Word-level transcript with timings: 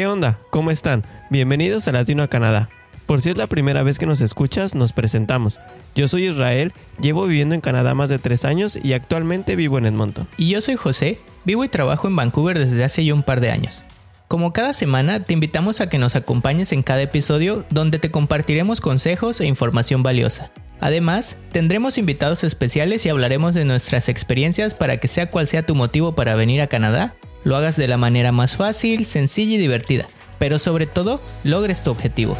¿Qué 0.00 0.06
onda? 0.06 0.38
¿Cómo 0.48 0.70
están? 0.70 1.04
Bienvenidos 1.28 1.86
a 1.86 1.92
Latino 1.92 2.22
a 2.22 2.28
Canadá. 2.28 2.70
Por 3.04 3.20
si 3.20 3.28
es 3.28 3.36
la 3.36 3.46
primera 3.46 3.82
vez 3.82 3.98
que 3.98 4.06
nos 4.06 4.22
escuchas, 4.22 4.74
nos 4.74 4.94
presentamos. 4.94 5.60
Yo 5.94 6.08
soy 6.08 6.28
Israel, 6.28 6.72
llevo 7.02 7.26
viviendo 7.26 7.54
en 7.54 7.60
Canadá 7.60 7.92
más 7.94 8.08
de 8.08 8.18
tres 8.18 8.46
años 8.46 8.78
y 8.82 8.94
actualmente 8.94 9.56
vivo 9.56 9.76
en 9.76 9.84
Edmonton. 9.84 10.26
Y 10.38 10.48
yo 10.48 10.62
soy 10.62 10.76
José, 10.76 11.18
vivo 11.44 11.64
y 11.64 11.68
trabajo 11.68 12.08
en 12.08 12.16
Vancouver 12.16 12.58
desde 12.58 12.82
hace 12.82 13.04
ya 13.04 13.12
un 13.12 13.22
par 13.22 13.42
de 13.42 13.50
años. 13.50 13.82
Como 14.26 14.54
cada 14.54 14.72
semana, 14.72 15.22
te 15.22 15.34
invitamos 15.34 15.82
a 15.82 15.90
que 15.90 15.98
nos 15.98 16.16
acompañes 16.16 16.72
en 16.72 16.82
cada 16.82 17.02
episodio 17.02 17.66
donde 17.68 17.98
te 17.98 18.10
compartiremos 18.10 18.80
consejos 18.80 19.38
e 19.42 19.46
información 19.46 20.02
valiosa. 20.02 20.50
Además, 20.80 21.36
tendremos 21.52 21.98
invitados 21.98 22.42
especiales 22.42 23.04
y 23.04 23.10
hablaremos 23.10 23.54
de 23.54 23.66
nuestras 23.66 24.08
experiencias 24.08 24.72
para 24.72 24.96
que 24.96 25.08
sea 25.08 25.30
cual 25.30 25.46
sea 25.46 25.66
tu 25.66 25.74
motivo 25.74 26.14
para 26.14 26.36
venir 26.36 26.62
a 26.62 26.68
Canadá, 26.68 27.16
lo 27.44 27.56
hagas 27.56 27.76
de 27.76 27.88
la 27.88 27.96
manera 27.96 28.32
más 28.32 28.56
fácil, 28.56 29.04
sencilla 29.04 29.54
y 29.54 29.58
divertida, 29.58 30.06
pero 30.38 30.58
sobre 30.58 30.86
todo, 30.86 31.20
logres 31.44 31.82
tu 31.82 31.90
objetivo. 31.90 32.36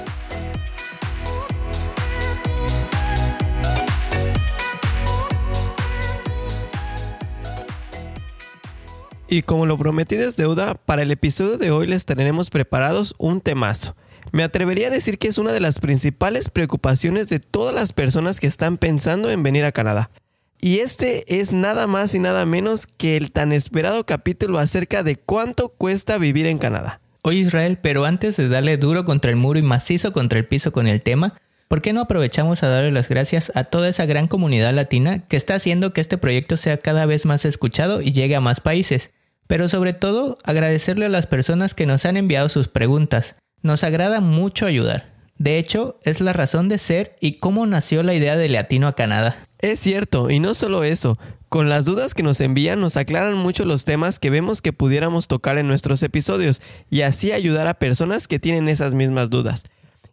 Y 9.32 9.42
como 9.42 9.64
lo 9.64 9.78
prometí 9.78 10.16
es 10.16 10.36
deuda, 10.36 10.74
para 10.74 11.02
el 11.02 11.12
episodio 11.12 11.56
de 11.56 11.70
hoy 11.70 11.86
les 11.86 12.04
tenemos 12.04 12.50
preparados 12.50 13.14
un 13.16 13.40
temazo. 13.40 13.94
Me 14.32 14.42
atrevería 14.42 14.88
a 14.88 14.90
decir 14.90 15.18
que 15.18 15.28
es 15.28 15.38
una 15.38 15.52
de 15.52 15.60
las 15.60 15.78
principales 15.78 16.50
preocupaciones 16.50 17.28
de 17.28 17.38
todas 17.38 17.72
las 17.72 17.92
personas 17.92 18.40
que 18.40 18.48
están 18.48 18.76
pensando 18.76 19.30
en 19.30 19.44
venir 19.44 19.64
a 19.64 19.70
Canadá. 19.72 20.10
Y 20.60 20.80
este 20.80 21.40
es 21.40 21.52
nada 21.52 21.86
más 21.86 22.14
y 22.14 22.18
nada 22.18 22.44
menos 22.44 22.86
que 22.86 23.16
el 23.16 23.32
tan 23.32 23.52
esperado 23.52 24.04
capítulo 24.04 24.58
acerca 24.58 25.02
de 25.02 25.16
cuánto 25.16 25.70
cuesta 25.70 26.18
vivir 26.18 26.46
en 26.46 26.58
Canadá. 26.58 27.00
Oye 27.22 27.38
Israel, 27.38 27.78
pero 27.80 28.04
antes 28.04 28.36
de 28.36 28.48
darle 28.48 28.76
duro 28.76 29.04
contra 29.04 29.30
el 29.30 29.36
muro 29.36 29.58
y 29.58 29.62
macizo 29.62 30.12
contra 30.12 30.38
el 30.38 30.46
piso 30.46 30.70
con 30.72 30.86
el 30.86 31.02
tema, 31.02 31.34
¿por 31.68 31.80
qué 31.80 31.92
no 31.92 32.02
aprovechamos 32.02 32.62
a 32.62 32.68
darle 32.68 32.90
las 32.90 33.08
gracias 33.08 33.52
a 33.54 33.64
toda 33.64 33.88
esa 33.88 34.04
gran 34.04 34.28
comunidad 34.28 34.74
latina 34.74 35.26
que 35.26 35.36
está 35.36 35.54
haciendo 35.54 35.92
que 35.94 36.02
este 36.02 36.18
proyecto 36.18 36.58
sea 36.58 36.76
cada 36.76 37.06
vez 37.06 37.24
más 37.24 37.44
escuchado 37.46 38.02
y 38.02 38.12
llegue 38.12 38.36
a 38.36 38.40
más 38.40 38.60
países? 38.60 39.10
Pero 39.46 39.68
sobre 39.68 39.94
todo, 39.94 40.38
agradecerle 40.44 41.06
a 41.06 41.10
las 41.10 41.26
personas 41.26 41.74
que 41.74 41.86
nos 41.86 42.04
han 42.04 42.16
enviado 42.16 42.48
sus 42.48 42.68
preguntas. 42.68 43.36
Nos 43.62 43.82
agrada 43.82 44.20
mucho 44.20 44.66
ayudar. 44.66 45.10
De 45.38 45.58
hecho, 45.58 45.98
es 46.04 46.20
la 46.20 46.32
razón 46.34 46.68
de 46.68 46.78
ser 46.78 47.16
y 47.18 47.32
cómo 47.38 47.66
nació 47.66 48.02
la 48.02 48.14
idea 48.14 48.36
de 48.36 48.48
Latino 48.48 48.86
a 48.86 48.94
Canadá. 48.94 49.36
Es 49.60 49.78
cierto, 49.78 50.30
y 50.30 50.40
no 50.40 50.54
solo 50.54 50.84
eso. 50.84 51.18
Con 51.50 51.68
las 51.68 51.84
dudas 51.84 52.14
que 52.14 52.22
nos 52.22 52.40
envían 52.40 52.80
nos 52.80 52.96
aclaran 52.96 53.36
mucho 53.36 53.64
los 53.64 53.84
temas 53.84 54.18
que 54.18 54.30
vemos 54.30 54.62
que 54.62 54.72
pudiéramos 54.72 55.28
tocar 55.28 55.58
en 55.58 55.66
nuestros 55.66 56.02
episodios 56.02 56.62
y 56.90 57.02
así 57.02 57.32
ayudar 57.32 57.66
a 57.66 57.74
personas 57.74 58.28
que 58.28 58.38
tienen 58.38 58.68
esas 58.68 58.94
mismas 58.94 59.28
dudas. 59.28 59.64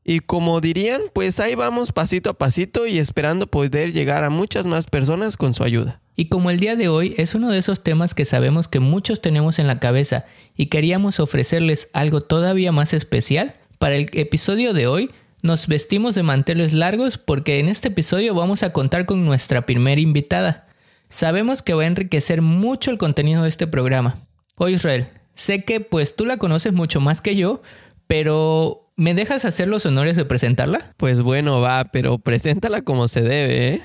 Y 0.04 0.20
como 0.20 0.62
dirían, 0.62 1.02
pues 1.14 1.40
ahí 1.40 1.56
vamos 1.56 1.92
pasito 1.92 2.30
a 2.30 2.34
pasito 2.34 2.88
y 2.88 2.98
esperando 2.98 3.48
poder 3.48 3.94
llegar 3.94 4.24
a 4.24 4.30
muchas 4.30 4.66
más 4.66 4.88
personas 4.88 5.38
con 5.38 5.54
su 5.54 5.64
ayuda. 5.64 6.02
Y 6.16 6.30
como 6.30 6.50
el 6.50 6.60
día 6.60 6.76
de 6.76 6.88
hoy 6.88 7.14
es 7.18 7.36
uno 7.36 7.52
de 7.52 7.60
esos 7.60 7.84
temas 7.84 8.16
que 8.16 8.26
sabemos 8.26 8.68
que 8.68 8.80
muchos 8.80 9.22
tenemos 9.22 9.60
en 9.60 9.68
la 9.68 9.80
cabeza 9.80 10.26
y 10.56 10.66
queríamos 10.66 11.20
ofrecerles 11.20 11.90
algo 11.94 12.22
todavía 12.22 12.72
más 12.72 12.94
especial, 12.94 13.54
para 13.78 13.96
el 13.96 14.10
episodio 14.14 14.74
de 14.74 14.88
hoy 14.88 15.12
nos 15.42 15.68
vestimos 15.68 16.16
de 16.16 16.24
manteles 16.24 16.74
largos 16.74 17.18
porque 17.18 17.60
en 17.60 17.68
este 17.68 17.90
episodio 17.90 18.34
vamos 18.34 18.64
a 18.64 18.74
contar 18.74 19.06
con 19.06 19.26
nuestra 19.26 19.66
primera 19.66 20.02
invitada. 20.02 20.68
Sabemos 21.10 21.62
que 21.62 21.74
va 21.74 21.84
a 21.84 21.88
enriquecer 21.88 22.42
mucho 22.42 22.92
el 22.92 22.98
contenido 22.98 23.44
de 23.44 23.50
este 23.50 23.68
programa. 23.68 24.18
Hoy 24.56 24.74
Israel, 24.74 25.08
sé 25.36 25.64
que 25.64 25.80
pues 25.80 26.16
tú 26.16 26.26
la 26.26 26.38
conoces 26.38 26.74
mucho 26.74 27.00
más 27.00 27.22
que 27.22 27.36
yo, 27.36 27.62
pero 28.08 28.92
¿me 28.96 29.14
dejas 29.14 29.46
hacer 29.46 29.68
los 29.68 29.86
honores 29.86 30.16
de 30.16 30.26
presentarla? 30.26 30.94
Pues 30.98 31.22
bueno, 31.22 31.62
va, 31.62 31.86
pero 31.86 32.18
preséntala 32.18 32.82
como 32.82 33.08
se 33.08 33.22
debe, 33.22 33.74
¿eh? 33.76 33.82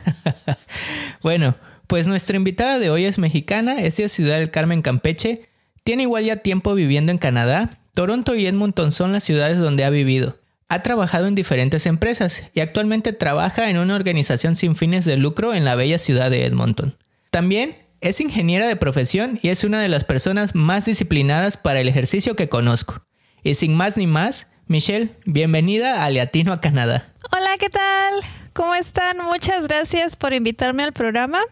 bueno, 1.22 1.54
pues 1.86 2.06
nuestra 2.06 2.36
invitada 2.36 2.78
de 2.78 2.90
hoy 2.90 3.04
es 3.04 3.19
mexicana, 3.19 3.82
es 3.82 3.98
de 3.98 4.08
Ciudad 4.08 4.38
del 4.38 4.50
Carmen, 4.50 4.82
Campeche, 4.82 5.48
tiene 5.84 6.04
igual 6.04 6.24
ya 6.24 6.36
tiempo 6.36 6.74
viviendo 6.74 7.12
en 7.12 7.19
Canadá, 7.19 7.78
Toronto 7.94 8.34
y 8.34 8.46
Edmonton 8.46 8.90
son 8.90 9.12
las 9.12 9.24
ciudades 9.24 9.58
donde 9.58 9.84
ha 9.84 9.90
vivido. 9.90 10.38
Ha 10.72 10.82
trabajado 10.82 11.26
en 11.26 11.34
diferentes 11.34 11.84
empresas 11.84 12.44
y 12.54 12.60
actualmente 12.60 13.12
trabaja 13.12 13.68
en 13.68 13.76
una 13.76 13.94
organización 13.94 14.56
sin 14.56 14.74
fines 14.74 15.04
de 15.04 15.18
lucro 15.18 15.52
en 15.52 15.66
la 15.66 15.74
bella 15.74 15.98
ciudad 15.98 16.30
de 16.30 16.46
Edmonton. 16.46 16.96
También 17.30 17.76
es 18.00 18.22
ingeniera 18.22 18.66
de 18.66 18.76
profesión 18.76 19.38
y 19.42 19.50
es 19.50 19.64
una 19.64 19.82
de 19.82 19.90
las 19.90 20.04
personas 20.04 20.54
más 20.54 20.86
disciplinadas 20.86 21.58
para 21.58 21.82
el 21.82 21.90
ejercicio 21.90 22.36
que 22.36 22.48
conozco. 22.48 23.04
Y 23.42 23.52
sin 23.52 23.74
más 23.74 23.98
ni 23.98 24.06
más, 24.06 24.46
Michelle, 24.66 25.10
bienvenida 25.26 26.06
a 26.06 26.08
Latino 26.08 26.54
a 26.54 26.62
Canadá. 26.62 27.12
Hola, 27.30 27.50
¿qué 27.60 27.68
tal? 27.68 28.14
¿Cómo 28.54 28.74
están? 28.74 29.18
Muchas 29.18 29.68
gracias 29.68 30.16
por 30.16 30.32
invitarme 30.32 30.84
al 30.84 30.94
programa. 30.94 31.42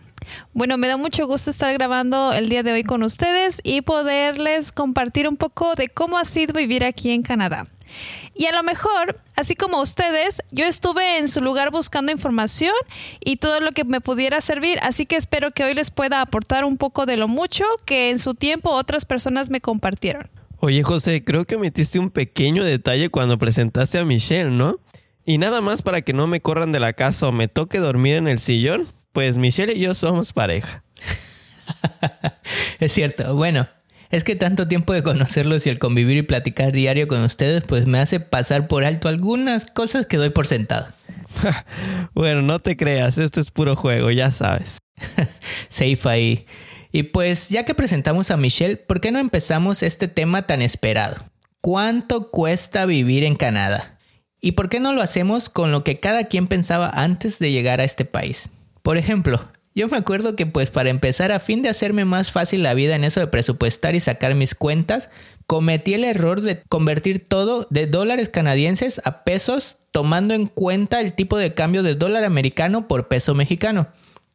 Bueno, 0.52 0.78
me 0.78 0.88
da 0.88 0.96
mucho 0.96 1.26
gusto 1.26 1.50
estar 1.50 1.72
grabando 1.72 2.32
el 2.32 2.48
día 2.48 2.62
de 2.62 2.72
hoy 2.72 2.84
con 2.84 3.02
ustedes 3.02 3.60
y 3.62 3.82
poderles 3.82 4.72
compartir 4.72 5.28
un 5.28 5.36
poco 5.36 5.74
de 5.74 5.88
cómo 5.88 6.18
ha 6.18 6.24
sido 6.24 6.54
vivir 6.54 6.84
aquí 6.84 7.10
en 7.10 7.22
Canadá. 7.22 7.64
Y 8.34 8.46
a 8.46 8.52
lo 8.52 8.62
mejor, 8.62 9.20
así 9.36 9.54
como 9.56 9.80
ustedes, 9.80 10.42
yo 10.50 10.64
estuve 10.64 11.18
en 11.18 11.28
su 11.28 11.40
lugar 11.40 11.70
buscando 11.70 12.12
información 12.12 12.74
y 13.20 13.36
todo 13.36 13.60
lo 13.60 13.72
que 13.72 13.84
me 13.84 14.00
pudiera 14.00 14.40
servir, 14.40 14.78
así 14.82 15.06
que 15.06 15.16
espero 15.16 15.50
que 15.50 15.64
hoy 15.64 15.74
les 15.74 15.90
pueda 15.90 16.20
aportar 16.20 16.64
un 16.64 16.76
poco 16.76 17.06
de 17.06 17.16
lo 17.16 17.28
mucho 17.28 17.64
que 17.84 18.10
en 18.10 18.18
su 18.18 18.34
tiempo 18.34 18.70
otras 18.70 19.04
personas 19.04 19.50
me 19.50 19.60
compartieron. 19.60 20.30
Oye 20.58 20.82
José, 20.82 21.24
creo 21.24 21.46
que 21.46 21.56
omitiste 21.56 21.98
un 21.98 22.10
pequeño 22.10 22.64
detalle 22.64 23.08
cuando 23.08 23.38
presentaste 23.38 23.98
a 23.98 24.04
Michelle, 24.04 24.50
¿no? 24.50 24.78
Y 25.24 25.38
nada 25.38 25.60
más 25.60 25.82
para 25.82 26.02
que 26.02 26.12
no 26.12 26.26
me 26.26 26.40
corran 26.40 26.72
de 26.72 26.80
la 26.80 26.92
casa 26.92 27.28
o 27.28 27.32
me 27.32 27.48
toque 27.48 27.78
dormir 27.78 28.16
en 28.16 28.28
el 28.28 28.38
sillón, 28.38 28.86
pues 29.12 29.36
Michelle 29.36 29.74
y 29.74 29.80
yo 29.80 29.94
somos 29.94 30.32
pareja. 30.32 30.82
es 32.80 32.92
cierto. 32.92 33.34
Bueno, 33.34 33.68
es 34.10 34.24
que 34.24 34.36
tanto 34.36 34.66
tiempo 34.66 34.92
de 34.92 35.02
conocerlos 35.02 35.66
y 35.66 35.70
el 35.70 35.78
convivir 35.78 36.16
y 36.16 36.22
platicar 36.22 36.72
diario 36.72 37.06
con 37.06 37.22
ustedes, 37.22 37.62
pues 37.62 37.86
me 37.86 37.98
hace 37.98 38.20
pasar 38.20 38.66
por 38.66 38.84
alto 38.84 39.08
algunas 39.08 39.66
cosas 39.66 40.06
que 40.06 40.16
doy 40.16 40.30
por 40.30 40.46
sentado. 40.46 40.88
bueno, 42.14 42.42
no 42.42 42.58
te 42.58 42.76
creas, 42.76 43.18
esto 43.18 43.40
es 43.40 43.50
puro 43.50 43.76
juego, 43.76 44.10
ya 44.10 44.32
sabes. 44.32 44.78
Safe 45.68 46.00
ahí. 46.08 46.46
Y 46.92 47.04
pues 47.04 47.50
ya 47.50 47.64
que 47.64 47.74
presentamos 47.74 48.32
a 48.32 48.36
Michelle, 48.36 48.76
¿por 48.76 49.00
qué 49.00 49.12
no 49.12 49.20
empezamos 49.20 49.82
este 49.84 50.08
tema 50.08 50.42
tan 50.42 50.60
esperado? 50.60 51.16
¿Cuánto 51.60 52.30
cuesta 52.30 52.86
vivir 52.86 53.22
en 53.22 53.36
Canadá? 53.36 53.98
¿Y 54.40 54.52
por 54.52 54.68
qué 54.68 54.80
no 54.80 54.92
lo 54.92 55.02
hacemos 55.02 55.50
con 55.50 55.70
lo 55.70 55.84
que 55.84 56.00
cada 56.00 56.24
quien 56.24 56.48
pensaba 56.48 56.88
antes 56.88 57.38
de 57.38 57.52
llegar 57.52 57.80
a 57.80 57.84
este 57.84 58.04
país? 58.04 58.50
Por 58.82 58.96
ejemplo, 58.96 59.44
yo 59.74 59.88
me 59.88 59.96
acuerdo 59.96 60.34
que 60.36 60.46
pues 60.46 60.70
para 60.70 60.90
empezar 60.90 61.32
a 61.32 61.40
fin 61.40 61.62
de 61.62 61.68
hacerme 61.68 62.04
más 62.04 62.32
fácil 62.32 62.62
la 62.62 62.74
vida 62.74 62.96
en 62.96 63.04
eso 63.04 63.20
de 63.20 63.28
presupuestar 63.28 63.94
y 63.94 64.00
sacar 64.00 64.34
mis 64.34 64.54
cuentas, 64.54 65.10
cometí 65.46 65.94
el 65.94 66.04
error 66.04 66.40
de 66.40 66.62
convertir 66.68 67.26
todo 67.26 67.66
de 67.70 67.86
dólares 67.86 68.28
canadienses 68.28 69.00
a 69.04 69.22
pesos 69.24 69.78
tomando 69.92 70.34
en 70.34 70.46
cuenta 70.46 71.00
el 71.00 71.12
tipo 71.12 71.38
de 71.38 71.54
cambio 71.54 71.82
de 71.82 71.94
dólar 71.94 72.24
americano 72.24 72.88
por 72.88 73.08
peso 73.08 73.34
mexicano. 73.34 73.88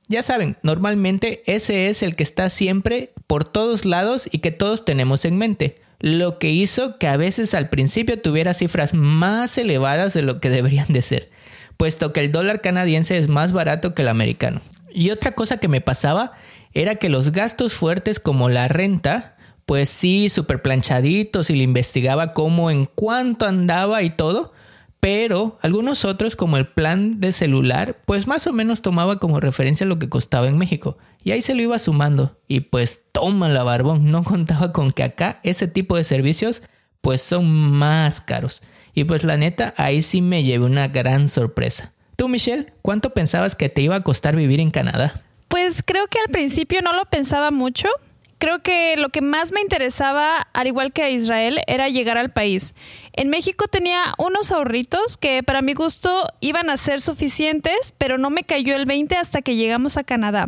Ya 0.07 0.21
saben, 0.21 0.57
normalmente 0.61 1.41
ese 1.47 1.87
es 1.87 2.03
el 2.03 2.15
que 2.15 2.23
está 2.23 2.49
siempre 2.49 3.13
por 3.27 3.43
todos 3.43 3.85
lados 3.85 4.29
y 4.31 4.39
que 4.39 4.51
todos 4.51 4.85
tenemos 4.85 5.25
en 5.25 5.37
mente, 5.37 5.81
lo 5.99 6.37
que 6.37 6.51
hizo 6.51 6.99
que 6.99 7.07
a 7.07 7.17
veces 7.17 7.53
al 7.53 7.69
principio 7.69 8.21
tuviera 8.21 8.53
cifras 8.53 8.93
más 8.93 9.57
elevadas 9.57 10.13
de 10.13 10.21
lo 10.21 10.39
que 10.39 10.49
deberían 10.49 10.87
de 10.89 11.01
ser 11.01 11.34
puesto 11.77 12.13
que 12.13 12.21
el 12.21 12.31
dólar 12.31 12.61
canadiense 12.61 13.17
es 13.17 13.27
más 13.27 13.51
barato 13.51 13.93
que 13.93 14.01
el 14.01 14.07
americano. 14.07 14.61
Y 14.93 15.11
otra 15.11 15.33
cosa 15.33 15.57
que 15.57 15.67
me 15.67 15.81
pasaba 15.81 16.33
era 16.73 16.95
que 16.95 17.09
los 17.09 17.31
gastos 17.31 17.73
fuertes 17.73 18.19
como 18.19 18.49
la 18.49 18.67
renta, 18.67 19.35
pues 19.65 19.89
sí, 19.89 20.29
súper 20.29 20.61
planchaditos 20.61 21.49
y 21.49 21.55
le 21.55 21.63
investigaba 21.63 22.33
cómo 22.33 22.69
en 22.69 22.85
cuánto 22.85 23.45
andaba 23.45 24.03
y 24.03 24.09
todo, 24.09 24.53
pero 24.99 25.57
algunos 25.61 26.05
otros 26.05 26.35
como 26.35 26.57
el 26.57 26.65
plan 26.65 27.19
de 27.19 27.31
celular, 27.31 27.97
pues 28.05 28.27
más 28.27 28.47
o 28.47 28.53
menos 28.53 28.81
tomaba 28.81 29.19
como 29.19 29.39
referencia 29.39 29.85
lo 29.85 29.99
que 29.99 30.09
costaba 30.09 30.47
en 30.47 30.57
México. 30.57 30.97
Y 31.23 31.31
ahí 31.31 31.41
se 31.41 31.55
lo 31.55 31.61
iba 31.61 31.79
sumando. 31.79 32.39
Y 32.47 32.61
pues 32.61 33.01
toma 33.11 33.49
la 33.49 33.63
barbón, 33.63 34.11
no 34.11 34.23
contaba 34.23 34.71
con 34.71 34.91
que 34.91 35.03
acá 35.03 35.39
ese 35.43 35.67
tipo 35.67 35.97
de 35.97 36.03
servicios 36.03 36.61
pues 37.01 37.21
son 37.21 37.45
más 37.45 38.19
caros. 38.19 38.61
Y 38.95 39.03
pues 39.03 39.23
la 39.23 39.37
neta, 39.37 39.73
ahí 39.77 40.01
sí 40.01 40.21
me 40.21 40.43
llevé 40.43 40.65
una 40.65 40.87
gran 40.87 41.27
sorpresa. 41.27 41.91
Tú, 42.15 42.29
Michelle, 42.29 42.67
¿cuánto 42.81 43.11
pensabas 43.11 43.55
que 43.55 43.67
te 43.67 43.81
iba 43.81 43.97
a 43.97 44.03
costar 44.03 44.37
vivir 44.37 44.61
en 44.61 44.71
Canadá? 44.71 45.21
Pues 45.49 45.83
creo 45.85 46.07
que 46.07 46.17
al 46.19 46.31
principio 46.31 46.81
no 46.81 46.93
lo 46.93 47.03
pensaba 47.05 47.51
mucho. 47.51 47.89
Creo 48.37 48.61
que 48.61 48.95
lo 48.97 49.09
que 49.09 49.21
más 49.21 49.51
me 49.51 49.61
interesaba, 49.61 50.47
al 50.53 50.67
igual 50.67 50.93
que 50.93 51.03
a 51.03 51.09
Israel, 51.09 51.59
era 51.67 51.89
llegar 51.89 52.17
al 52.17 52.31
país. 52.31 52.73
En 53.13 53.29
México 53.29 53.67
tenía 53.67 54.13
unos 54.17 54.51
ahorritos 54.51 55.17
que 55.17 55.43
para 55.43 55.61
mi 55.61 55.73
gusto 55.73 56.27
iban 56.39 56.69
a 56.69 56.77
ser 56.77 57.01
suficientes, 57.01 57.93
pero 57.97 58.17
no 58.17 58.29
me 58.29 58.43
cayó 58.43 58.75
el 58.75 58.85
20 58.85 59.15
hasta 59.15 59.41
que 59.41 59.55
llegamos 59.55 59.97
a 59.97 60.03
Canadá. 60.03 60.47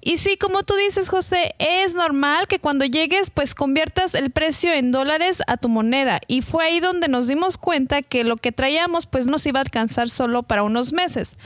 Y 0.00 0.18
sí, 0.18 0.36
como 0.36 0.62
tú 0.62 0.74
dices, 0.76 1.08
José, 1.08 1.54
es 1.58 1.94
normal 1.94 2.46
que 2.48 2.58
cuando 2.58 2.84
llegues, 2.84 3.30
pues 3.30 3.54
conviertas 3.54 4.14
el 4.14 4.30
precio 4.30 4.72
en 4.72 4.92
dólares 4.92 5.42
a 5.46 5.56
tu 5.56 5.68
moneda. 5.68 6.20
Y 6.26 6.42
fue 6.42 6.64
ahí 6.64 6.80
donde 6.80 7.08
nos 7.08 7.26
dimos 7.26 7.58
cuenta 7.58 8.02
que 8.02 8.24
lo 8.24 8.36
que 8.36 8.52
traíamos, 8.52 9.06
pues 9.06 9.26
nos 9.26 9.44
iba 9.46 9.60
a 9.60 9.62
alcanzar 9.62 10.08
solo 10.08 10.42
para 10.42 10.62
unos 10.62 10.92
meses. 10.92 11.36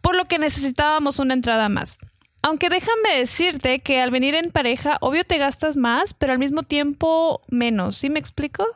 Por 0.00 0.16
lo 0.16 0.24
que 0.24 0.38
necesitábamos 0.38 1.18
una 1.18 1.34
entrada 1.34 1.68
más. 1.68 1.98
Aunque 2.42 2.68
déjame 2.68 3.16
decirte 3.16 3.78
que 3.78 4.00
al 4.02 4.10
venir 4.10 4.34
en 4.34 4.50
pareja, 4.50 4.98
obvio 5.00 5.24
te 5.24 5.38
gastas 5.38 5.76
más, 5.76 6.12
pero 6.12 6.32
al 6.32 6.38
mismo 6.38 6.62
tiempo 6.62 7.40
menos. 7.48 7.96
¿Sí 7.96 8.10
me 8.10 8.18
explico? 8.18 8.66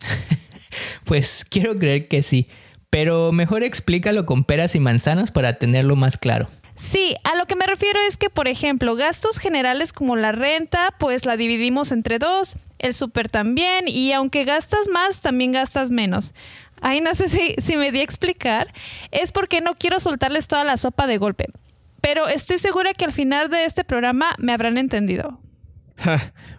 pues 1.04 1.44
quiero 1.50 1.76
creer 1.76 2.08
que 2.08 2.22
sí. 2.22 2.48
Pero 2.88 3.32
mejor 3.32 3.62
explícalo 3.64 4.24
con 4.24 4.44
peras 4.44 4.74
y 4.74 4.80
manzanas 4.80 5.30
para 5.30 5.58
tenerlo 5.58 5.96
más 5.96 6.16
claro. 6.16 6.48
Sí, 6.76 7.16
a 7.24 7.34
lo 7.34 7.46
que 7.46 7.56
me 7.56 7.66
refiero 7.66 7.98
es 8.06 8.16
que, 8.16 8.28
por 8.28 8.48
ejemplo, 8.48 8.94
gastos 8.96 9.38
generales 9.38 9.92
como 9.92 10.14
la 10.14 10.32
renta, 10.32 10.94
pues 10.98 11.24
la 11.24 11.36
dividimos 11.36 11.90
entre 11.90 12.18
dos, 12.18 12.56
el 12.78 12.92
súper 12.92 13.30
también, 13.30 13.88
y 13.88 14.12
aunque 14.12 14.44
gastas 14.44 14.88
más, 14.88 15.22
también 15.22 15.52
gastas 15.52 15.90
menos. 15.90 16.34
Ay, 16.82 17.00
no 17.00 17.14
sé 17.14 17.28
si, 17.58 17.76
me 17.76 17.92
di 17.92 18.00
a 18.00 18.02
explicar, 18.02 18.72
es 19.10 19.32
porque 19.32 19.62
no 19.62 19.74
quiero 19.74 20.00
soltarles 20.00 20.48
toda 20.48 20.64
la 20.64 20.76
sopa 20.76 21.06
de 21.06 21.16
golpe, 21.16 21.46
pero 22.02 22.28
estoy 22.28 22.58
segura 22.58 22.92
que 22.92 23.06
al 23.06 23.12
final 23.12 23.48
de 23.48 23.64
este 23.64 23.82
programa 23.82 24.34
me 24.38 24.52
habrán 24.52 24.76
entendido. 24.76 25.40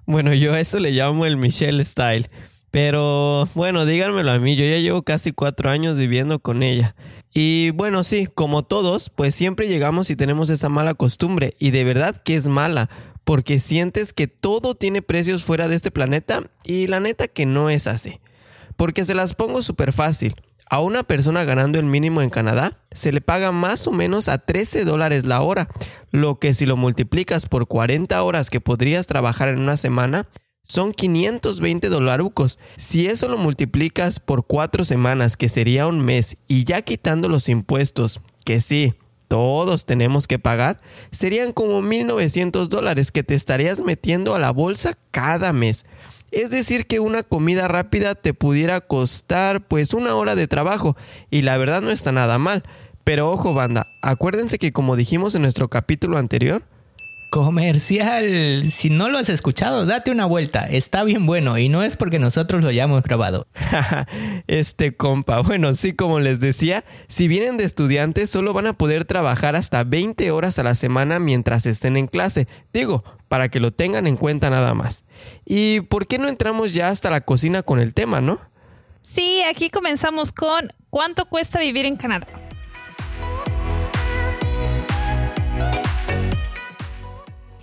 bueno, 0.07 0.33
yo 0.33 0.53
a 0.53 0.59
eso 0.59 0.79
le 0.79 0.91
llamo 0.91 1.25
el 1.25 1.37
Michelle 1.37 1.83
Style. 1.85 2.29
Pero 2.69 3.47
bueno, 3.55 3.85
díganmelo 3.85 4.29
a 4.31 4.39
mí, 4.39 4.55
yo 4.55 4.65
ya 4.65 4.77
llevo 4.77 5.01
casi 5.01 5.31
cuatro 5.31 5.69
años 5.69 5.97
viviendo 5.97 6.39
con 6.39 6.63
ella. 6.63 6.95
Y 7.33 7.71
bueno, 7.71 8.03
sí, 8.03 8.27
como 8.27 8.63
todos, 8.63 9.09
pues 9.09 9.35
siempre 9.35 9.67
llegamos 9.67 10.09
y 10.09 10.15
tenemos 10.15 10.49
esa 10.49 10.69
mala 10.69 10.93
costumbre. 10.93 11.55
Y 11.59 11.71
de 11.71 11.83
verdad 11.83 12.21
que 12.23 12.35
es 12.35 12.47
mala, 12.47 12.89
porque 13.23 13.59
sientes 13.59 14.13
que 14.13 14.27
todo 14.27 14.75
tiene 14.75 15.01
precios 15.01 15.43
fuera 15.43 15.67
de 15.67 15.75
este 15.75 15.91
planeta 15.91 16.49
y 16.63 16.87
la 16.87 16.99
neta 16.99 17.27
que 17.27 17.45
no 17.45 17.69
es 17.69 17.87
así. 17.87 18.19
Porque 18.75 19.05
se 19.05 19.13
las 19.13 19.33
pongo 19.33 19.61
súper 19.61 19.91
fácil. 19.91 20.35
A 20.69 20.81
una 20.81 21.03
persona 21.03 21.45
ganando 21.45 21.79
el 21.79 21.85
mínimo 21.85 22.21
en 22.21 22.29
Canadá 22.29 22.79
se 22.91 23.11
le 23.13 23.21
paga 23.21 23.51
más 23.51 23.87
o 23.87 23.91
menos 23.91 24.27
a 24.27 24.37
13 24.37 24.83
dólares 24.83 25.25
la 25.25 25.41
hora, 25.41 25.69
lo 26.11 26.39
que 26.39 26.53
si 26.53 26.65
lo 26.65 26.75
multiplicas 26.75 27.45
por 27.45 27.67
40 27.67 28.21
horas 28.21 28.49
que 28.49 28.59
podrías 28.59 29.07
trabajar 29.07 29.47
en 29.47 29.59
una 29.59 29.77
semana, 29.77 30.27
son 30.67 30.91
520 30.91 31.89
dolarucos. 31.89 32.59
Si 32.75 33.07
eso 33.07 33.27
lo 33.29 33.37
multiplicas 33.37 34.19
por 34.19 34.45
cuatro 34.45 34.83
semanas, 34.83 35.37
que 35.37 35.49
sería 35.49 35.87
un 35.87 36.01
mes, 36.01 36.37
y 36.47 36.65
ya 36.65 36.81
quitando 36.81 37.29
los 37.29 37.49
impuestos, 37.49 38.21
que 38.45 38.61
sí, 38.61 38.93
todos 39.27 39.85
tenemos 39.85 40.27
que 40.27 40.39
pagar, 40.39 40.79
serían 41.11 41.53
como 41.53 41.81
1.900 41.81 42.67
dólares 42.67 43.11
que 43.11 43.23
te 43.23 43.33
estarías 43.33 43.79
metiendo 43.79 44.35
a 44.35 44.39
la 44.39 44.51
bolsa 44.51 44.93
cada 45.11 45.53
mes. 45.53 45.85
Es 46.31 46.51
decir, 46.51 46.85
que 46.85 46.99
una 46.99 47.23
comida 47.23 47.69
rápida 47.69 48.13
te 48.13 48.33
pudiera 48.33 48.81
costar 48.81 49.65
pues 49.65 49.93
una 49.93 50.15
hora 50.15 50.35
de 50.35 50.47
trabajo, 50.47 50.97
y 51.31 51.43
la 51.43 51.57
verdad 51.57 51.81
no 51.81 51.91
está 51.91 52.11
nada 52.11 52.37
mal. 52.37 52.63
Pero 53.05 53.31
ojo 53.31 53.53
banda, 53.53 53.87
acuérdense 54.01 54.57
que 54.57 54.71
como 54.71 54.97
dijimos 54.97 55.33
en 55.33 55.43
nuestro 55.43 55.69
capítulo 55.69 56.17
anterior, 56.17 56.63
Comercial. 57.29 58.71
Si 58.71 58.89
no 58.89 59.09
lo 59.09 59.17
has 59.17 59.27
escuchado, 59.27 59.85
date 59.85 60.11
una 60.11 60.25
vuelta. 60.25 60.65
Está 60.67 61.03
bien 61.03 61.25
bueno 61.25 61.57
y 61.57 61.67
no 61.67 61.83
es 61.83 61.97
porque 61.97 62.19
nosotros 62.19 62.63
lo 62.63 62.69
hayamos 62.69 63.03
grabado. 63.03 63.47
este 64.47 64.95
compa. 64.95 65.41
Bueno, 65.41 65.73
sí, 65.73 65.93
como 65.93 66.19
les 66.19 66.39
decía, 66.39 66.85
si 67.07 67.27
vienen 67.27 67.57
de 67.57 67.65
estudiantes 67.65 68.29
solo 68.29 68.53
van 68.53 68.67
a 68.67 68.73
poder 68.73 69.03
trabajar 69.03 69.55
hasta 69.55 69.83
20 69.83 70.31
horas 70.31 70.57
a 70.57 70.63
la 70.63 70.73
semana 70.73 71.19
mientras 71.19 71.65
estén 71.65 71.97
en 71.97 72.07
clase. 72.07 72.47
Digo, 72.71 73.03
para 73.27 73.49
que 73.49 73.59
lo 73.59 73.71
tengan 73.71 74.07
en 74.07 74.15
cuenta 74.15 74.49
nada 74.49 74.73
más. 74.73 75.03
¿Y 75.45 75.81
por 75.81 76.07
qué 76.07 76.19
no 76.19 76.29
entramos 76.29 76.73
ya 76.73 76.89
hasta 76.89 77.09
la 77.09 77.21
cocina 77.21 77.61
con 77.61 77.79
el 77.79 77.93
tema, 77.93 78.21
no? 78.21 78.39
Sí, 79.03 79.41
aquí 79.43 79.69
comenzamos 79.69 80.31
con 80.31 80.71
¿cuánto 80.89 81.25
cuesta 81.25 81.59
vivir 81.59 81.85
en 81.85 81.97
Canadá? 81.97 82.46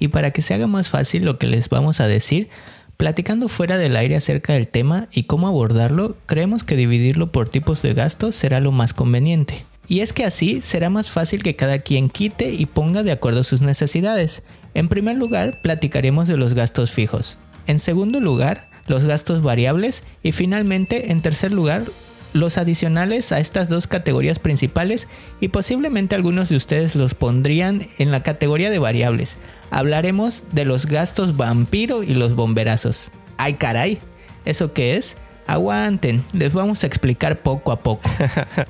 Y 0.04 0.08
para 0.08 0.32
que 0.32 0.42
se 0.42 0.52
haga 0.52 0.66
más 0.66 0.90
fácil 0.90 1.24
lo 1.24 1.38
que 1.38 1.46
les 1.46 1.70
vamos 1.70 1.98
a 1.98 2.06
decir, 2.06 2.50
platicando 2.98 3.48
fuera 3.48 3.78
del 3.78 3.96
aire 3.96 4.16
acerca 4.16 4.52
del 4.52 4.68
tema 4.68 5.08
y 5.10 5.22
cómo 5.22 5.48
abordarlo, 5.48 6.18
creemos 6.26 6.62
que 6.62 6.76
dividirlo 6.76 7.32
por 7.32 7.48
tipos 7.48 7.80
de 7.80 7.94
gastos 7.94 8.34
será 8.34 8.60
lo 8.60 8.70
más 8.70 8.92
conveniente. 8.92 9.64
Y 9.88 10.00
es 10.00 10.12
que 10.12 10.26
así 10.26 10.60
será 10.60 10.90
más 10.90 11.10
fácil 11.10 11.42
que 11.42 11.56
cada 11.56 11.78
quien 11.78 12.10
quite 12.10 12.50
y 12.50 12.66
ponga 12.66 13.02
de 13.02 13.12
acuerdo 13.12 13.44
sus 13.44 13.62
necesidades. 13.62 14.42
En 14.74 14.90
primer 14.90 15.16
lugar, 15.16 15.62
platicaremos 15.62 16.28
de 16.28 16.36
los 16.36 16.52
gastos 16.52 16.92
fijos. 16.92 17.38
En 17.66 17.78
segundo 17.78 18.20
lugar, 18.20 18.68
los 18.86 19.06
gastos 19.06 19.40
variables. 19.40 20.02
Y 20.22 20.32
finalmente, 20.32 21.12
en 21.12 21.22
tercer 21.22 21.50
lugar, 21.50 21.86
los 22.34 22.58
adicionales 22.58 23.32
a 23.32 23.38
estas 23.38 23.70
dos 23.70 23.86
categorías 23.86 24.38
principales 24.38 25.08
y 25.40 25.48
posiblemente 25.48 26.14
algunos 26.14 26.50
de 26.50 26.56
ustedes 26.56 26.96
los 26.96 27.14
pondrían 27.14 27.86
en 27.96 28.10
la 28.10 28.22
categoría 28.22 28.68
de 28.68 28.80
variables. 28.80 29.36
Hablaremos 29.70 30.42
de 30.52 30.66
los 30.66 30.86
gastos 30.86 31.36
vampiro 31.36 32.02
y 32.02 32.12
los 32.14 32.34
bomberazos. 32.34 33.12
¡Ay 33.38 33.54
caray! 33.54 34.00
¿Eso 34.44 34.72
qué 34.72 34.96
es? 34.96 35.16
Aguanten, 35.46 36.24
les 36.32 36.52
vamos 36.52 36.82
a 36.82 36.86
explicar 36.86 37.40
poco 37.40 37.70
a 37.70 37.80
poco. 37.80 38.10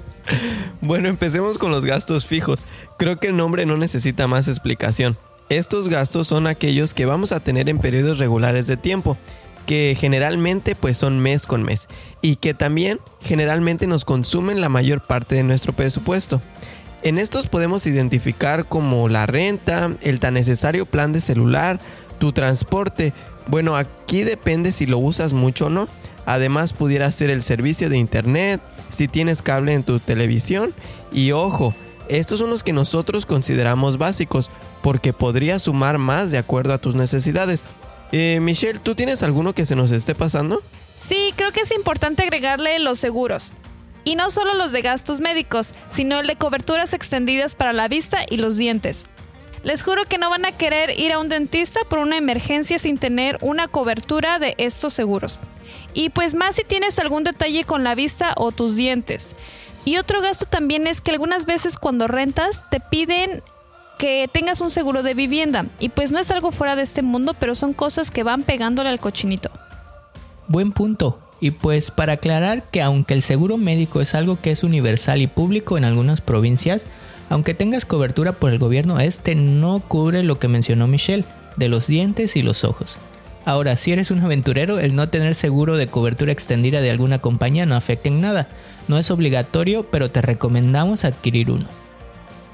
bueno, 0.81 1.09
empecemos 1.09 1.57
con 1.57 1.73
los 1.73 1.87
gastos 1.87 2.27
fijos. 2.27 2.67
Creo 2.99 3.19
que 3.19 3.29
el 3.29 3.37
nombre 3.37 3.65
no 3.65 3.79
necesita 3.79 4.29
más 4.29 4.47
explicación. 4.47 5.17
Estos 5.49 5.89
gastos 5.89 6.27
son 6.27 6.47
aquellos 6.47 6.95
que 6.95 7.07
vamos 7.07 7.33
a 7.33 7.41
tener 7.41 7.69
en 7.69 7.79
periodos 7.79 8.19
regulares 8.19 8.67
de 8.67 8.77
tiempo 8.77 9.17
que 9.67 9.97
generalmente 9.99 10.75
pues 10.75 10.97
son 10.97 11.19
mes 11.19 11.47
con 11.47 11.63
mes 11.63 11.89
y 12.21 12.37
que 12.37 12.55
también 12.55 13.01
generalmente 13.21 13.87
nos 13.87 14.05
consumen 14.05 14.61
la 14.61 14.69
mayor 14.69 15.07
parte 15.07 15.35
de 15.35 15.43
nuestro 15.43 15.73
presupuesto. 15.73 16.41
En 17.03 17.19
estos 17.19 17.49
podemos 17.49 17.87
identificar 17.87 18.67
como 18.67 19.09
la 19.09 19.27
renta, 19.27 19.91
el 20.01 20.21
tan 20.21 20.35
necesario 20.35 20.87
plan 20.87 21.13
de 21.13 21.21
celular, 21.21 21.79
tu 22.19 22.33
transporte. 22.33 23.13
Bueno, 23.47 23.77
aquí 23.77 24.23
depende 24.23 24.73
si 24.73 24.87
lo 24.87 24.99
usas 24.99 25.35
mucho 25.35 25.67
o 25.67 25.71
no. 25.71 25.87
Además 26.25 26.73
pudiera 26.73 27.11
ser 27.11 27.29
el 27.29 27.43
servicio 27.43 27.91
de 27.91 27.99
internet, 27.99 28.63
si 28.89 29.09
tienes 29.09 29.43
cable 29.43 29.75
en 29.75 29.83
tu 29.83 29.99
televisión 29.99 30.73
y 31.13 31.33
ojo, 31.33 31.75
estos 32.09 32.39
son 32.39 32.51
los 32.51 32.63
que 32.63 32.73
nosotros 32.73 33.27
consideramos 33.27 33.99
básicos 33.99 34.51
porque 34.83 35.13
podría 35.13 35.59
sumar 35.59 35.99
más 35.99 36.31
de 36.31 36.39
acuerdo 36.39 36.75
a 36.75 36.79
tus 36.79 36.95
necesidades. 36.95 37.65
Eh, 38.17 38.39
Michelle, 38.39 38.79
¿tú 38.79 38.95
tienes 38.95 39.25
alguno 39.25 39.55
que 39.55 39.67
se 39.67 39.75
nos 39.75 39.91
esté 39.91 40.15
pasando? 40.15 40.63
Sí, 41.05 41.35
creo 41.35 41.51
que 41.51 41.63
es 41.63 41.73
importante 41.73 42.23
agregarle 42.23 42.79
los 42.79 43.01
seguros. 43.01 43.51
Y 44.05 44.15
no 44.15 44.31
solo 44.31 44.55
los 44.55 44.71
de 44.71 44.83
gastos 44.83 45.19
médicos, 45.19 45.75
sino 45.93 46.21
el 46.21 46.29
de 46.29 46.37
coberturas 46.37 46.95
extendidas 46.95 47.57
para 47.57 47.73
la 47.73 47.89
vista 47.89 48.21
y 48.31 48.37
los 48.37 48.57
dientes. 48.57 49.07
Les 49.65 49.83
juro 49.83 50.05
que 50.05 50.19
no 50.19 50.31
van 50.31 50.45
a 50.45 50.53
querer 50.53 50.97
ir 50.97 51.13
a 51.13 51.19
un 51.19 51.29
dentista 51.29 51.81
por 51.91 51.99
una 51.99 52.17
emergencia 52.17 52.79
sin 52.79 52.99
tener 52.99 53.37
una 53.41 53.67
cobertura 53.67 54.39
de 54.39 54.55
estos 54.59 54.93
seguros. 54.93 55.41
Y 55.93 56.11
pues 56.11 56.37
más 56.37 56.55
si 56.55 56.63
tienes 56.63 57.01
algún 57.01 57.25
detalle 57.25 57.65
con 57.65 57.83
la 57.83 57.97
vista 57.97 58.33
o 58.37 58.53
tus 58.53 58.77
dientes. 58.77 59.35
Y 59.85 59.97
otro 59.97 60.21
gasto 60.21 60.45
también 60.47 60.87
es 60.87 61.01
que 61.01 61.11
algunas 61.11 61.47
veces 61.47 61.79
cuando 61.79 62.07
rentas 62.07 62.63
te 62.71 62.79
piden 62.79 63.43
que 63.99 64.29
tengas 64.33 64.61
un 64.61 64.71
seguro 64.71 65.03
de 65.03 65.15
vivienda. 65.15 65.67
Y 65.79 65.89
pues 65.89 66.13
no 66.13 66.19
es 66.19 66.31
algo 66.31 66.53
fuera 66.53 66.77
de 66.77 66.83
este 66.83 67.03
mundo, 67.03 67.35
pero 67.39 67.55
son 67.55 67.73
cosas 67.73 68.11
que 68.11 68.23
van 68.23 68.43
pegándole 68.43 68.89
al 68.89 69.01
cochinito. 69.01 69.51
Buen 70.49 70.73
punto. 70.73 71.21
Y 71.41 71.51
pues 71.51 71.91
para 71.91 72.15
aclarar 72.15 72.63
que 72.71 72.81
aunque 72.81 73.15
el 73.15 73.23
seguro 73.23 73.57
médico 73.57 74.01
es 74.01 74.15
algo 74.15 74.41
que 74.41 74.51
es 74.51 74.65
universal 74.65 75.21
y 75.21 75.27
público 75.27 75.77
en 75.77 75.85
algunas 75.85 76.21
provincias, 76.21 76.87
aunque 77.29 77.55
tengas 77.55 77.85
cobertura 77.85 78.33
por 78.33 78.51
el 78.51 78.59
gobierno, 78.59 79.01
este 79.01 79.35
no 79.35 79.81
cubre 79.81 80.23
lo 80.23 80.39
que 80.39 80.49
mencionó 80.49 80.87
Michelle, 80.87 81.25
de 81.57 81.69
los 81.69 81.87
dientes 81.87 82.37
y 82.37 82.43
los 82.43 82.65
ojos. 82.65 82.97
Ahora, 83.45 83.77
si 83.77 83.93
eres 83.93 84.11
un 84.11 84.21
aventurero, 84.21 84.79
el 84.79 84.95
no 84.95 85.09
tener 85.09 85.35
seguro 85.35 85.77
de 85.77 85.87
cobertura 85.87 86.33
extendida 86.33 86.81
de 86.81 86.91
alguna 86.91 87.19
compañía 87.19 87.67
no 87.67 87.77
afecta 87.77 88.09
en 88.09 88.21
nada. 88.21 88.49
No 88.89 88.97
es 88.97 89.11
obligatorio, 89.11 89.91
pero 89.91 90.11
te 90.11 90.23
recomendamos 90.23 91.05
adquirir 91.05 91.51
uno. 91.51 91.67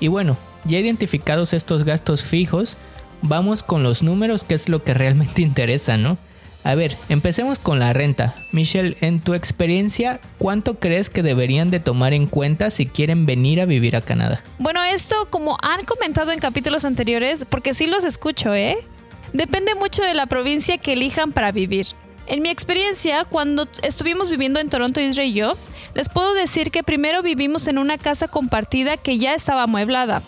Y 0.01 0.09
bueno, 0.09 0.37
ya 0.65 0.79
identificados 0.79 1.53
estos 1.53 1.85
gastos 1.85 2.23
fijos, 2.23 2.77
vamos 3.23 3.63
con 3.63 3.83
los 3.83 4.03
números, 4.03 4.45
que 4.45 4.55
es 4.55 4.69
lo 4.69 4.83
que 4.85 4.95
realmente 4.95 5.43
interesa, 5.43 5.97
¿no? 5.97 6.19
A 6.63 6.75
ver, 6.75 6.99
empecemos 7.09 7.59
con 7.59 7.79
la 7.79 7.95
renta. 7.95 8.35
Michelle, 8.53 8.97
en 9.01 9.21
tu 9.21 9.33
experiencia, 9.33 10.21
¿cuánto 10.37 10.79
crees 10.79 11.09
que 11.09 11.23
deberían 11.23 11.71
de 11.71 11.81
tomar 11.81 12.13
en 12.13 12.27
cuenta 12.27 12.71
si 12.71 12.85
quieren 12.85 13.25
venir 13.25 13.63
a 13.63 13.65
vivir 13.65 13.97
a 13.97 14.03
Canadá? 14.03 14.43
Bueno, 14.59 14.83
esto 14.85 15.29
como 15.31 15.57
han 15.63 15.87
comentado 15.87 16.33
en 16.33 16.39
capítulos 16.39 16.85
anteriores, 16.85 17.47
porque 17.49 17.73
sí 17.73 17.87
los 17.87 18.05
escucho, 18.05 18.55
¿eh? 18.55 18.77
Depende 19.33 19.75
mucho 19.75 20.03
de 20.03 20.13
la 20.13 20.27
provincia 20.27 20.77
que 20.77 20.93
elijan 20.93 21.33
para 21.33 21.51
vivir. 21.51 21.87
En 22.27 22.43
mi 22.43 22.51
experiencia, 22.51 23.25
cuando 23.25 23.67
estuvimos 23.83 24.29
viviendo 24.29 24.61
en 24.61 24.69
Toronto, 24.69 25.01
Israel 25.01 25.31
y 25.31 25.33
yo, 25.33 25.57
les 25.95 26.11
puedo 26.11 26.35
decir 26.35 26.71
que 26.71 26.83
primero 26.83 27.23
vivimos 27.23 27.69
en 27.69 27.79
una 27.79 27.97
casa 27.97 28.29
compartida 28.29 28.99
que 28.99 29.17
ya 29.19 29.35
estaba 29.35 29.63
amueblada 29.63 30.23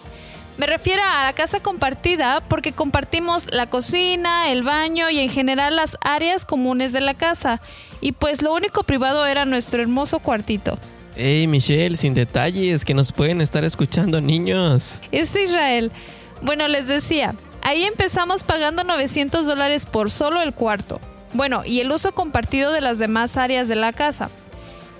Me 0.59 0.66
refiero 0.66 1.02
a 1.02 1.25
la 1.25 1.32
casa 1.32 1.61
compartida 1.61 2.42
porque 2.47 2.73
compartimos 2.73 3.47
la 3.50 3.71
cocina, 3.71 4.50
el 4.50 4.62
baño 4.62 5.09
y 5.09 5.18
en 5.18 5.30
general 5.30 5.76
las 5.76 5.97
áreas 6.02 6.44
comunes 6.44 6.92
de 6.92 7.00
la 7.00 7.14
casa. 7.14 7.61
Y 8.00 8.12
pues 8.12 8.42
lo 8.42 8.52
único 8.52 8.82
privado 8.82 9.26
era 9.26 9.47
nuestro 9.47 9.80
hermoso 9.80 10.18
cuartito. 10.18 10.78
Hey 11.16 11.47
Michelle, 11.47 11.97
sin 11.97 12.14
detalles, 12.14 12.85
que 12.85 12.94
nos 12.94 13.12
pueden 13.12 13.40
estar 13.40 13.64
escuchando 13.64 14.21
niños. 14.21 15.00
Es 15.11 15.35
Israel. 15.37 15.90
Bueno, 16.42 16.68
les 16.68 16.87
decía, 16.87 17.35
ahí 17.62 17.85
empezamos 17.85 18.44
pagando 18.44 18.85
900 18.85 19.47
dólares 19.47 19.87
por 19.87 20.11
solo 20.11 20.42
el 20.42 20.52
cuarto. 20.52 21.00
Bueno, 21.32 21.62
y 21.64 21.80
el 21.80 21.90
uso 21.90 22.12
compartido 22.12 22.73
de 22.73 22.82
las 22.82 22.99
demás 22.99 23.38
áreas 23.38 23.68
de 23.68 23.76
la 23.76 23.92
casa. 23.92 24.30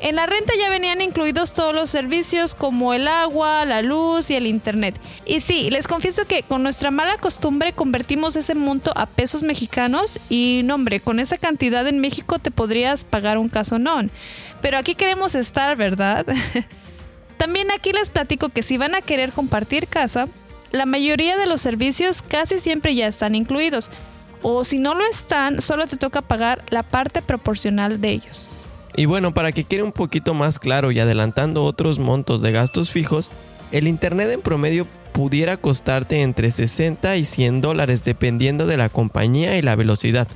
En 0.03 0.17
la 0.17 0.27
renta 0.27 0.53
ya 0.59 0.69
venían 0.69 1.01
incluidos 1.01 1.55
todos 1.55 1.73
los 1.73 1.89
servicios 1.89 2.57
como 2.57 2.93
el 2.93 3.07
agua, 3.07 3.65
la 3.65 3.83
luz 3.83 4.33
y 4.33 4.35
el 4.35 4.49
internet. 4.49 5.01
Y 5.25 5.39
sí, 5.39 5.71
les 5.71 5.87
confieso 5.87 6.25
que 6.25 6.43
con 6.43 6.65
nuestra 6.65 6.91
mala 6.91 7.19
costumbre 7.19 7.73
convertimos 7.73 8.35
ese 8.35 8.57
monto 8.57 8.93
a 8.97 9.07
pesos 9.07 9.45
mexicanos 9.45 10.19
y 10.29 10.63
no 10.65 10.75
hombre, 10.75 10.99
con 10.99 11.21
esa 11.21 11.39
cantidad 11.39 11.87
en 11.87 12.01
México 12.01 12.41
te 12.41 12.51
podrías 12.51 13.05
pagar 13.05 13.39
un 13.39 13.49
casonón. 13.49 14.11
Pero 14.61 14.77
aquí 14.77 14.97
queremos 14.97 15.37
estar, 15.37 15.77
¿verdad? 15.77 16.27
También 17.37 17.71
aquí 17.71 17.93
les 17.93 18.11
platico 18.11 18.49
que 18.49 18.65
si 18.65 18.79
van 18.79 18.97
a 18.97 19.03
querer 19.03 19.33
compartir 19.33 19.87
casa, 19.87 20.27
la 20.73 20.85
mayoría 20.85 21.37
de 21.37 21.47
los 21.47 21.61
servicios 21.61 22.23
casi 22.23 22.59
siempre 22.59 22.97
ya 22.97 23.07
están 23.07 23.37
incluidos. 23.37 23.89
O 24.43 24.65
si 24.65 24.81
no 24.81 24.97
lo 24.97 25.05
están, 25.09 25.63
solo 25.63 25.87
te 25.87 25.97
toca 25.97 26.23
pagar 26.23 26.65
la 26.71 26.83
parte 26.83 27.23
proporcional 27.23 28.01
de 28.01 28.11
ellos. 28.11 28.49
Y 28.95 29.07
bueno, 29.07 29.33
para 29.33 29.53
que 29.53 29.65
quede 29.65 29.83
un 29.83 29.93
poquito 29.93 30.35
más 30.35 30.59
claro 30.59 30.93
y 30.93 31.01
adelantando 31.01 31.65
otros 31.65 31.99
montos 31.99 32.43
de 32.43 32.53
gastos 32.53 32.91
fijos, 32.91 33.31
el 33.71 33.89
Internet 33.89 34.31
en 34.31 34.43
promedio 34.43 34.87
pudiera 35.13 35.57
costarte 35.57 36.23
entre 36.23 36.51
60 36.51 37.17
y 37.17 37.25
100 37.25 37.61
dólares 37.61 38.05
dependiendo 38.05 38.67
de 38.67 38.77
la 38.77 38.89
compañía 38.89 39.57
y 39.57 39.63
la 39.63 39.77
velocidad. 39.77 40.29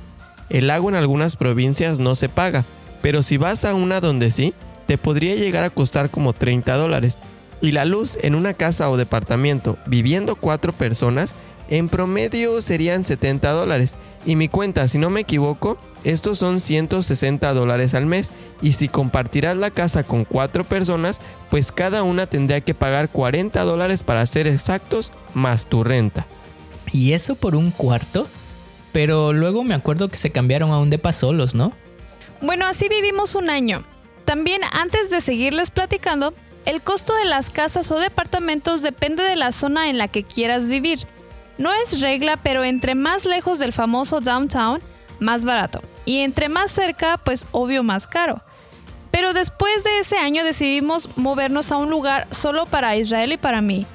El 0.49 0.69
agua 0.69 0.91
en 0.91 0.97
algunas 0.97 1.35
provincias 1.35 1.99
no 1.99 2.15
se 2.15 2.29
paga, 2.29 2.65
pero 3.01 3.21
si 3.21 3.37
vas 3.37 3.65
a 3.65 3.73
una 3.73 3.99
donde 3.99 4.31
sí, 4.31 4.53
te 4.87 4.97
podría 4.97 5.35
llegar 5.35 5.63
a 5.63 5.69
costar 5.69 6.09
como 6.09 6.33
30 6.33 6.75
dólares. 6.75 7.19
Y 7.61 7.71
la 7.71 7.85
luz 7.85 8.17
en 8.21 8.35
una 8.35 8.53
casa 8.53 8.89
o 8.89 8.97
departamento 8.97 9.77
viviendo 9.87 10.35
cuatro 10.35 10.73
personas 10.73 11.35
en 11.69 11.89
promedio 11.89 12.61
serían 12.61 13.05
70 13.05 13.51
dólares. 13.51 13.95
Y 14.25 14.35
mi 14.35 14.47
cuenta, 14.49 14.87
si 14.87 14.97
no 14.97 15.09
me 15.09 15.21
equivoco, 15.21 15.77
estos 16.03 16.37
son 16.37 16.59
160 16.59 17.53
dólares 17.53 17.93
al 17.93 18.05
mes. 18.05 18.33
Y 18.61 18.73
si 18.73 18.87
compartirás 18.87 19.55
la 19.55 19.71
casa 19.71 20.03
con 20.03 20.25
cuatro 20.25 20.63
personas, 20.63 21.21
pues 21.49 21.71
cada 21.71 22.03
una 22.03 22.27
tendría 22.27 22.61
que 22.61 22.73
pagar 22.73 23.09
40 23.09 23.63
dólares 23.63 24.03
para 24.03 24.25
ser 24.25 24.47
exactos, 24.47 25.11
más 25.33 25.65
tu 25.65 25.83
renta. 25.83 26.25
¿Y 26.91 27.13
eso 27.13 27.35
por 27.35 27.55
un 27.55 27.71
cuarto? 27.71 28.27
Pero 28.91 29.33
luego 29.33 29.63
me 29.63 29.75
acuerdo 29.75 30.09
que 30.09 30.17
se 30.17 30.31
cambiaron 30.31 30.71
a 30.71 30.79
un 30.79 30.89
depa 30.89 31.13
solos, 31.13 31.55
¿no? 31.55 31.71
Bueno, 32.41 32.65
así 32.67 32.89
vivimos 32.89 33.35
un 33.35 33.49
año. 33.49 33.83
También 34.25 34.61
antes 34.71 35.09
de 35.09 35.21
seguirles 35.21 35.71
platicando, 35.71 36.33
el 36.65 36.81
costo 36.81 37.15
de 37.15 37.25
las 37.25 37.49
casas 37.49 37.91
o 37.91 37.99
departamentos 37.99 38.81
depende 38.81 39.23
de 39.23 39.37
la 39.37 39.53
zona 39.53 39.89
en 39.89 39.97
la 39.97 40.09
que 40.09 40.23
quieras 40.23 40.67
vivir. 40.67 40.99
No 41.57 41.71
es 41.73 42.01
regla, 42.01 42.37
pero 42.37 42.63
entre 42.63 42.95
más 42.95 43.25
lejos 43.25 43.59
del 43.59 43.73
famoso 43.73 44.21
downtown, 44.21 44.81
más 45.19 45.45
barato. 45.45 45.81
Y 46.05 46.19
entre 46.19 46.49
más 46.49 46.71
cerca, 46.71 47.17
pues 47.17 47.47
obvio 47.51 47.83
más 47.83 48.07
caro. 48.07 48.41
Pero 49.11 49.33
después 49.33 49.83
de 49.83 49.99
ese 49.99 50.17
año 50.17 50.43
decidimos 50.43 51.09
movernos 51.17 51.71
a 51.71 51.77
un 51.77 51.89
lugar 51.89 52.27
solo 52.31 52.65
para 52.65 52.95
Israel 52.95 53.31
y 53.31 53.37
para 53.37 53.61
mí. 53.61 53.85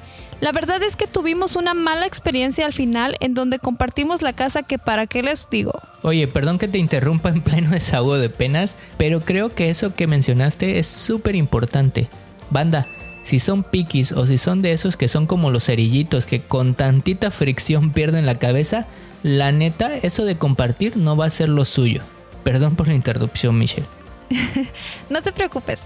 La 0.41 0.51
verdad 0.51 0.83
es 0.83 0.97
que 0.97 1.07
tuvimos 1.07 1.55
una 1.55 1.73
mala 1.73 2.05
experiencia 2.05 2.65
al 2.65 2.73
final 2.73 3.15
en 3.21 3.33
donde 3.33 3.59
compartimos 3.59 4.21
la 4.21 4.33
casa 4.33 4.63
que 4.63 4.77
para 4.77 5.07
qué 5.07 5.23
les 5.23 5.49
digo. 5.49 5.71
Oye, 6.01 6.27
perdón 6.27 6.59
que 6.59 6.67
te 6.67 6.79
interrumpa 6.79 7.29
en 7.29 7.41
pleno 7.41 7.69
desahogo 7.69 8.17
de 8.17 8.29
penas, 8.29 8.75
pero 8.97 9.21
creo 9.21 9.55
que 9.55 9.69
eso 9.69 9.95
que 9.95 10.05
mencionaste 10.05 10.79
es 10.79 10.87
súper 10.87 11.35
importante. 11.35 12.09
Banda, 12.49 12.85
si 13.23 13.39
son 13.39 13.63
piquis 13.63 14.11
o 14.11 14.27
si 14.27 14.37
son 14.37 14.61
de 14.61 14.73
esos 14.73 14.97
que 14.97 15.07
son 15.07 15.25
como 15.25 15.49
los 15.49 15.65
cerillitos 15.65 16.25
que 16.25 16.41
con 16.41 16.75
tantita 16.75 17.31
fricción 17.31 17.91
pierden 17.91 18.25
la 18.25 18.37
cabeza, 18.37 18.85
la 19.23 19.51
neta, 19.51 19.95
eso 19.95 20.25
de 20.25 20.37
compartir 20.37 20.97
no 20.97 21.15
va 21.15 21.25
a 21.25 21.29
ser 21.29 21.49
lo 21.49 21.65
suyo. 21.65 22.01
Perdón 22.43 22.75
por 22.75 22.89
la 22.89 22.93
interrupción, 22.93 23.57
Michelle. 23.57 23.87
no 25.09 25.21
te 25.21 25.31
preocupes. 25.31 25.81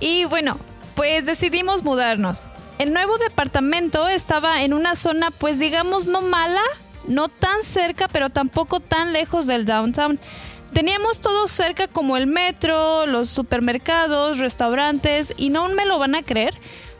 Y 0.00 0.24
bueno, 0.26 0.58
pues 0.94 1.26
decidimos 1.26 1.82
mudarnos. 1.82 2.44
El 2.78 2.92
nuevo 2.92 3.18
departamento 3.18 4.06
estaba 4.08 4.62
en 4.62 4.72
una 4.72 4.94
zona, 4.94 5.32
pues 5.32 5.58
digamos, 5.58 6.06
no 6.06 6.20
mala, 6.22 6.62
no 7.08 7.28
tan 7.28 7.64
cerca, 7.64 8.06
pero 8.06 8.30
tampoco 8.30 8.78
tan 8.78 9.12
lejos 9.12 9.48
del 9.48 9.64
downtown. 9.64 10.20
Teníamos 10.72 11.20
todo 11.20 11.46
cerca 11.48 11.88
como 11.88 12.16
el 12.16 12.26
metro, 12.26 13.06
los 13.06 13.28
supermercados, 13.28 14.38
restaurantes 14.38 15.32
y 15.36 15.50
no 15.50 15.68
me 15.68 15.86
lo 15.86 15.98
van 15.98 16.14
a 16.14 16.22
creer, 16.22 16.54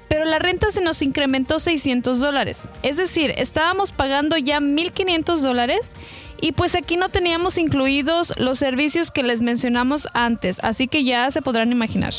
pero 0.09 0.25
la 0.25 0.39
renta 0.39 0.71
se 0.71 0.81
nos 0.81 1.03
incrementó 1.03 1.59
600 1.59 2.19
dólares. 2.19 2.69
Es 2.83 2.97
decir, 2.97 3.33
estábamos 3.37 3.93
pagando 3.93 4.37
ya 4.37 4.59
1.500 4.59 5.41
dólares 5.43 5.93
y 6.41 6.53
pues 6.53 6.75
aquí 6.75 6.97
no 6.97 7.09
teníamos 7.09 7.59
incluidos 7.59 8.35
los 8.39 8.59
servicios 8.59 9.11
que 9.11 9.23
les 9.23 9.43
mencionamos 9.43 10.09
antes, 10.15 10.59
así 10.63 10.89
que 10.89 11.05
ya 11.05 11.31
se 11.31 11.43
podrán 11.43 11.73
imaginar. 11.73 12.15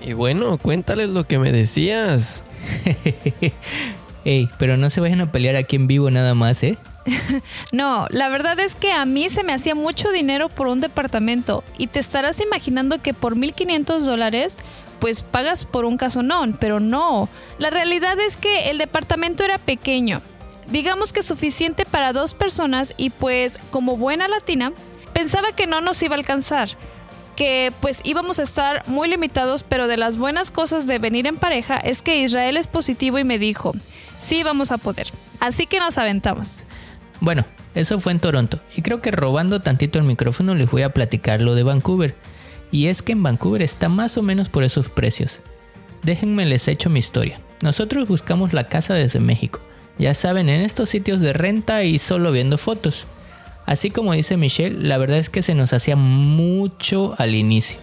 Y 0.00 0.12
bueno, 0.12 0.58
cuéntales 0.58 1.08
lo 1.08 1.24
que 1.24 1.38
me 1.38 1.52
decías. 1.52 2.44
Ey, 4.24 4.48
pero 4.58 4.76
no 4.76 4.88
se 4.90 5.00
vayan 5.00 5.20
a 5.20 5.32
pelear 5.32 5.56
aquí 5.56 5.76
en 5.76 5.86
vivo 5.86 6.10
nada 6.10 6.34
más, 6.34 6.62
¿eh? 6.62 6.78
no, 7.72 8.06
la 8.10 8.28
verdad 8.28 8.58
es 8.60 8.74
que 8.74 8.92
a 8.92 9.04
mí 9.04 9.28
se 9.28 9.44
me 9.44 9.52
hacía 9.52 9.74
mucho 9.74 10.10
dinero 10.10 10.48
por 10.48 10.66
un 10.66 10.80
departamento 10.80 11.64
y 11.78 11.88
te 11.88 12.00
estarás 12.00 12.40
imaginando 12.40 13.00
que 13.00 13.14
por 13.14 13.36
1.500 13.36 14.00
dólares 14.00 14.58
pues 15.00 15.22
pagas 15.22 15.64
por 15.66 15.84
un 15.84 15.98
casonón, 15.98 16.56
pero 16.58 16.80
no. 16.80 17.28
La 17.58 17.70
realidad 17.70 18.18
es 18.20 18.36
que 18.36 18.70
el 18.70 18.78
departamento 18.78 19.44
era 19.44 19.58
pequeño, 19.58 20.22
digamos 20.70 21.12
que 21.12 21.22
suficiente 21.22 21.84
para 21.84 22.12
dos 22.12 22.32
personas 22.32 22.94
y 22.96 23.10
pues 23.10 23.58
como 23.70 23.96
buena 23.96 24.28
latina 24.28 24.72
pensaba 25.12 25.52
que 25.52 25.66
no 25.66 25.80
nos 25.80 26.02
iba 26.02 26.14
a 26.14 26.18
alcanzar 26.18 26.70
que 27.34 27.72
pues 27.80 28.00
íbamos 28.04 28.38
a 28.38 28.44
estar 28.44 28.88
muy 28.88 29.08
limitados, 29.08 29.64
pero 29.64 29.88
de 29.88 29.96
las 29.96 30.16
buenas 30.16 30.52
cosas 30.52 30.86
de 30.86 31.00
venir 31.00 31.26
en 31.26 31.36
pareja 31.36 31.76
es 31.76 32.00
que 32.00 32.18
Israel 32.18 32.56
es 32.56 32.68
positivo 32.68 33.18
y 33.18 33.24
me 33.24 33.38
dijo, 33.38 33.74
sí 34.20 34.42
vamos 34.42 34.70
a 34.70 34.78
poder. 34.78 35.08
Así 35.40 35.66
que 35.66 35.80
nos 35.80 35.98
aventamos. 35.98 36.58
Bueno, 37.20 37.44
eso 37.74 38.00
fue 38.00 38.12
en 38.12 38.20
Toronto 38.20 38.60
y 38.76 38.82
creo 38.82 39.00
que 39.00 39.10
robando 39.10 39.60
tantito 39.60 39.98
el 39.98 40.04
micrófono 40.04 40.54
les 40.54 40.70
voy 40.70 40.82
a 40.82 40.92
platicar 40.92 41.40
lo 41.40 41.54
de 41.54 41.62
Vancouver. 41.62 42.14
Y 42.70 42.86
es 42.86 43.02
que 43.02 43.12
en 43.12 43.22
Vancouver 43.22 43.62
está 43.62 43.88
más 43.88 44.16
o 44.16 44.22
menos 44.22 44.48
por 44.48 44.64
esos 44.64 44.88
precios. 44.88 45.40
Déjenme 46.02 46.44
les 46.44 46.66
echo 46.68 46.90
mi 46.90 46.98
historia. 46.98 47.40
Nosotros 47.62 48.08
buscamos 48.08 48.52
la 48.52 48.64
casa 48.64 48.94
desde 48.94 49.20
México. 49.20 49.60
Ya 49.98 50.12
saben, 50.14 50.48
en 50.48 50.60
estos 50.60 50.88
sitios 50.88 51.20
de 51.20 51.32
renta 51.32 51.84
y 51.84 51.98
solo 51.98 52.32
viendo 52.32 52.58
fotos. 52.58 53.06
Así 53.64 53.90
como 53.90 54.12
dice 54.12 54.36
Michelle, 54.36 54.76
la 54.82 54.98
verdad 54.98 55.18
es 55.18 55.30
que 55.30 55.42
se 55.42 55.54
nos 55.54 55.72
hacía 55.72 55.96
mucho 55.96 57.14
al 57.16 57.34
inicio, 57.34 57.78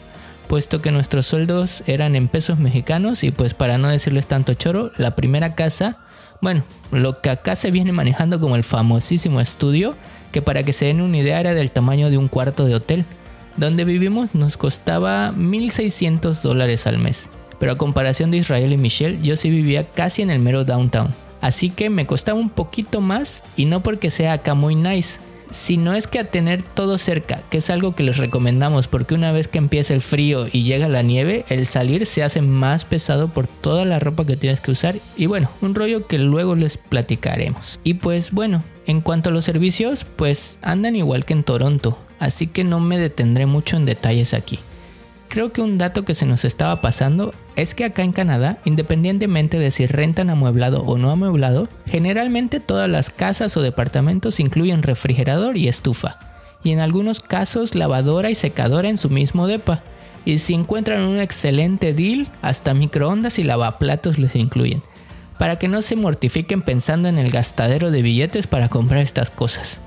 puesto 0.47 0.81
que 0.81 0.91
nuestros 0.91 1.25
sueldos 1.25 1.83
eran 1.88 2.15
en 2.15 2.27
pesos 2.27 2.59
mexicanos 2.59 3.23
y 3.23 3.31
pues 3.31 3.53
para 3.53 3.77
no 3.77 3.88
decirles 3.88 4.27
tanto 4.27 4.53
choro, 4.53 4.91
la 4.97 5.15
primera 5.15 5.55
casa 5.55 5.97
bueno, 6.41 6.63
lo 6.91 7.21
que 7.21 7.29
acá 7.29 7.55
se 7.55 7.71
viene 7.71 7.91
manejando 7.91 8.39
como 8.39 8.55
el 8.55 8.63
famosísimo 8.63 9.39
estudio, 9.39 9.95
que 10.31 10.41
para 10.41 10.63
que 10.63 10.74
se 10.74 10.86
den 10.86 11.01
una 11.01 11.17
idea 11.17 11.39
era 11.39 11.53
del 11.53 11.71
tamaño 11.71 12.10
de 12.10 12.17
un 12.17 12.27
cuarto 12.27 12.65
de 12.65 12.75
hotel. 12.75 13.05
Donde 13.57 13.86
vivimos 13.86 14.33
nos 14.33 14.57
costaba 14.57 15.31
1.600 15.33 16.41
dólares 16.41 16.88
al 16.88 16.98
mes. 16.98 17.29
Pero 17.60 17.74
a 17.74 17.77
comparación 17.77 18.31
de 18.31 18.38
Israel 18.38 18.74
y 18.74 18.77
Michelle, 18.77 19.19
yo 19.21 19.38
sí 19.38 19.50
vivía 19.50 19.89
casi 19.89 20.21
en 20.21 20.31
el 20.31 20.39
mero 20.39 20.63
downtown. 20.63 21.13
Así 21.41 21.69
que 21.69 21.89
me 21.89 22.07
costaba 22.07 22.39
un 22.39 22.50
poquito 22.50 23.01
más 23.01 23.41
y 23.55 23.65
no 23.65 23.83
porque 23.83 24.10
sea 24.10 24.33
acá 24.33 24.53
muy 24.53 24.75
nice, 24.75 25.19
si 25.51 25.77
no 25.77 25.93
es 25.93 26.08
que 26.08 26.20
a 26.20 26.31
tener 26.31 26.63
todo 26.63 26.98
cerca, 26.98 27.43
que 27.50 27.60
es 27.60 27.70
algo 27.70 27.93
que 27.93 28.03
les 28.03 28.17
recomendamos 28.17 28.88
porque 28.88 29.13
una 29.13 29.31
vez 29.31 29.48
que 29.48 29.58
empieza 29.58 29.93
el 29.93 30.01
frío 30.01 30.48
y 30.51 30.63
llega 30.63 30.88
la 30.88 31.01
nieve, 31.01 31.46
el 31.50 31.65
salir 31.65 32.05
se 32.05 32.24
hace 32.24 32.41
más 32.41 32.86
pesado 32.86 33.27
por 33.29 33.48
toda 33.48 33.86
la 33.86 34.00
ropa 34.00 34.25
que 34.25 34.38
tienes 34.38 34.62
que 34.62 34.72
usar 34.72 35.00
y 35.15 35.25
bueno, 35.27 35.51
un 35.62 35.75
rollo 35.75 36.08
que 36.08 36.17
luego 36.17 36.55
les 36.55 36.77
platicaremos. 36.77 37.79
Y 37.84 37.96
pues 37.96 38.31
bueno, 38.31 38.63
en 38.88 39.01
cuanto 39.01 39.29
a 39.29 39.34
los 39.34 39.46
servicios, 39.46 40.05
pues 40.15 40.58
andan 40.62 40.96
igual 40.96 41.25
que 41.25 41.34
en 41.34 41.43
Toronto, 41.43 41.98
así 42.20 42.48
que 42.48 42.63
no 42.63 42.79
me 42.79 42.98
detendré 42.98 43.46
mucho 43.46 43.77
en 43.77 43.86
detalles 43.86 44.34
aquí. 44.34 44.60
Creo 45.31 45.53
que 45.53 45.61
un 45.61 45.77
dato 45.77 46.03
que 46.03 46.13
se 46.13 46.25
nos 46.25 46.43
estaba 46.43 46.81
pasando 46.81 47.33
es 47.55 47.73
que 47.73 47.85
acá 47.85 48.03
en 48.03 48.11
Canadá, 48.11 48.57
independientemente 48.65 49.59
de 49.59 49.71
si 49.71 49.88
rentan 49.88 50.29
amueblado 50.29 50.83
o 50.83 50.97
no 50.97 51.09
amueblado, 51.09 51.69
generalmente 51.85 52.59
todas 52.59 52.89
las 52.89 53.11
casas 53.11 53.55
o 53.55 53.61
departamentos 53.61 54.41
incluyen 54.41 54.83
refrigerador 54.83 55.55
y 55.55 55.69
estufa, 55.69 56.19
y 56.65 56.71
en 56.71 56.79
algunos 56.79 57.21
casos 57.21 57.75
lavadora 57.75 58.29
y 58.29 58.35
secadora 58.35 58.89
en 58.89 58.97
su 58.97 59.09
mismo 59.09 59.47
depa. 59.47 59.83
Y 60.25 60.39
si 60.39 60.53
encuentran 60.53 61.03
un 61.03 61.17
excelente 61.17 61.93
deal, 61.93 62.27
hasta 62.41 62.73
microondas 62.73 63.39
y 63.39 63.45
lavaplatos 63.45 64.19
les 64.19 64.35
incluyen. 64.35 64.83
para 65.39 65.57
que 65.57 65.69
no 65.69 65.81
se 65.81 65.95
mortifiquen 65.95 66.61
pensando 66.61 67.07
en 67.07 67.17
el 67.17 67.31
gastadero 67.31 67.89
de 67.89 68.03
billetes 68.03 68.45
para 68.45 68.69
comprar 68.69 69.01
estas 69.01 69.31
cosas. 69.31 69.79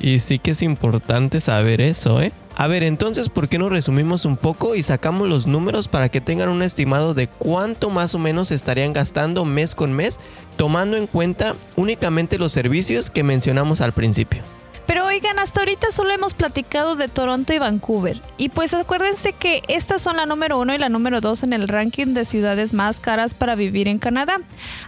Y 0.00 0.18
sí 0.18 0.40
que 0.40 0.52
es 0.52 0.62
importante 0.62 1.38
saber 1.38 1.80
eso, 1.80 2.20
¿eh? 2.20 2.32
A 2.58 2.68
ver, 2.68 2.82
entonces, 2.82 3.28
¿por 3.28 3.50
qué 3.50 3.58
no 3.58 3.68
resumimos 3.68 4.24
un 4.24 4.38
poco 4.38 4.74
y 4.74 4.82
sacamos 4.82 5.28
los 5.28 5.46
números 5.46 5.88
para 5.88 6.08
que 6.08 6.22
tengan 6.22 6.48
un 6.48 6.62
estimado 6.62 7.12
de 7.12 7.28
cuánto 7.28 7.90
más 7.90 8.14
o 8.14 8.18
menos 8.18 8.50
estarían 8.50 8.94
gastando 8.94 9.44
mes 9.44 9.74
con 9.74 9.92
mes, 9.92 10.18
tomando 10.56 10.96
en 10.96 11.06
cuenta 11.06 11.54
únicamente 11.76 12.38
los 12.38 12.52
servicios 12.52 13.10
que 13.10 13.22
mencionamos 13.22 13.82
al 13.82 13.92
principio? 13.92 14.40
Pero 14.86 15.04
oigan, 15.04 15.38
hasta 15.38 15.60
ahorita 15.60 15.90
solo 15.90 16.12
hemos 16.12 16.32
platicado 16.32 16.96
de 16.96 17.08
Toronto 17.08 17.52
y 17.52 17.58
Vancouver. 17.58 18.22
Y 18.38 18.48
pues 18.48 18.72
acuérdense 18.72 19.34
que 19.34 19.62
estas 19.68 20.00
son 20.00 20.16
la 20.16 20.24
número 20.24 20.58
uno 20.58 20.74
y 20.74 20.78
la 20.78 20.88
número 20.88 21.20
dos 21.20 21.42
en 21.42 21.52
el 21.52 21.68
ranking 21.68 22.14
de 22.14 22.24
ciudades 22.24 22.72
más 22.72 23.00
caras 23.00 23.34
para 23.34 23.54
vivir 23.54 23.86
en 23.86 23.98
Canadá. 23.98 24.38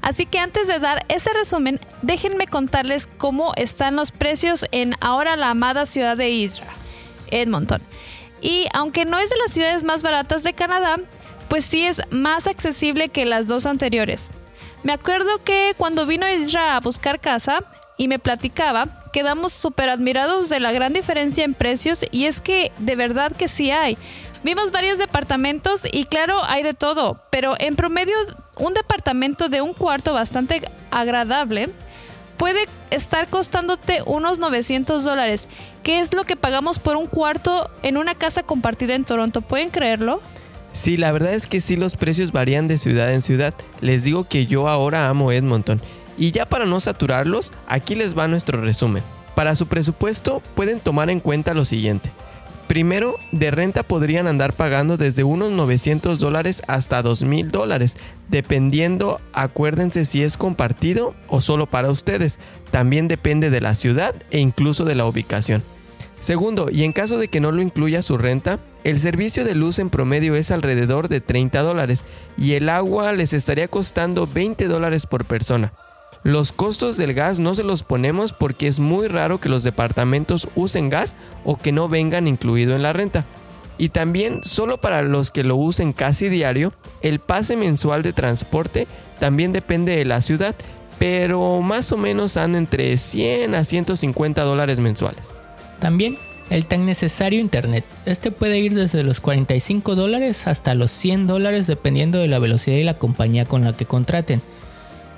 Así 0.00 0.25
que 0.25 0.38
antes 0.38 0.68
de 0.68 0.78
dar 0.78 1.04
ese 1.08 1.34
resumen, 1.34 1.80
déjenme 2.00 2.46
contarles 2.46 3.08
cómo 3.18 3.52
están 3.56 3.96
los 3.96 4.10
precios 4.10 4.64
en 4.70 4.94
ahora 5.00 5.37
la 5.37 5.50
amada 5.50 5.84
ciudad 5.84 6.16
de 6.16 6.30
Israel, 6.30 6.68
Edmonton. 7.30 7.82
Y 8.40 8.66
aunque 8.73 9.04
no 9.04 9.18
es 9.18 9.30
de 9.30 9.37
las 9.37 9.52
ciudades 9.52 9.85
más 9.85 10.02
baratas 10.02 10.42
de 10.42 10.52
Canadá, 10.52 10.97
pues 11.49 11.64
sí 11.64 11.85
es 11.85 12.00
más 12.11 12.47
accesible 12.47 13.08
que 13.08 13.25
las 13.25 13.49
dos 13.49 13.66
anteriores. 13.66 14.30
Me 14.82 14.92
acuerdo 14.92 15.42
que 15.44 15.75
cuando 15.76 16.06
vino 16.06 16.28
Israel 16.28 16.70
a 16.70 16.80
buscar 16.80 17.20
casa 17.20 17.64
y 17.97 18.06
me 18.06 18.18
platicaba, 18.18 19.02
quedamos 19.12 19.52
súper 19.52 19.88
admirados 19.88 20.49
de 20.49 20.61
la 20.61 20.73
gran 20.73 20.92
diferencia 20.92 21.44
en 21.44 21.54
precios 21.54 22.04
y 22.12 22.26
es 22.26 22.40
que 22.40 22.70
de 22.78 22.94
verdad 22.94 23.32
que 23.32 23.49
sí 23.49 23.70
hay. 23.70 23.99
Vimos 24.44 24.70
varios 24.70 24.99
departamentos 24.99 25.82
y 25.90 26.04
claro, 26.04 26.44
hay 26.44 26.62
de 26.62 26.75
todo, 26.75 27.20
pero 27.30 27.56
en 27.58 27.75
promedio 27.75 28.14
un 28.58 28.73
departamento 28.73 29.49
de 29.49 29.62
un 29.62 29.75
cuarto 29.75 30.12
bastante 30.12 30.62
agradable 30.92 31.70
puede 32.38 32.61
estar 32.90 33.28
costándote 33.28 34.02
unos 34.07 34.38
900 34.38 35.04
dólares, 35.04 35.49
que 35.83 36.00
es 36.00 36.14
lo 36.14 36.25
que 36.25 36.37
pagamos 36.37 36.78
por 36.78 36.97
un 36.97 37.07
cuarto 37.07 37.71
en 37.83 37.99
una 37.99 38.14
casa 38.14 38.42
compartida 38.42 38.95
en 38.95 39.04
Toronto. 39.04 39.42
¿Pueden 39.42 39.68
creerlo? 39.68 40.23
Sí, 40.73 40.97
la 40.97 41.12
verdad 41.12 41.35
es 41.35 41.47
que 41.47 41.61
sí 41.61 41.76
los 41.76 41.97
precios 41.97 42.33
varían 42.33 42.68
de 42.68 42.78
ciudad 42.78 43.12
en 43.12 43.21
ciudad. 43.21 43.52
Les 43.80 44.04
digo 44.04 44.25
que 44.25 44.47
yo 44.47 44.68
ahora 44.68 45.09
amo 45.09 45.33
Edmonton 45.33 45.83
y 46.16 46.30
ya 46.30 46.47
para 46.47 46.66
no 46.66 46.80
saturarlos, 46.80 47.52
aquí 47.66 47.95
les 47.95 48.16
va 48.16 48.28
nuestro 48.28 48.61
resumen. 48.61 49.02
Para 49.35 49.54
su 49.54 49.66
presupuesto 49.66 50.42
pueden 50.54 50.80
tomar 50.80 51.11
en 51.11 51.21
cuenta 51.21 51.54
lo 51.54 51.64
siguiente. 51.64 52.11
Primero, 52.68 53.18
de 53.32 53.50
renta 53.50 53.82
podrían 53.82 54.26
andar 54.26 54.52
pagando 54.52 54.98
desde 54.98 55.25
unos 55.25 55.50
900 55.52 56.18
dólares 56.18 56.62
hasta 56.68 57.00
2000 57.00 57.50
dólares, 57.50 57.96
dependiendo, 58.28 59.22
acuérdense 59.32 60.04
si 60.04 60.22
es 60.22 60.37
compartido 60.37 61.14
o 61.28 61.40
solo 61.40 61.64
para 61.64 61.90
ustedes. 61.90 62.38
También 62.70 63.08
depende 63.08 63.48
de 63.48 63.62
la 63.62 63.75
ciudad 63.75 64.14
e 64.30 64.38
incluso 64.38 64.84
de 64.84 64.94
la 64.94 65.06
ubicación. 65.06 65.64
Segundo, 66.20 66.68
y 66.70 66.84
en 66.84 66.92
caso 66.92 67.16
de 67.16 67.28
que 67.28 67.40
no 67.40 67.52
lo 67.52 67.62
incluya 67.62 68.02
su 68.02 68.18
renta, 68.18 68.58
el 68.84 68.98
servicio 68.98 69.46
de 69.46 69.54
luz 69.54 69.78
en 69.78 69.88
promedio 69.88 70.34
es 70.37 70.50
alrededor 70.50 71.08
de 71.08 71.22
30 71.22 71.62
dólares 71.62 72.04
y 72.37 72.52
el 72.52 72.68
agua 72.68 73.12
les 73.12 73.32
estaría 73.32 73.68
costando 73.68 74.26
20 74.26 74.66
dólares 74.66 75.06
por 75.06 75.25
persona. 75.25 75.72
Los 76.28 76.52
costos 76.52 76.99
del 76.99 77.14
gas 77.14 77.38
no 77.38 77.54
se 77.54 77.64
los 77.64 77.82
ponemos 77.82 78.35
porque 78.35 78.66
es 78.66 78.80
muy 78.80 79.08
raro 79.08 79.40
que 79.40 79.49
los 79.49 79.62
departamentos 79.62 80.47
usen 80.56 80.90
gas 80.90 81.16
o 81.42 81.56
que 81.56 81.73
no 81.73 81.88
vengan 81.88 82.28
incluido 82.28 82.76
en 82.76 82.82
la 82.82 82.92
renta. 82.92 83.25
Y 83.78 83.88
también, 83.88 84.40
solo 84.44 84.78
para 84.78 85.00
los 85.00 85.30
que 85.30 85.42
lo 85.42 85.56
usen 85.56 85.94
casi 85.94 86.28
diario, 86.28 86.75
el 87.00 87.18
pase 87.18 87.56
mensual 87.56 88.02
de 88.02 88.12
transporte 88.12 88.87
también 89.18 89.54
depende 89.54 89.97
de 89.97 90.04
la 90.04 90.20
ciudad, 90.20 90.54
pero 90.99 91.62
más 91.62 91.92
o 91.92 91.97
menos 91.97 92.37
anda 92.37 92.58
entre 92.58 92.99
100 92.99 93.54
a 93.54 93.64
150 93.64 94.42
dólares 94.42 94.80
mensuales. 94.80 95.30
También 95.80 96.18
el 96.50 96.66
tan 96.66 96.85
necesario 96.85 97.40
Internet. 97.40 97.87
Este 98.04 98.30
puede 98.30 98.59
ir 98.59 98.74
desde 98.74 99.03
los 99.03 99.20
45 99.20 99.94
dólares 99.94 100.46
hasta 100.46 100.74
los 100.74 100.90
100 100.92 101.26
dólares 101.26 101.66
dependiendo 101.66 102.18
de 102.18 102.29
la 102.29 102.38
velocidad 102.38 102.76
y 102.76 102.85
la 102.85 102.98
compañía 102.98 103.46
con 103.46 103.64
la 103.64 103.72
que 103.72 103.87
contraten. 103.87 104.42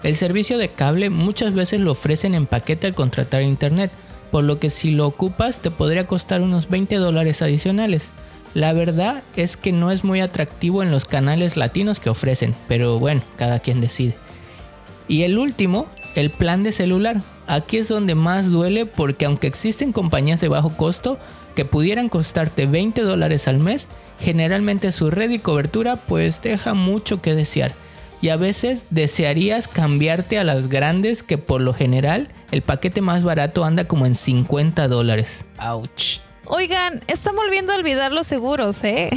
El 0.02 0.16
servicio 0.16 0.56
de 0.56 0.70
cable 0.70 1.10
muchas 1.10 1.52
veces 1.52 1.80
lo 1.80 1.92
ofrecen 1.92 2.34
en 2.34 2.46
paquete 2.46 2.86
al 2.86 2.94
contratar 2.94 3.42
internet, 3.42 3.90
por 4.30 4.44
lo 4.44 4.58
que 4.58 4.70
si 4.70 4.92
lo 4.92 5.06
ocupas 5.06 5.60
te 5.60 5.70
podría 5.70 6.06
costar 6.06 6.40
unos 6.40 6.68
20 6.68 6.96
dólares 6.96 7.42
adicionales. 7.42 8.08
La 8.54 8.72
verdad 8.72 9.22
es 9.36 9.56
que 9.56 9.72
no 9.72 9.90
es 9.90 10.02
muy 10.02 10.20
atractivo 10.20 10.82
en 10.82 10.90
los 10.90 11.04
canales 11.04 11.56
latinos 11.56 12.00
que 12.00 12.10
ofrecen, 12.10 12.54
pero 12.66 12.98
bueno, 12.98 13.22
cada 13.36 13.60
quien 13.60 13.80
decide. 13.80 14.14
Y 15.06 15.22
el 15.22 15.38
último, 15.38 15.86
el 16.14 16.30
plan 16.30 16.62
de 16.62 16.72
celular. 16.72 17.20
Aquí 17.46 17.76
es 17.76 17.88
donde 17.88 18.14
más 18.14 18.50
duele 18.50 18.86
porque 18.86 19.26
aunque 19.26 19.48
existen 19.48 19.92
compañías 19.92 20.40
de 20.40 20.48
bajo 20.48 20.70
costo 20.76 21.18
que 21.54 21.64
pudieran 21.64 22.08
costarte 22.08 22.66
20 22.66 23.02
dólares 23.02 23.48
al 23.48 23.58
mes, 23.58 23.88
generalmente 24.20 24.92
su 24.92 25.10
red 25.10 25.30
y 25.30 25.40
cobertura 25.40 25.96
pues 25.96 26.40
deja 26.42 26.74
mucho 26.74 27.20
que 27.20 27.34
desear 27.34 27.72
y 28.20 28.28
a 28.28 28.36
veces 28.36 28.86
desearías 28.90 29.68
cambiarte 29.68 30.38
a 30.38 30.44
las 30.44 30.68
grandes 30.68 31.22
que 31.22 31.38
por 31.38 31.60
lo 31.60 31.72
general 31.72 32.28
el 32.50 32.62
paquete 32.62 33.00
más 33.00 33.22
barato 33.22 33.64
anda 33.64 33.86
como 33.86 34.06
en 34.06 34.14
50 34.14 34.88
dólares. 34.88 35.44
Ouch. 35.58 36.18
Oigan, 36.46 37.02
están 37.06 37.36
volviendo 37.36 37.72
a 37.72 37.76
olvidar 37.76 38.12
los 38.12 38.26
seguros, 38.26 38.82
¿eh? 38.84 39.10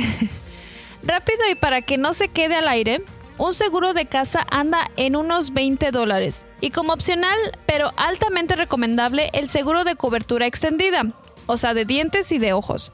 Rápido 1.04 1.40
y 1.52 1.56
para 1.56 1.82
que 1.82 1.98
no 1.98 2.14
se 2.14 2.30
quede 2.30 2.56
al 2.56 2.68
aire, 2.68 3.02
un 3.38 3.54
seguro 3.54 3.94
de 3.94 4.06
casa 4.06 4.46
anda 4.52 4.90
en 4.96 5.16
unos 5.16 5.54
20 5.54 5.92
dólares. 5.92 6.46
Y 6.62 6.70
como 6.70 6.94
opcional, 6.94 7.38
pero 7.66 7.92
altamente 7.98 8.56
recomendable, 8.56 9.30
el 9.34 9.50
seguro 9.50 9.84
de 9.84 9.96
cobertura 9.96 10.46
extendida, 10.46 11.14
o 11.48 11.58
sea, 11.58 11.74
de 11.74 11.86
dientes 11.86 12.32
y 12.32 12.38
de 12.38 12.54
ojos 12.54 12.94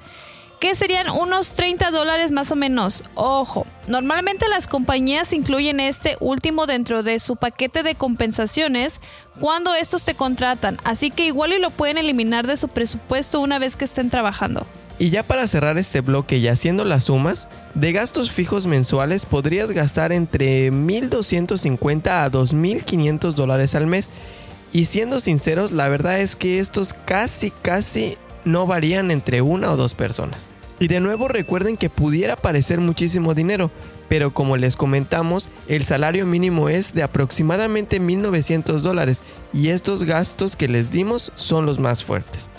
que 0.60 0.76
serían 0.76 1.10
unos 1.10 1.54
30 1.54 1.90
dólares 1.92 2.32
más 2.32 2.52
o 2.52 2.56
menos. 2.56 3.04
Ojo, 3.16 3.66
normalmente 3.88 4.48
las 4.50 4.68
compañías 4.68 5.34
incluyen 5.34 5.80
este 5.80 6.18
último 6.20 6.66
dentro 6.66 7.02
de 7.02 7.20
su 7.20 7.38
paquete 7.38 7.82
de 7.82 7.96
compensaciones 7.96 9.00
cuando 9.40 9.74
estos 9.74 10.04
te 10.04 10.16
contratan, 10.16 10.78
así 10.84 11.12
que 11.12 11.26
igual 11.26 11.54
y 11.54 11.60
lo 11.60 11.70
pueden 11.70 11.98
eliminar 11.98 12.46
de 12.46 12.58
su 12.58 12.68
presupuesto 12.68 13.40
una 13.40 13.58
vez 13.58 13.76
que 13.76 13.86
estén 13.86 14.10
trabajando. 14.10 14.66
Y 15.00 15.12
ya 15.12 15.24
para 15.24 15.48
cerrar 15.48 15.78
este 15.78 16.02
bloque 16.02 16.38
y 16.38 16.50
haciendo 16.50 16.84
las 16.84 17.06
sumas, 17.06 17.48
de 17.74 17.94
gastos 17.94 18.32
fijos 18.32 18.68
mensuales 18.68 19.26
podrías 19.26 19.72
gastar 19.72 20.12
entre 20.12 20.74
1.250 20.74 22.08
a 22.10 22.30
2.500 22.30 23.32
dólares 23.32 23.76
al 23.76 23.88
mes. 23.88 24.10
Y 24.74 24.86
siendo 24.86 25.22
sinceros, 25.22 25.72
la 25.72 25.88
verdad 25.88 26.20
es 26.20 26.36
que 26.36 26.60
estos 26.60 26.94
casi, 26.94 27.50
casi 27.50 28.18
no 28.46 28.66
varían 28.68 29.12
entre 29.12 29.42
una 29.42 29.72
o 29.72 29.78
dos 29.78 29.94
personas. 29.94 30.48
Y 30.80 30.88
de 30.88 31.02
nuevo 31.02 31.28
recuerden 31.28 31.76
que 31.76 31.90
pudiera 31.90 32.38
parecer 32.38 32.80
muchísimo 32.80 33.36
dinero, 33.36 33.70
pero 34.08 34.34
como 34.34 34.56
les 34.56 34.78
comentamos, 34.78 35.50
el 35.68 35.84
salario 35.84 36.26
mínimo 36.26 36.70
es 36.70 36.94
de 36.94 37.04
aproximadamente 37.04 38.00
1.900 38.00 38.80
dólares 38.80 39.24
y 39.54 39.70
estos 39.70 40.06
gastos 40.06 40.56
que 40.56 40.70
les 40.70 40.90
dimos 40.90 41.34
son 41.36 41.66
los 41.66 41.80
más 41.80 42.04
fuertes. 42.04 42.50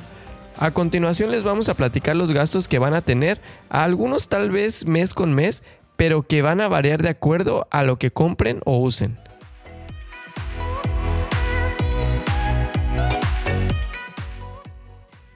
A 0.59 0.73
continuación 0.73 1.31
les 1.31 1.43
vamos 1.43 1.71
a 1.71 1.75
platicar 1.75 2.15
los 2.15 2.33
gastos 2.33 2.69
que 2.69 2.79
van 2.79 2.93
a 2.93 3.01
tener, 3.01 3.41
algunos 3.71 4.29
tal 4.29 4.51
vez 4.51 4.85
mes 4.85 5.15
con 5.15 5.33
mes, 5.33 5.63
pero 5.97 6.23
que 6.23 6.43
van 6.43 6.61
a 6.61 6.69
variar 6.69 7.03
de 7.03 7.09
acuerdo 7.09 7.67
a 7.71 7.83
lo 7.83 7.99
que 7.99 8.11
compren 8.11 8.61
o 8.67 8.79
usen. 8.79 9.19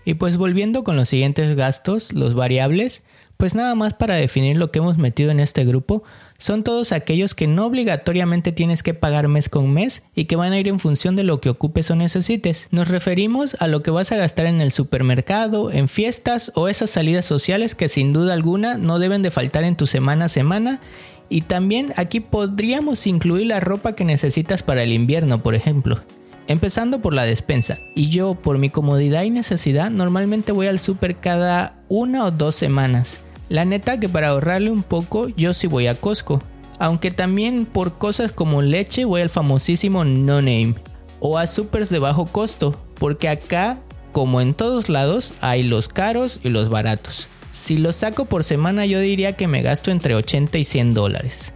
Y 0.05 0.14
pues 0.14 0.37
volviendo 0.37 0.85
con 0.85 0.97
los 0.97 1.09
siguientes 1.09 1.57
gastos, 1.57 2.12
los 2.12 2.35
variables, 2.35 3.03
pues 3.37 3.55
nada 3.55 3.75
más 3.75 3.95
para 3.95 4.17
definir 4.17 4.57
lo 4.57 4.71
que 4.71 4.79
hemos 4.79 4.99
metido 4.99 5.31
en 5.31 5.40
este 5.40 5.64
grupo, 5.64 6.05
son 6.38 6.62
todos 6.62 6.93
aquellos 6.93 7.35
que 7.35 7.47
no 7.47 7.67
obligatoriamente 7.67 8.53
tienes 8.53 8.83
que 8.83 8.95
pagar 8.95 9.29
mes 9.29 9.49
con 9.49 9.73
mes 9.73 10.03
y 10.14 10.27
que 10.27 10.37
van 10.37 10.53
a 10.53 10.59
ir 10.59 10.69
en 10.69 10.81
función 10.81 11.17
de 11.17 11.25
lo 11.25 11.40
que 11.40 11.49
ocupes 11.49 11.90
o 11.90 11.97
necesites. 11.97 12.69
Nos 12.71 12.88
referimos 12.88 13.57
a 13.61 13.69
lo 13.69 13.83
que 13.83 13.90
vas 13.90 14.12
a 14.12 14.17
gastar 14.17 14.47
en 14.47 14.61
el 14.61 14.73
supermercado, 14.73 15.73
en 15.73 15.88
fiestas 15.88 16.53
o 16.55 16.69
esas 16.69 16.90
salidas 16.90 17.25
sociales 17.25 17.75
que 17.75 17.88
sin 17.88 18.12
duda 18.12 18.35
alguna 18.35 18.79
no 18.79 18.99
deben 18.99 19.23
de 19.23 19.31
faltar 19.31 19.64
en 19.64 19.77
tu 19.77 19.87
semana 19.87 20.27
a 20.27 20.29
semana 20.29 20.81
y 21.29 21.43
también 21.43 21.93
aquí 21.97 22.21
podríamos 22.21 23.07
incluir 23.07 23.47
la 23.47 23.61
ropa 23.61 23.95
que 23.95 24.05
necesitas 24.05 24.62
para 24.62 24.83
el 24.83 24.93
invierno, 24.93 25.43
por 25.43 25.55
ejemplo. 25.55 26.01
Empezando 26.46 27.00
por 27.00 27.14
la 27.14 27.24
despensa. 27.24 27.78
Y 27.94 28.11
yo, 28.11 28.35
por 28.35 28.59
mi 28.59 28.68
comodidad 28.68 29.22
y 29.22 29.30
necesidad, 29.30 29.90
normalmente 29.90 30.52
voy 30.52 30.66
al 30.66 30.78
super 30.78 31.16
cada 31.16 31.83
una 31.88 32.24
o 32.24 32.30
dos 32.30 32.54
semanas. 32.54 33.20
La 33.48 33.64
neta 33.64 33.98
que 33.98 34.09
para 34.09 34.28
ahorrarle 34.28 34.70
un 34.70 34.83
poco, 34.83 35.28
yo 35.28 35.54
sí 35.54 35.66
voy 35.66 35.87
a 35.87 35.94
Costco. 35.94 36.42
Aunque 36.78 37.11
también 37.11 37.66
por 37.66 37.98
cosas 37.98 38.33
como 38.33 38.61
leche 38.61 39.04
voy 39.04 39.22
al 39.22 39.30
famosísimo 39.30 40.04
No 40.04 40.37
Name. 40.42 40.74
O 41.20 41.38
a 41.38 41.46
supers 41.46 41.88
de 41.88 41.98
bajo 41.98 42.26
costo. 42.26 42.78
Porque 42.98 43.28
acá, 43.28 43.78
como 44.12 44.40
en 44.42 44.52
todos 44.52 44.90
lados, 44.90 45.33
hay 45.40 45.62
los 45.62 45.88
caros 45.88 46.40
y 46.42 46.50
los 46.50 46.68
baratos. 46.68 47.28
Si 47.52 47.78
los 47.78 47.96
saco 47.96 48.26
por 48.26 48.44
semana 48.44 48.85
yo 48.85 49.00
diría 49.00 49.35
que 49.35 49.46
me 49.46 49.62
gasto 49.62 49.90
entre 49.90 50.14
80 50.14 50.59
y 50.59 50.64
100 50.64 50.92
dólares. 50.92 51.52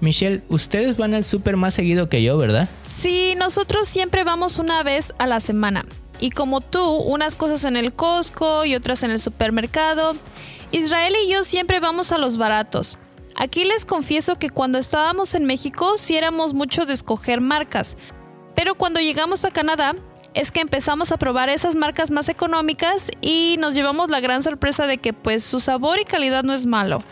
Michelle, 0.00 0.42
ustedes 0.48 0.96
van 0.96 1.14
al 1.14 1.24
súper 1.24 1.56
más 1.56 1.74
seguido 1.74 2.08
que 2.08 2.22
yo, 2.22 2.36
¿verdad? 2.36 2.68
Sí, 2.98 3.36
nosotros 3.36 3.86
siempre 3.86 4.24
vamos 4.24 4.58
una 4.58 4.82
vez 4.82 5.12
a 5.18 5.28
la 5.28 5.38
semana. 5.38 5.86
Y 6.18 6.30
como 6.30 6.60
tú, 6.60 6.84
unas 6.84 7.36
cosas 7.36 7.64
en 7.64 7.76
el 7.76 7.92
Costco 7.92 8.64
y 8.64 8.74
otras 8.74 9.04
en 9.04 9.12
el 9.12 9.20
supermercado. 9.20 10.16
Israel 10.72 11.14
y 11.22 11.30
yo 11.30 11.44
siempre 11.44 11.78
vamos 11.78 12.10
a 12.10 12.18
los 12.18 12.38
baratos. 12.38 12.98
Aquí 13.36 13.64
les 13.64 13.86
confieso 13.86 14.40
que 14.40 14.50
cuando 14.50 14.80
estábamos 14.80 15.36
en 15.36 15.44
México 15.44 15.96
sí 15.96 16.16
éramos 16.16 16.54
mucho 16.54 16.86
de 16.86 16.92
escoger 16.92 17.40
marcas, 17.40 17.96
pero 18.56 18.74
cuando 18.74 18.98
llegamos 18.98 19.44
a 19.44 19.52
Canadá 19.52 19.94
es 20.34 20.50
que 20.50 20.60
empezamos 20.60 21.12
a 21.12 21.18
probar 21.18 21.50
esas 21.50 21.76
marcas 21.76 22.10
más 22.10 22.28
económicas 22.28 23.04
y 23.20 23.56
nos 23.60 23.74
llevamos 23.74 24.10
la 24.10 24.18
gran 24.18 24.42
sorpresa 24.42 24.88
de 24.88 24.98
que 24.98 25.12
pues 25.12 25.44
su 25.44 25.60
sabor 25.60 26.00
y 26.00 26.04
calidad 26.04 26.42
no 26.42 26.52
es 26.52 26.66
malo. 26.66 27.04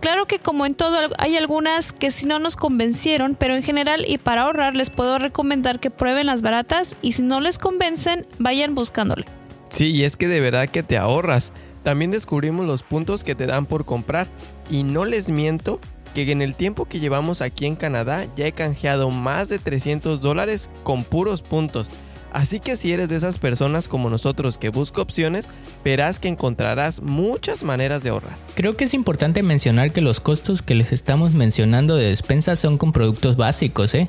Claro 0.00 0.24
que 0.24 0.38
como 0.38 0.64
en 0.64 0.74
todo 0.74 0.96
hay 1.18 1.36
algunas 1.36 1.92
que 1.92 2.10
sí 2.10 2.24
no 2.24 2.38
nos 2.38 2.56
convencieron, 2.56 3.36
pero 3.38 3.54
en 3.54 3.62
general 3.62 4.04
y 4.08 4.16
para 4.16 4.42
ahorrar 4.42 4.74
les 4.74 4.88
puedo 4.88 5.18
recomendar 5.18 5.78
que 5.78 5.90
prueben 5.90 6.26
las 6.26 6.40
baratas 6.40 6.96
y 7.02 7.12
si 7.12 7.22
no 7.22 7.40
les 7.40 7.58
convencen 7.58 8.26
vayan 8.38 8.74
buscándole. 8.74 9.26
Sí, 9.68 9.90
y 9.90 10.04
es 10.04 10.16
que 10.16 10.26
de 10.26 10.40
verdad 10.40 10.68
que 10.68 10.82
te 10.82 10.96
ahorras. 10.96 11.52
También 11.82 12.10
descubrimos 12.10 12.66
los 12.66 12.82
puntos 12.82 13.24
que 13.24 13.34
te 13.34 13.46
dan 13.46 13.66
por 13.66 13.84
comprar. 13.84 14.26
Y 14.70 14.84
no 14.84 15.04
les 15.04 15.30
miento 15.30 15.80
que 16.14 16.30
en 16.30 16.42
el 16.42 16.54
tiempo 16.54 16.86
que 16.86 16.98
llevamos 16.98 17.40
aquí 17.42 17.66
en 17.66 17.76
Canadá 17.76 18.26
ya 18.36 18.46
he 18.46 18.52
canjeado 18.52 19.10
más 19.10 19.48
de 19.48 19.58
300 19.58 20.20
dólares 20.20 20.70
con 20.82 21.04
puros 21.04 21.42
puntos. 21.42 21.90
Así 22.32 22.60
que 22.60 22.76
si 22.76 22.92
eres 22.92 23.08
de 23.08 23.16
esas 23.16 23.38
personas 23.38 23.88
como 23.88 24.10
nosotros 24.10 24.58
que 24.58 24.68
busca 24.68 25.02
opciones, 25.02 25.48
verás 25.84 26.18
que 26.18 26.28
encontrarás 26.28 27.02
muchas 27.02 27.64
maneras 27.64 28.02
de 28.02 28.10
ahorrar. 28.10 28.36
Creo 28.54 28.76
que 28.76 28.84
es 28.84 28.94
importante 28.94 29.42
mencionar 29.42 29.92
que 29.92 30.00
los 30.00 30.20
costos 30.20 30.62
que 30.62 30.74
les 30.74 30.92
estamos 30.92 31.34
mencionando 31.34 31.96
de 31.96 32.10
despensa 32.10 32.56
son 32.56 32.78
con 32.78 32.92
productos 32.92 33.36
básicos, 33.36 33.94
¿eh? 33.94 34.08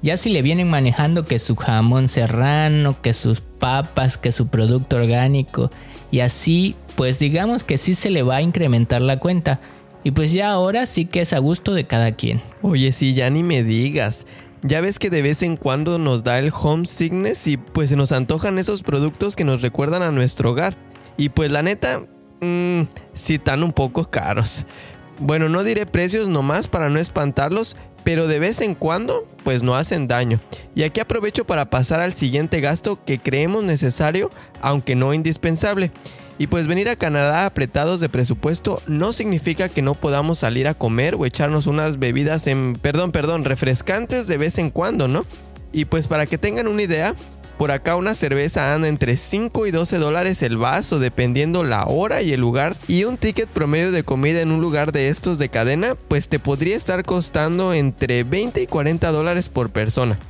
Ya 0.00 0.16
si 0.16 0.30
le 0.30 0.42
vienen 0.42 0.70
manejando 0.70 1.24
que 1.24 1.40
su 1.40 1.56
jamón 1.56 2.06
serrano, 2.06 3.00
que 3.02 3.12
sus 3.12 3.40
papas, 3.40 4.16
que 4.16 4.30
su 4.30 4.46
producto 4.46 4.96
orgánico 4.96 5.70
y 6.12 6.20
así, 6.20 6.76
pues 6.94 7.18
digamos 7.18 7.64
que 7.64 7.78
sí 7.78 7.94
se 7.94 8.10
le 8.10 8.22
va 8.22 8.36
a 8.36 8.42
incrementar 8.42 9.02
la 9.02 9.18
cuenta. 9.18 9.60
Y 10.04 10.12
pues 10.12 10.32
ya 10.32 10.52
ahora 10.52 10.86
sí 10.86 11.06
que 11.06 11.20
es 11.20 11.32
a 11.32 11.38
gusto 11.38 11.74
de 11.74 11.86
cada 11.88 12.12
quien. 12.12 12.40
Oye, 12.62 12.92
sí, 12.92 13.14
ya 13.14 13.28
ni 13.30 13.42
me 13.42 13.64
digas. 13.64 14.26
Ya 14.62 14.80
ves 14.80 14.98
que 14.98 15.10
de 15.10 15.22
vez 15.22 15.42
en 15.42 15.56
cuando 15.56 15.98
nos 15.98 16.24
da 16.24 16.38
el 16.38 16.52
homesickness 16.52 17.46
y 17.46 17.56
pues 17.56 17.90
se 17.90 17.96
nos 17.96 18.12
antojan 18.12 18.58
esos 18.58 18.82
productos 18.82 19.36
que 19.36 19.44
nos 19.44 19.62
recuerdan 19.62 20.02
a 20.02 20.10
nuestro 20.10 20.50
hogar. 20.50 20.76
Y 21.16 21.28
pues 21.28 21.50
la 21.50 21.62
neta, 21.62 22.02
mmm, 22.40 22.82
sí 23.14 23.34
están 23.34 23.62
un 23.62 23.72
poco 23.72 24.10
caros. 24.10 24.66
Bueno, 25.20 25.48
no 25.48 25.64
diré 25.64 25.86
precios 25.86 26.28
nomás 26.28 26.68
para 26.68 26.90
no 26.90 26.98
espantarlos, 26.98 27.76
pero 28.04 28.26
de 28.26 28.38
vez 28.38 28.60
en 28.60 28.74
cuando 28.74 29.28
pues 29.44 29.62
no 29.62 29.76
hacen 29.76 30.08
daño. 30.08 30.40
Y 30.74 30.82
aquí 30.82 31.00
aprovecho 31.00 31.46
para 31.46 31.70
pasar 31.70 32.00
al 32.00 32.12
siguiente 32.12 32.60
gasto 32.60 33.04
que 33.04 33.18
creemos 33.18 33.64
necesario, 33.64 34.30
aunque 34.60 34.94
no 34.94 35.14
indispensable. 35.14 35.90
Y 36.38 36.46
pues 36.46 36.68
venir 36.68 36.88
a 36.88 36.96
Canadá 36.96 37.46
apretados 37.46 37.98
de 37.98 38.08
presupuesto 38.08 38.80
no 38.86 39.12
significa 39.12 39.68
que 39.68 39.82
no 39.82 39.94
podamos 39.94 40.38
salir 40.38 40.68
a 40.68 40.74
comer 40.74 41.16
o 41.16 41.26
echarnos 41.26 41.66
unas 41.66 41.98
bebidas 41.98 42.46
en, 42.46 42.74
perdón, 42.74 43.10
perdón, 43.10 43.44
refrescantes 43.44 44.28
de 44.28 44.38
vez 44.38 44.58
en 44.58 44.70
cuando, 44.70 45.08
¿no? 45.08 45.26
Y 45.72 45.86
pues 45.86 46.06
para 46.06 46.26
que 46.26 46.38
tengan 46.38 46.68
una 46.68 46.82
idea, 46.82 47.16
por 47.58 47.72
acá 47.72 47.96
una 47.96 48.14
cerveza 48.14 48.72
anda 48.72 48.86
entre 48.86 49.16
5 49.16 49.66
y 49.66 49.72
12 49.72 49.98
dólares 49.98 50.42
el 50.42 50.56
vaso, 50.56 51.00
dependiendo 51.00 51.64
la 51.64 51.84
hora 51.86 52.22
y 52.22 52.32
el 52.32 52.40
lugar. 52.40 52.76
Y 52.86 53.02
un 53.02 53.16
ticket 53.16 53.48
promedio 53.48 53.90
de 53.90 54.04
comida 54.04 54.40
en 54.40 54.52
un 54.52 54.60
lugar 54.60 54.92
de 54.92 55.08
estos 55.08 55.38
de 55.38 55.48
cadena, 55.48 55.96
pues 56.06 56.28
te 56.28 56.38
podría 56.38 56.76
estar 56.76 57.04
costando 57.04 57.74
entre 57.74 58.22
20 58.22 58.62
y 58.62 58.66
40 58.68 59.10
dólares 59.10 59.48
por 59.48 59.70
persona 59.70 60.20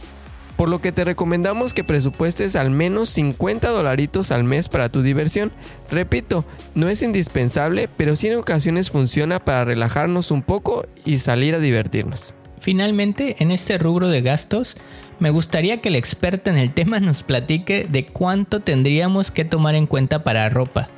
por 0.58 0.68
lo 0.68 0.80
que 0.80 0.90
te 0.90 1.04
recomendamos 1.04 1.72
que 1.72 1.84
presupuestes 1.84 2.56
al 2.56 2.70
menos 2.70 3.10
50 3.10 3.68
dolaritos 3.68 4.32
al 4.32 4.42
mes 4.42 4.68
para 4.68 4.88
tu 4.88 5.02
diversión. 5.02 5.52
Repito, 5.88 6.44
no 6.74 6.88
es 6.88 7.00
indispensable, 7.02 7.88
pero 7.96 8.16
sí 8.16 8.26
en 8.26 8.38
ocasiones 8.38 8.90
funciona 8.90 9.38
para 9.38 9.64
relajarnos 9.64 10.32
un 10.32 10.42
poco 10.42 10.84
y 11.04 11.18
salir 11.18 11.54
a 11.54 11.60
divertirnos. 11.60 12.34
Finalmente, 12.58 13.36
en 13.38 13.52
este 13.52 13.78
rubro 13.78 14.08
de 14.08 14.20
gastos, 14.20 14.76
me 15.20 15.30
gustaría 15.30 15.80
que 15.80 15.90
el 15.90 15.94
experto 15.94 16.50
en 16.50 16.56
el 16.56 16.74
tema 16.74 16.98
nos 16.98 17.22
platique 17.22 17.86
de 17.88 18.06
cuánto 18.06 18.58
tendríamos 18.58 19.30
que 19.30 19.44
tomar 19.44 19.76
en 19.76 19.86
cuenta 19.86 20.24
para 20.24 20.50
ropa. 20.50 20.90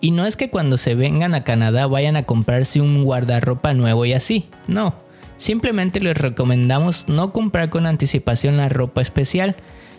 Y 0.00 0.10
no 0.10 0.26
es 0.26 0.34
que 0.34 0.50
cuando 0.50 0.78
se 0.78 0.96
vengan 0.96 1.36
a 1.36 1.44
Canadá 1.44 1.86
vayan 1.86 2.16
a 2.16 2.24
comprarse 2.24 2.80
un 2.80 3.04
guardarropa 3.04 3.72
nuevo 3.72 4.04
y 4.04 4.14
así, 4.14 4.48
no 4.66 5.05
Simplemente 5.36 6.00
les 6.00 6.16
recomendamos 6.16 7.04
no 7.08 7.32
comprar 7.32 7.68
con 7.68 7.86
anticipación 7.86 8.56
la 8.56 8.68
ropa 8.68 9.02
especial, 9.02 9.56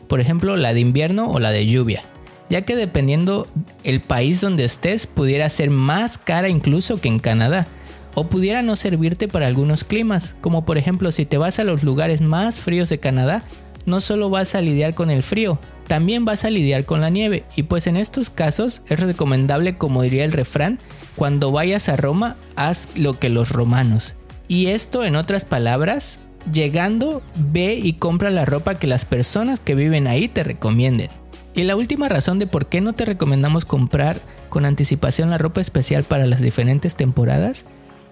por 0.08 0.20
ejemplo 0.20 0.58
la 0.58 0.74
de 0.74 0.80
invierno 0.80 1.30
o 1.30 1.40
la 1.40 1.52
de 1.52 1.68
lluvia, 1.68 2.04
ya 2.50 2.62
que 2.62 2.76
dependiendo 2.76 3.48
el 3.84 4.02
país 4.02 4.42
donde 4.42 4.66
estés 4.66 5.06
pudiera 5.06 5.50
ser 5.50 5.70
más 5.70 6.18
cara 6.18 6.50
incluso 6.50 7.00
que 7.00 7.08
en 7.08 7.20
Canadá, 7.20 7.68
o 8.16 8.30
pudiera 8.30 8.64
no 8.64 8.76
servirte 8.76 9.28
para 9.28 9.46
algunos 9.46 9.84
climas, 9.84 10.36
como 10.42 10.66
por 10.66 10.80
ejemplo 10.80 11.12
si 11.12 11.26
te 11.26 11.38
vas 11.38 11.60
a 11.60 11.64
los 11.64 11.84
lugares 11.84 12.22
más 12.22 12.60
fríos 12.60 12.90
de 12.90 13.00
Canadá, 13.00 13.44
no 13.86 14.02
solo 14.02 14.32
vas 14.32 14.56
a 14.56 14.62
lidiar 14.62 14.96
con 14.96 15.12
el 15.12 15.22
frío, 15.22 15.60
también 15.88 16.26
vas 16.26 16.44
a 16.44 16.50
lidiar 16.50 16.86
con 16.86 17.00
la 17.00 17.12
nieve, 17.12 17.46
y 17.56 17.64
pues 17.64 17.86
en 17.86 17.96
estos 17.96 18.32
casos 18.32 18.82
es 18.90 19.00
recomendable, 19.00 19.78
como 19.78 20.02
diría 20.02 20.26
el 20.26 20.32
refrán, 20.32 20.80
cuando 21.16 21.52
vayas 21.52 21.90
a 21.90 21.96
Roma, 21.96 22.38
haz 22.56 22.90
lo 22.96 23.20
que 23.20 23.30
los 23.30 23.50
romanos. 23.50 24.16
Y 24.48 24.68
esto, 24.68 25.04
en 25.04 25.16
otras 25.16 25.46
palabras, 25.46 26.20
llegando, 26.52 27.22
ve 27.36 27.76
y 27.76 27.94
compra 27.94 28.30
la 28.30 28.46
ropa 28.46 28.76
que 28.76 28.88
las 28.88 29.06
personas 29.06 29.60
que 29.60 29.76
viven 29.76 30.08
ahí 30.08 30.28
te 30.28 30.44
recomienden. 30.44 31.10
Y 31.54 31.64
la 31.64 31.76
última 31.76 32.08
razón 32.08 32.40
de 32.40 32.48
por 32.48 32.68
qué 32.68 32.82
no 32.82 32.94
te 32.94 33.06
recomendamos 33.06 33.66
comprar 33.66 34.20
con 34.50 34.66
anticipación 34.66 35.30
la 35.30 35.38
ropa 35.38 35.60
especial 35.60 36.04
para 36.04 36.26
las 36.26 36.40
diferentes 36.40 36.96
temporadas 36.96 37.66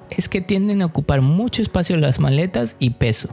es 0.10 0.30
que 0.30 0.42
tienden 0.42 0.82
a 0.82 0.88
ocupar 0.88 1.22
mucho 1.22 1.62
espacio 1.62 1.98
las 1.98 2.20
maletas 2.20 2.76
y 2.80 2.92
peso. 2.92 3.30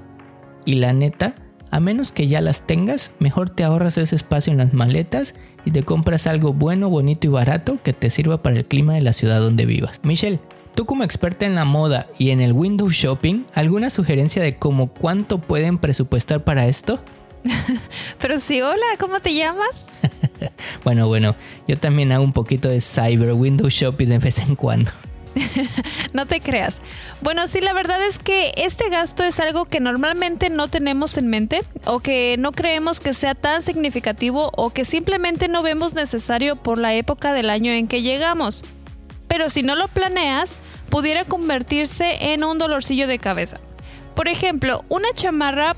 Y 0.64 0.74
la 0.74 0.92
neta, 0.92 1.34
a 1.70 1.80
menos 1.80 2.12
que 2.12 2.28
ya 2.28 2.40
las 2.40 2.66
tengas, 2.66 3.10
mejor 3.18 3.50
te 3.50 3.64
ahorras 3.64 3.98
ese 3.98 4.14
espacio 4.14 4.52
en 4.52 4.58
las 4.58 4.74
maletas 4.74 5.34
y 5.64 5.70
te 5.70 5.82
compras 5.82 6.26
algo 6.26 6.52
bueno, 6.52 6.90
bonito 6.90 7.26
y 7.26 7.30
barato 7.30 7.78
que 7.82 7.92
te 7.92 8.10
sirva 8.10 8.42
para 8.42 8.56
el 8.56 8.66
clima 8.66 8.94
de 8.94 9.00
la 9.00 9.12
ciudad 9.12 9.40
donde 9.40 9.66
vivas. 9.66 10.00
Michelle, 10.02 10.40
Tú 10.74 10.86
como 10.86 11.04
experta 11.04 11.44
en 11.44 11.54
la 11.54 11.64
moda 11.64 12.08
y 12.18 12.30
en 12.30 12.40
el 12.40 12.52
window 12.52 12.88
shopping, 12.88 13.44
¿alguna 13.54 13.90
sugerencia 13.90 14.42
de 14.42 14.56
cómo 14.56 14.88
cuánto 14.88 15.38
pueden 15.38 15.78
presupuestar 15.78 16.44
para 16.44 16.66
esto? 16.66 17.00
Pero 18.20 18.40
sí, 18.40 18.62
hola, 18.62 18.86
¿cómo 18.98 19.20
te 19.20 19.34
llamas? 19.34 19.86
bueno, 20.84 21.08
bueno, 21.08 21.36
yo 21.68 21.76
también 21.76 22.12
hago 22.12 22.24
un 22.24 22.32
poquito 22.32 22.68
de 22.68 22.80
cyber 22.80 23.32
window 23.34 23.68
shopping 23.68 24.06
de 24.06 24.18
vez 24.18 24.38
en 24.38 24.56
cuando. 24.56 24.90
no 26.12 26.26
te 26.26 26.40
creas. 26.40 26.76
Bueno, 27.20 27.46
sí, 27.48 27.60
la 27.60 27.72
verdad 27.72 28.02
es 28.04 28.18
que 28.18 28.52
este 28.56 28.88
gasto 28.88 29.24
es 29.24 29.40
algo 29.40 29.66
que 29.66 29.80
normalmente 29.80 30.50
no 30.50 30.68
tenemos 30.68 31.16
en 31.18 31.26
mente 31.28 31.62
o 31.84 32.00
que 32.00 32.36
no 32.38 32.52
creemos 32.52 33.00
que 33.00 33.14
sea 33.14 33.34
tan 33.34 33.62
significativo 33.62 34.50
o 34.56 34.70
que 34.70 34.84
simplemente 34.84 35.48
no 35.48 35.62
vemos 35.62 35.94
necesario 35.94 36.56
por 36.56 36.78
la 36.78 36.94
época 36.94 37.32
del 37.32 37.50
año 37.50 37.72
en 37.72 37.88
que 37.88 38.02
llegamos. 38.02 38.64
Pero 39.32 39.48
si 39.48 39.62
no 39.62 39.76
lo 39.76 39.88
planeas, 39.88 40.50
pudiera 40.90 41.24
convertirse 41.24 42.34
en 42.34 42.44
un 42.44 42.58
dolorcillo 42.58 43.06
de 43.06 43.18
cabeza. 43.18 43.56
Por 44.14 44.28
ejemplo, 44.28 44.84
una 44.90 45.08
chamarra, 45.14 45.74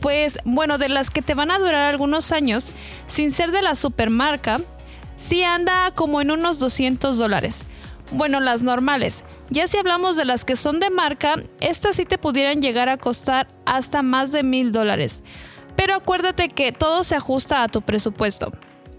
pues 0.00 0.40
bueno, 0.44 0.76
de 0.76 0.88
las 0.88 1.10
que 1.10 1.22
te 1.22 1.34
van 1.34 1.52
a 1.52 1.60
durar 1.60 1.84
algunos 1.84 2.32
años, 2.32 2.72
sin 3.06 3.30
ser 3.30 3.52
de 3.52 3.62
la 3.62 3.76
supermarca, 3.76 4.60
sí 5.18 5.44
anda 5.44 5.92
como 5.94 6.20
en 6.20 6.32
unos 6.32 6.58
200 6.58 7.16
dólares. 7.16 7.64
Bueno, 8.10 8.40
las 8.40 8.62
normales. 8.62 9.22
Ya 9.50 9.68
si 9.68 9.78
hablamos 9.78 10.16
de 10.16 10.24
las 10.24 10.44
que 10.44 10.56
son 10.56 10.80
de 10.80 10.90
marca, 10.90 11.36
estas 11.60 11.94
sí 11.94 12.06
te 12.06 12.18
pudieran 12.18 12.60
llegar 12.60 12.88
a 12.88 12.96
costar 12.96 13.46
hasta 13.66 14.02
más 14.02 14.32
de 14.32 14.42
mil 14.42 14.72
dólares. 14.72 15.22
Pero 15.76 15.94
acuérdate 15.94 16.48
que 16.48 16.72
todo 16.72 17.04
se 17.04 17.14
ajusta 17.14 17.62
a 17.62 17.68
tu 17.68 17.82
presupuesto. 17.82 18.50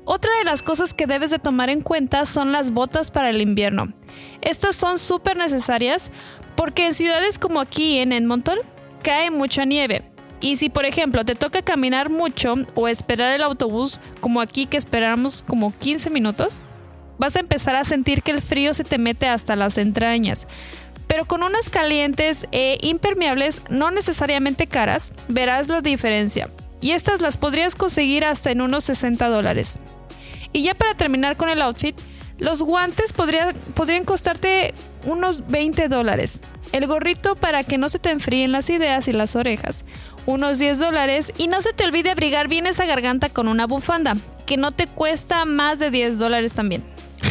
Otra 0.10 0.32
de 0.38 0.46
las 0.46 0.64
cosas 0.64 0.94
que 0.94 1.06
debes 1.06 1.32
de 1.32 1.38
tomar 1.38 1.70
en 1.70 1.82
cuenta 1.82 2.26
son 2.26 2.54
las 2.54 2.72
botas 2.72 3.12
para 3.12 3.30
el 3.30 3.42
invierno. 3.42 3.92
Estas 4.40 4.78
son 4.78 5.00
súper 5.00 5.36
necesarias 5.36 6.12
porque 6.56 6.86
en 6.86 6.94
ciudades 6.94 7.38
como 7.38 7.60
aquí 7.60 7.98
en 7.98 8.14
Edmonton 8.14 8.58
cae 9.04 9.32
mucha 9.32 9.66
nieve. 9.66 10.10
Y 10.40 10.56
si 10.56 10.70
por 10.70 10.86
ejemplo 10.86 11.26
te 11.26 11.36
toca 11.36 11.62
caminar 11.62 12.10
mucho 12.10 12.56
o 12.74 12.88
esperar 12.88 13.34
el 13.34 13.44
autobús 13.44 14.00
como 14.22 14.40
aquí 14.40 14.66
que 14.66 14.78
esperamos 14.78 15.44
como 15.44 15.78
15 15.78 16.10
minutos, 16.10 16.62
vas 17.18 17.36
a 17.36 17.42
empezar 17.42 17.76
a 17.76 17.84
sentir 17.84 18.24
que 18.24 18.32
el 18.32 18.42
frío 18.42 18.74
se 18.74 18.86
te 18.86 18.98
mete 18.98 19.28
hasta 19.28 19.58
las 19.58 19.78
entrañas. 19.78 20.48
Pero 21.08 21.26
con 21.26 21.44
unas 21.44 21.70
calientes 21.70 22.48
e 22.54 22.78
impermeables 22.82 23.62
no 23.70 23.92
necesariamente 23.92 24.68
caras, 24.68 25.12
verás 25.28 25.68
la 25.68 25.82
diferencia. 25.82 26.50
Y 26.80 26.92
estas 26.92 27.20
las 27.20 27.36
podrías 27.36 27.76
conseguir 27.76 28.24
hasta 28.24 28.52
en 28.52 28.62
unos 28.62 28.86
60 28.86 29.28
dólares. 29.28 29.82
Y 30.58 30.64
ya 30.64 30.74
para 30.74 30.96
terminar 30.96 31.38
con 31.38 31.50
el 31.50 31.62
outfit, 31.62 31.96
los 32.40 32.64
guantes 32.64 33.14
podrían 33.14 34.06
costarte 34.06 34.74
unos 35.06 35.46
20 35.46 35.88
dólares. 35.88 36.42
el 36.72 36.88
gorrito 36.88 37.36
para 37.36 37.64
que 37.64 37.78
no 37.78 37.90
se 37.90 38.00
te 38.00 38.10
enfríen 38.10 38.52
las 38.52 38.72
ideas 38.72 39.08
y 39.08 39.14
las 39.14 39.36
orejas, 39.36 39.86
unos 40.26 40.58
10 40.58 40.80
dólares 40.80 41.32
y 41.38 41.48
no 41.48 41.62
se 41.62 41.74
te 41.74 41.86
olvide 41.86 42.10
abrigar 42.10 42.48
bien 42.48 42.66
esa 42.66 42.88
garganta 42.88 43.30
con 43.30 43.48
una 43.48 43.68
bufanda, 43.68 44.18
que 44.48 44.58
no 44.58 44.72
te 44.72 44.88
cuesta 44.88 45.46
más 45.46 45.78
de 45.78 45.92
10 45.92 46.18
dólares 46.18 46.54
también. 46.54 46.84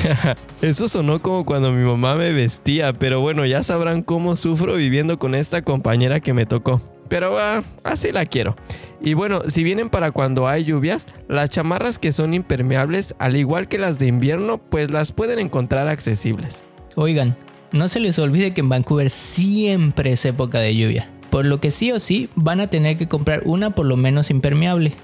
Eso 0.63 0.89
sonó 0.89 1.21
como 1.21 1.45
cuando 1.45 1.73
mi 1.73 1.85
mamá 1.85 2.15
me 2.15 2.33
vestía, 2.33 2.93
pero 2.93 3.21
bueno, 3.21 3.45
ya 3.45 3.65
sabrán 3.65 4.05
cómo 4.05 4.37
sufro 4.37 4.77
viviendo 4.77 5.19
con 5.19 5.35
esta 5.35 5.63
compañera 5.63 6.21
que 6.21 6.33
me 6.33 6.47
tocó. 6.47 6.81
Pero 7.09 7.39
ah, 7.39 7.63
así 7.85 8.13
la 8.13 8.27
quiero. 8.27 8.57
Y 9.01 9.15
bueno, 9.15 9.43
si 9.49 9.63
vienen 9.63 9.91
para 9.91 10.11
cuando 10.11 10.49
hay 10.49 10.65
lluvias, 10.65 11.07
las 11.29 11.51
chamarras 11.51 11.99
que 11.99 12.13
son 12.13 12.35
impermeables, 12.35 13.15
al 13.19 13.37
igual 13.37 13.69
que 13.69 13.79
las 13.79 13.99
de 13.99 14.07
invierno, 14.07 14.59
pues 14.59 14.91
las 14.91 15.13
pueden 15.13 15.39
encontrar 15.39 15.89
accesibles. 15.89 16.65
Oigan, 16.97 17.37
no 17.73 17.89
se 17.89 18.01
les 18.01 18.19
olvide 18.19 18.55
que 18.55 18.63
en 18.63 18.69
Vancouver 18.69 19.11
siempre 19.11 20.13
es 20.13 20.25
época 20.25 20.61
de 20.61 20.75
lluvia, 20.75 21.11
por 21.31 21.45
lo 21.45 21.61
que 21.61 21.71
sí 21.71 21.93
o 21.93 22.01
sí 22.01 22.31
van 22.35 22.61
a 22.61 22.69
tener 22.69 22.97
que 22.97 23.07
comprar 23.09 23.43
una 23.45 23.71
por 23.71 23.87
lo 23.87 23.97
menos 23.97 24.31
impermeable. 24.31 24.95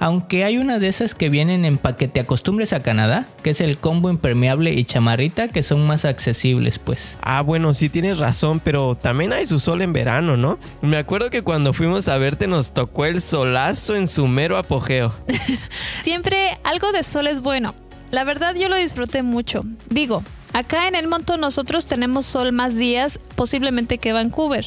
Aunque 0.00 0.44
hay 0.44 0.58
una 0.58 0.78
de 0.78 0.88
esas 0.88 1.14
que 1.14 1.28
vienen 1.28 1.64
en 1.64 1.76
paquete 1.76 2.20
acostumbres 2.20 2.72
a 2.72 2.82
Canadá, 2.82 3.26
que 3.42 3.50
es 3.50 3.60
el 3.60 3.78
combo 3.78 4.10
impermeable 4.10 4.72
y 4.72 4.84
chamarrita, 4.84 5.48
que 5.48 5.62
son 5.62 5.86
más 5.86 6.04
accesibles, 6.04 6.78
pues. 6.78 7.18
Ah, 7.20 7.42
bueno, 7.42 7.74
sí 7.74 7.88
tienes 7.88 8.18
razón, 8.18 8.60
pero 8.60 8.96
también 8.96 9.32
hay 9.32 9.46
su 9.46 9.58
sol 9.58 9.82
en 9.82 9.92
verano, 9.92 10.36
¿no? 10.36 10.58
Me 10.82 10.98
acuerdo 10.98 11.30
que 11.30 11.42
cuando 11.42 11.72
fuimos 11.72 12.08
a 12.08 12.18
verte 12.18 12.46
nos 12.46 12.72
tocó 12.72 13.06
el 13.06 13.20
solazo 13.20 13.96
en 13.96 14.06
su 14.06 14.26
mero 14.28 14.56
apogeo. 14.56 15.14
Siempre 16.02 16.58
algo 16.62 16.92
de 16.92 17.02
sol 17.02 17.26
es 17.26 17.40
bueno. 17.40 17.74
La 18.10 18.24
verdad 18.24 18.54
yo 18.54 18.68
lo 18.68 18.76
disfruté 18.76 19.22
mucho. 19.22 19.64
Digo, 19.90 20.22
acá 20.52 20.88
en 20.88 20.94
el 20.94 21.08
monto 21.08 21.36
nosotros 21.36 21.86
tenemos 21.86 22.24
sol 22.24 22.52
más 22.52 22.74
días 22.74 23.18
posiblemente 23.34 23.98
que 23.98 24.12
Vancouver, 24.12 24.66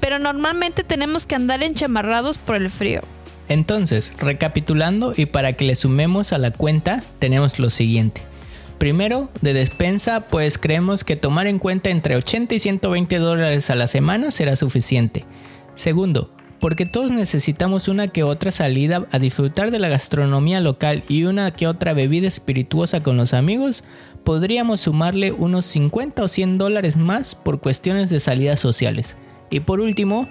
pero 0.00 0.18
normalmente 0.18 0.84
tenemos 0.84 1.26
que 1.26 1.34
andar 1.34 1.62
enchamarrados 1.62 2.38
por 2.38 2.56
el 2.56 2.70
frío. 2.70 3.02
Entonces, 3.48 4.12
recapitulando 4.18 5.14
y 5.16 5.26
para 5.26 5.54
que 5.54 5.64
le 5.64 5.74
sumemos 5.74 6.32
a 6.32 6.38
la 6.38 6.50
cuenta, 6.50 7.02
tenemos 7.18 7.58
lo 7.58 7.70
siguiente. 7.70 8.22
Primero, 8.78 9.28
de 9.40 9.54
despensa, 9.54 10.28
pues 10.28 10.56
creemos 10.58 11.02
que 11.02 11.16
tomar 11.16 11.46
en 11.46 11.58
cuenta 11.58 11.90
entre 11.90 12.14
80 12.16 12.54
y 12.54 12.60
120 12.60 13.18
dólares 13.18 13.70
a 13.70 13.74
la 13.74 13.88
semana 13.88 14.30
será 14.30 14.54
suficiente. 14.54 15.24
Segundo, 15.74 16.30
porque 16.60 16.86
todos 16.86 17.10
necesitamos 17.10 17.88
una 17.88 18.08
que 18.08 18.22
otra 18.22 18.52
salida 18.52 19.06
a 19.10 19.18
disfrutar 19.18 19.70
de 19.70 19.78
la 19.78 19.88
gastronomía 19.88 20.60
local 20.60 21.02
y 21.08 21.24
una 21.24 21.50
que 21.50 21.66
otra 21.66 21.92
bebida 21.92 22.28
espirituosa 22.28 23.02
con 23.02 23.16
los 23.16 23.34
amigos, 23.34 23.82
podríamos 24.24 24.80
sumarle 24.80 25.32
unos 25.32 25.66
50 25.66 26.22
o 26.22 26.28
100 26.28 26.58
dólares 26.58 26.96
más 26.96 27.34
por 27.34 27.60
cuestiones 27.60 28.10
de 28.10 28.20
salidas 28.20 28.60
sociales. 28.60 29.16
Y 29.50 29.60
por 29.60 29.80
último, 29.80 30.28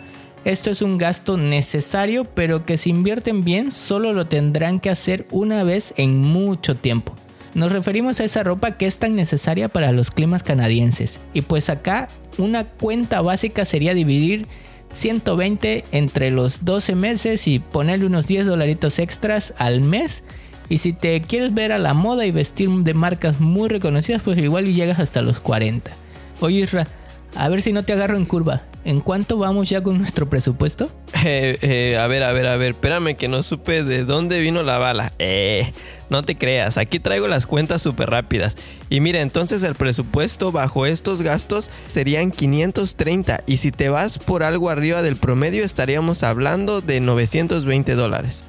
esto 0.48 0.70
es 0.70 0.82
un 0.82 0.98
gasto 0.98 1.38
necesario, 1.38 2.24
pero 2.24 2.66
que 2.66 2.78
si 2.78 2.92
invierten 2.92 3.44
bien 3.44 3.70
solo 3.70 4.14
lo 4.14 4.28
tendrán 4.28 4.80
que 4.80 4.90
hacer 4.90 5.28
una 5.30 5.64
vez 5.64 5.94
en 5.98 6.20
mucho 6.20 6.78
tiempo. 6.78 7.14
Nos 7.54 7.74
referimos 7.74 8.22
a 8.22 8.24
esa 8.24 8.44
ropa 8.44 8.78
que 8.78 8.86
es 8.86 8.98
tan 8.98 9.14
necesaria 9.14 9.68
para 9.68 9.92
los 9.92 10.10
climas 10.10 10.44
canadienses. 10.44 11.20
Y 11.34 11.42
pues 11.42 11.70
acá 11.70 12.08
una 12.38 12.64
cuenta 12.64 13.20
básica 13.20 13.66
sería 13.66 13.94
dividir 13.94 14.48
120 14.94 15.84
entre 15.92 16.32
los 16.32 16.64
12 16.64 16.96
meses 16.96 17.46
y 17.50 17.60
ponerle 17.60 18.06
unos 18.06 18.26
10 18.26 18.46
dolaritos 18.46 19.00
extras 19.00 19.54
al 19.58 19.82
mes. 19.82 20.24
Y 20.70 20.78
si 20.78 20.94
te 20.94 21.20
quieres 21.20 21.54
ver 21.54 21.74
a 21.74 21.78
la 21.78 21.94
moda 21.94 22.26
y 22.26 22.32
vestir 22.32 22.70
de 22.70 22.94
marcas 22.94 23.42
muy 23.42 23.68
reconocidas, 23.68 24.22
pues 24.22 24.38
igual 24.38 24.66
y 24.66 24.76
llegas 24.76 25.00
hasta 25.00 25.22
los 25.22 25.42
40. 25.42 25.92
Oye 26.40 26.62
Isra, 26.62 26.88
a 27.36 27.50
ver 27.50 27.62
si 27.62 27.74
no 27.74 27.84
te 27.84 27.94
agarro 27.94 28.18
en 28.18 28.26
curva. 28.26 28.64
¿En 28.84 29.02
cuánto 29.02 29.38
vamos 29.38 29.70
ya 29.70 29.84
con 29.84 29.98
nuestro 29.98 30.30
presupuesto? 30.30 30.90
Eh, 31.26 31.58
eh, 31.62 31.98
a 31.98 32.08
ver, 32.08 32.24
a 32.24 32.32
ver, 32.32 32.46
a 32.46 32.56
ver, 32.58 32.72
espérame 32.72 33.16
que 33.16 33.28
no 33.28 33.42
supe 33.42 33.84
de 33.84 34.06
dónde 34.06 34.40
vino 34.40 34.64
la 34.64 34.78
bala. 34.78 35.14
Eh, 35.20 35.70
no 36.10 36.22
te 36.22 36.38
creas, 36.38 36.78
aquí 36.78 37.00
traigo 37.00 37.28
las 37.28 37.46
cuentas 37.46 37.82
súper 37.82 38.10
rápidas. 38.10 38.56
Y 38.90 39.02
mira, 39.02 39.20
entonces 39.22 39.64
el 39.64 39.76
presupuesto 39.76 40.52
bajo 40.52 40.86
estos 40.86 41.24
gastos 41.24 41.70
serían 41.88 42.32
530 42.32 43.44
y 43.46 43.58
si 43.58 43.72
te 43.72 43.90
vas 43.90 44.20
por 44.20 44.44
algo 44.44 44.70
arriba 44.70 45.02
del 45.02 45.18
promedio 45.18 45.66
estaríamos 45.66 46.24
hablando 46.24 46.82
de 46.82 47.02
920 47.02 47.96
dólares. 47.96 48.46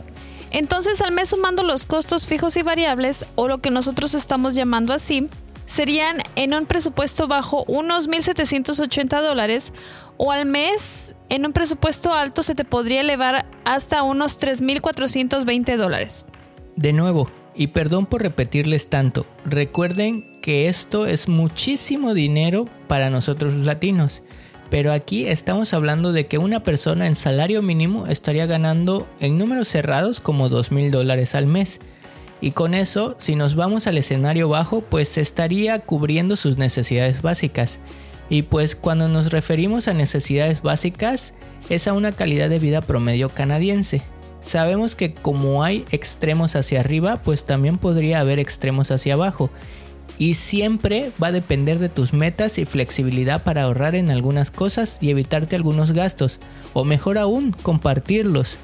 Entonces 0.51 1.01
al 1.01 1.13
mes 1.13 1.31
sumando 1.31 1.63
los 1.63 1.85
costos 1.85 2.27
fijos 2.27 2.57
y 2.57 2.63
variables, 2.63 3.27
o 3.35 3.49
lo 3.49 3.59
que 3.59 3.71
nosotros 3.71 4.15
estamos 4.15 4.55
llamando 4.55 4.93
así, 4.95 5.29
serían 5.79 6.25
en 6.35 6.55
un 6.55 6.67
presupuesto 6.67 7.29
bajo 7.29 7.63
unos 7.69 8.09
1.780 8.09 9.23
dólares 9.23 9.73
o 10.17 10.33
al 10.33 10.45
mes 10.45 11.15
en 11.29 11.47
un 11.47 11.53
presupuesto 11.53 12.13
alto 12.13 12.43
se 12.43 12.57
te 12.57 12.65
podría 12.65 13.03
elevar 13.03 13.47
hasta 13.65 14.03
unos 14.03 14.41
3.420 14.41 15.77
dólares. 15.77 16.27
De 16.75 16.93
nuevo, 16.93 17.31
y 17.55 17.69
perdón 17.69 18.07
por 18.07 18.23
repetirles 18.23 18.91
tanto, 18.91 19.25
recuerden 19.45 20.41
que 20.43 20.69
esto 20.69 21.07
es 21.07 21.29
muchísimo 21.29 22.13
dinero 22.13 22.69
para 22.89 23.09
nosotros 23.09 23.55
los 23.55 23.65
latinos. 23.65 24.25
Pero 24.71 24.91
aquí 24.91 25.27
estamos 25.27 25.75
hablando 25.75 26.11
de 26.11 26.27
que 26.27 26.39
una 26.39 26.65
persona 26.65 27.07
en 27.07 27.15
salario 27.15 27.63
mínimo 27.63 28.09
estaría 28.09 28.47
ganando 28.47 29.07
en 29.21 29.39
números 29.39 29.69
cerrados 29.69 30.19
como 30.19 30.51
$2,000 30.51 30.91
dólares 30.91 31.37
al 31.37 31.47
mes. 31.47 31.79
Y 32.41 32.53
con 32.53 32.75
eso, 32.75 33.15
si 33.19 33.35
nos 33.35 33.57
vamos 33.57 33.87
al 33.87 33.99
escenario 33.99 34.49
bajo, 34.49 34.81
pues 34.81 35.19
estaría 35.19 35.79
cubriendo 35.81 36.37
sus 36.37 36.57
necesidades 36.57 37.23
básicas. 37.23 37.81
Y 38.31 38.43
pues 38.43 38.77
cuando 38.77 39.09
nos 39.09 39.33
referimos 39.33 39.89
a 39.89 39.95
necesidades 39.95 40.63
básicas, 40.63 41.35
es 41.69 41.89
a 41.89 41.95
una 41.95 42.13
calidad 42.13 42.49
de 42.49 42.59
vida 42.59 42.81
promedio 42.81 43.31
canadiense. 43.31 44.03
Sabemos 44.41 44.95
que 44.95 45.15
como 45.15 45.65
hay 45.65 45.85
extremos 45.91 46.55
hacia 46.55 46.81
arriba, 46.81 47.19
pues 47.25 47.45
también 47.45 47.77
podría 47.77 48.21
haber 48.21 48.39
extremos 48.39 48.91
hacia 48.91 49.15
abajo. 49.15 49.51
Y 50.17 50.35
siempre 50.35 51.13
va 51.23 51.29
a 51.29 51.33
depender 51.33 51.79
de 51.79 51.89
tus 51.89 52.13
metas 52.13 52.59
y 52.59 52.65
flexibilidad 52.65 53.43
para 53.43 53.63
ahorrar 53.63 53.95
en 53.95 54.11
algunas 54.11 54.51
cosas 54.51 54.99
y 55.01 55.11
evitarte 55.11 55.57
algunos 55.57 55.93
gastos. 55.93 56.41
O 56.73 56.85
mejor 56.85 57.19
aún, 57.19 57.53
compartirlos. 57.63 58.59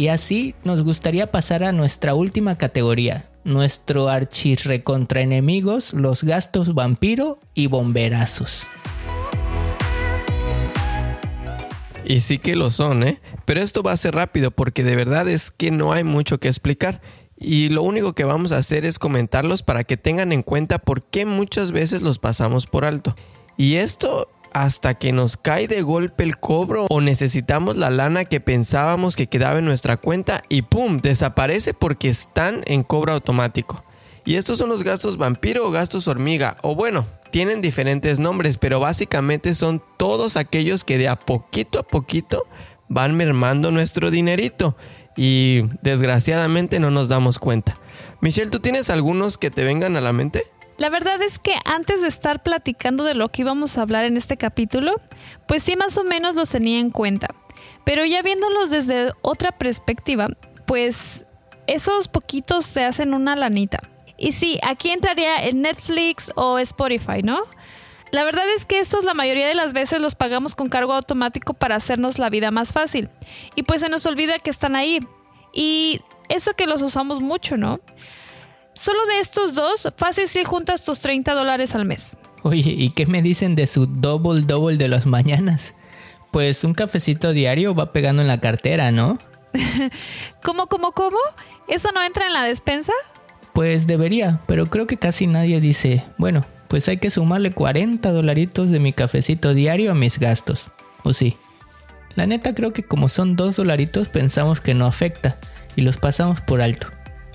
Y 0.00 0.08
así 0.08 0.54
nos 0.64 0.82
gustaría 0.82 1.30
pasar 1.30 1.62
a 1.62 1.72
nuestra 1.72 2.14
última 2.14 2.56
categoría, 2.56 3.28
nuestro 3.44 4.08
archirre 4.08 4.82
contra 4.82 5.20
enemigos, 5.20 5.92
los 5.92 6.24
gastos 6.24 6.72
vampiro 6.72 7.38
y 7.52 7.66
bomberazos. 7.66 8.66
Y 12.02 12.20
sí 12.20 12.38
que 12.38 12.56
lo 12.56 12.70
son, 12.70 13.02
¿eh? 13.02 13.20
Pero 13.44 13.60
esto 13.60 13.82
va 13.82 13.92
a 13.92 13.96
ser 13.98 14.14
rápido 14.14 14.50
porque 14.50 14.84
de 14.84 14.96
verdad 14.96 15.28
es 15.28 15.50
que 15.50 15.70
no 15.70 15.92
hay 15.92 16.02
mucho 16.02 16.40
que 16.40 16.48
explicar. 16.48 17.02
Y 17.36 17.68
lo 17.68 17.82
único 17.82 18.14
que 18.14 18.24
vamos 18.24 18.52
a 18.52 18.56
hacer 18.56 18.86
es 18.86 18.98
comentarlos 18.98 19.62
para 19.62 19.84
que 19.84 19.98
tengan 19.98 20.32
en 20.32 20.42
cuenta 20.42 20.78
por 20.78 21.02
qué 21.02 21.26
muchas 21.26 21.72
veces 21.72 22.00
los 22.00 22.18
pasamos 22.18 22.64
por 22.66 22.86
alto. 22.86 23.14
Y 23.58 23.74
esto 23.74 24.30
hasta 24.52 24.94
que 24.94 25.12
nos 25.12 25.36
cae 25.36 25.68
de 25.68 25.82
golpe 25.82 26.24
el 26.24 26.38
cobro 26.38 26.86
o 26.88 27.00
necesitamos 27.00 27.76
la 27.76 27.90
lana 27.90 28.24
que 28.24 28.40
pensábamos 28.40 29.16
que 29.16 29.26
quedaba 29.26 29.58
en 29.58 29.64
nuestra 29.64 29.96
cuenta 29.96 30.42
y 30.48 30.62
¡pum! 30.62 30.98
desaparece 30.98 31.74
porque 31.74 32.08
están 32.08 32.62
en 32.66 32.82
cobro 32.82 33.12
automático. 33.12 33.84
Y 34.24 34.36
estos 34.36 34.58
son 34.58 34.68
los 34.68 34.82
gastos 34.82 35.16
vampiro 35.16 35.66
o 35.66 35.70
gastos 35.70 36.06
hormiga, 36.06 36.56
o 36.62 36.74
bueno, 36.74 37.06
tienen 37.30 37.62
diferentes 37.62 38.20
nombres, 38.20 38.58
pero 38.58 38.80
básicamente 38.80 39.54
son 39.54 39.82
todos 39.96 40.36
aquellos 40.36 40.84
que 40.84 40.98
de 40.98 41.08
a 41.08 41.16
poquito 41.16 41.78
a 41.78 41.82
poquito 41.82 42.46
van 42.88 43.16
mermando 43.16 43.70
nuestro 43.70 44.10
dinerito 44.10 44.76
y 45.16 45.64
desgraciadamente 45.82 46.80
no 46.80 46.90
nos 46.90 47.08
damos 47.08 47.38
cuenta. 47.38 47.76
Michelle, 48.20 48.50
¿tú 48.50 48.60
tienes 48.60 48.90
algunos 48.90 49.38
que 49.38 49.50
te 49.50 49.64
vengan 49.64 49.96
a 49.96 50.00
la 50.00 50.12
mente? 50.12 50.44
La 50.80 50.88
verdad 50.88 51.20
es 51.20 51.38
que 51.38 51.56
antes 51.66 52.00
de 52.00 52.08
estar 52.08 52.42
platicando 52.42 53.04
de 53.04 53.12
lo 53.12 53.28
que 53.28 53.42
íbamos 53.42 53.76
a 53.76 53.82
hablar 53.82 54.06
en 54.06 54.16
este 54.16 54.38
capítulo, 54.38 54.94
pues 55.46 55.62
sí 55.62 55.76
más 55.76 55.98
o 55.98 56.04
menos 56.04 56.36
los 56.36 56.48
tenía 56.48 56.78
en 56.78 56.88
cuenta. 56.88 57.28
Pero 57.84 58.06
ya 58.06 58.22
viéndolos 58.22 58.70
desde 58.70 59.12
otra 59.20 59.52
perspectiva, 59.52 60.28
pues 60.66 61.26
esos 61.66 62.08
poquitos 62.08 62.64
se 62.64 62.82
hacen 62.86 63.12
una 63.12 63.36
lanita. 63.36 63.80
Y 64.16 64.32
sí, 64.32 64.58
aquí 64.62 64.88
entraría 64.88 65.44
en 65.44 65.60
Netflix 65.60 66.32
o 66.34 66.58
Spotify, 66.58 67.22
¿no? 67.22 67.42
La 68.10 68.24
verdad 68.24 68.48
es 68.56 68.64
que 68.64 68.80
estos 68.80 69.04
la 69.04 69.12
mayoría 69.12 69.48
de 69.48 69.54
las 69.54 69.74
veces 69.74 70.00
los 70.00 70.14
pagamos 70.14 70.54
con 70.54 70.70
cargo 70.70 70.94
automático 70.94 71.52
para 71.52 71.76
hacernos 71.76 72.18
la 72.18 72.30
vida 72.30 72.50
más 72.52 72.72
fácil. 72.72 73.10
Y 73.54 73.64
pues 73.64 73.82
se 73.82 73.90
nos 73.90 74.06
olvida 74.06 74.38
que 74.38 74.48
están 74.48 74.76
ahí. 74.76 75.00
Y 75.52 76.00
eso 76.30 76.54
que 76.54 76.66
los 76.66 76.80
usamos 76.80 77.20
mucho, 77.20 77.58
¿no? 77.58 77.80
Solo 78.80 79.04
de 79.04 79.18
estos 79.20 79.52
dos, 79.52 79.92
fácil 79.98 80.26
si 80.26 80.42
juntas 80.42 80.82
tus 80.82 81.00
30 81.00 81.34
dólares 81.34 81.74
al 81.74 81.84
mes. 81.84 82.16
Oye, 82.40 82.70
¿y 82.70 82.88
qué 82.92 83.04
me 83.04 83.20
dicen 83.20 83.54
de 83.54 83.66
su 83.66 83.84
double 83.84 84.40
double 84.40 84.78
de 84.78 84.88
las 84.88 85.04
mañanas? 85.04 85.74
Pues 86.30 86.64
un 86.64 86.72
cafecito 86.72 87.34
diario 87.34 87.74
va 87.74 87.92
pegando 87.92 88.22
en 88.22 88.28
la 88.28 88.40
cartera, 88.40 88.90
¿no? 88.90 89.18
¿Cómo, 90.42 90.66
cómo, 90.68 90.92
cómo? 90.92 91.18
¿Eso 91.68 91.92
no 91.92 92.02
entra 92.02 92.26
en 92.26 92.32
la 92.32 92.44
despensa? 92.44 92.94
Pues 93.52 93.86
debería, 93.86 94.40
pero 94.46 94.70
creo 94.70 94.86
que 94.86 94.96
casi 94.96 95.26
nadie 95.26 95.60
dice, 95.60 96.02
bueno, 96.16 96.46
pues 96.68 96.88
hay 96.88 96.96
que 96.96 97.10
sumarle 97.10 97.52
40 97.52 98.10
dolaritos 98.10 98.70
de 98.70 98.80
mi 98.80 98.94
cafecito 98.94 99.52
diario 99.52 99.90
a 99.90 99.94
mis 99.94 100.18
gastos. 100.18 100.68
¿O 101.02 101.12
sí? 101.12 101.36
La 102.14 102.26
neta 102.26 102.54
creo 102.54 102.72
que 102.72 102.82
como 102.82 103.10
son 103.10 103.36
2 103.36 103.56
dolaritos 103.56 104.08
pensamos 104.08 104.62
que 104.62 104.72
no 104.72 104.86
afecta 104.86 105.38
y 105.76 105.82
los 105.82 105.98
pasamos 105.98 106.40
por 106.40 106.62
alto. 106.62 106.86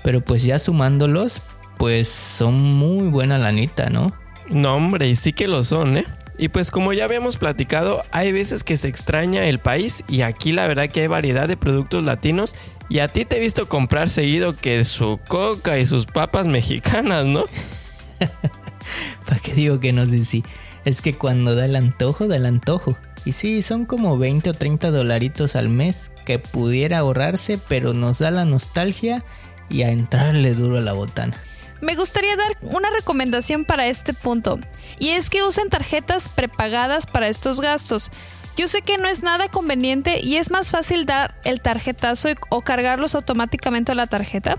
Pero 0.02 0.20
pues 0.20 0.42
ya 0.44 0.58
sumándolos, 0.58 1.42
pues 1.78 2.08
son 2.08 2.54
muy 2.54 3.08
buena 3.08 3.38
lanita, 3.38 3.90
¿no? 3.90 4.14
No, 4.48 4.76
hombre, 4.76 5.08
y 5.08 5.16
sí 5.16 5.32
que 5.32 5.48
lo 5.48 5.64
son, 5.64 5.98
¿eh? 5.98 6.06
Y 6.38 6.48
pues 6.48 6.70
como 6.70 6.92
ya 6.92 7.04
habíamos 7.04 7.36
platicado, 7.36 8.02
hay 8.10 8.30
veces 8.30 8.62
que 8.62 8.76
se 8.76 8.88
extraña 8.88 9.46
el 9.46 9.58
país 9.58 10.04
y 10.06 10.20
aquí 10.20 10.52
la 10.52 10.66
verdad 10.66 10.88
que 10.88 11.00
hay 11.00 11.06
variedad 11.06 11.48
de 11.48 11.56
productos 11.56 12.04
latinos 12.04 12.54
y 12.88 12.98
a 12.98 13.08
ti 13.08 13.24
te 13.24 13.38
he 13.38 13.40
visto 13.40 13.68
comprar 13.68 14.10
seguido 14.10 14.54
que 14.54 14.84
su 14.84 15.18
coca 15.26 15.78
y 15.78 15.86
sus 15.86 16.06
papas 16.06 16.46
mexicanas, 16.46 17.24
¿no? 17.24 17.44
¿Para 19.26 19.40
qué 19.40 19.54
digo 19.54 19.80
que 19.80 19.92
no 19.92 20.06
sé 20.06 20.22
si? 20.22 20.44
Es 20.84 21.00
que 21.00 21.14
cuando 21.14 21.54
da 21.54 21.64
el 21.64 21.74
antojo, 21.74 22.28
da 22.28 22.36
el 22.36 22.46
antojo. 22.46 22.96
Y 23.24 23.32
sí, 23.32 23.60
son 23.62 23.86
como 23.86 24.18
20 24.18 24.50
o 24.50 24.54
30 24.54 24.90
dolaritos 24.92 25.56
al 25.56 25.68
mes 25.68 26.12
que 26.24 26.38
pudiera 26.38 26.98
ahorrarse, 26.98 27.58
pero 27.68 27.92
nos 27.92 28.18
da 28.18 28.30
la 28.30 28.44
nostalgia 28.44 29.24
y 29.68 29.82
a 29.82 29.90
entrarle 29.90 30.54
duro 30.54 30.78
a 30.78 30.80
la 30.80 30.92
botana. 30.92 31.36
Me 31.80 31.94
gustaría 31.94 32.36
dar 32.36 32.56
una 32.62 32.88
recomendación 32.90 33.64
para 33.64 33.86
este 33.86 34.14
punto, 34.14 34.58
y 34.98 35.10
es 35.10 35.28
que 35.28 35.42
usen 35.42 35.68
tarjetas 35.68 36.28
prepagadas 36.28 37.06
para 37.06 37.28
estos 37.28 37.60
gastos. 37.60 38.10
Yo 38.56 38.68
sé 38.68 38.80
que 38.80 38.96
no 38.96 39.06
es 39.06 39.22
nada 39.22 39.48
conveniente 39.48 40.18
y 40.20 40.36
es 40.36 40.50
más 40.50 40.70
fácil 40.70 41.04
dar 41.04 41.34
el 41.44 41.60
tarjetazo 41.60 42.30
o 42.48 42.62
cargarlos 42.62 43.14
automáticamente 43.14 43.92
a 43.92 43.94
la 43.94 44.06
tarjeta, 44.06 44.56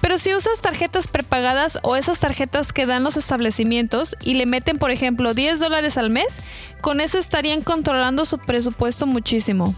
pero 0.00 0.16
si 0.16 0.32
usas 0.32 0.60
tarjetas 0.60 1.08
prepagadas 1.08 1.80
o 1.82 1.96
esas 1.96 2.20
tarjetas 2.20 2.72
que 2.72 2.86
dan 2.86 3.02
los 3.02 3.16
establecimientos 3.16 4.16
y 4.22 4.34
le 4.34 4.46
meten, 4.46 4.78
por 4.78 4.92
ejemplo, 4.92 5.34
10 5.34 5.58
dólares 5.58 5.98
al 5.98 6.10
mes, 6.10 6.36
con 6.80 7.00
eso 7.00 7.18
estarían 7.18 7.62
controlando 7.62 8.24
su 8.24 8.38
presupuesto 8.38 9.08
muchísimo. 9.08 9.74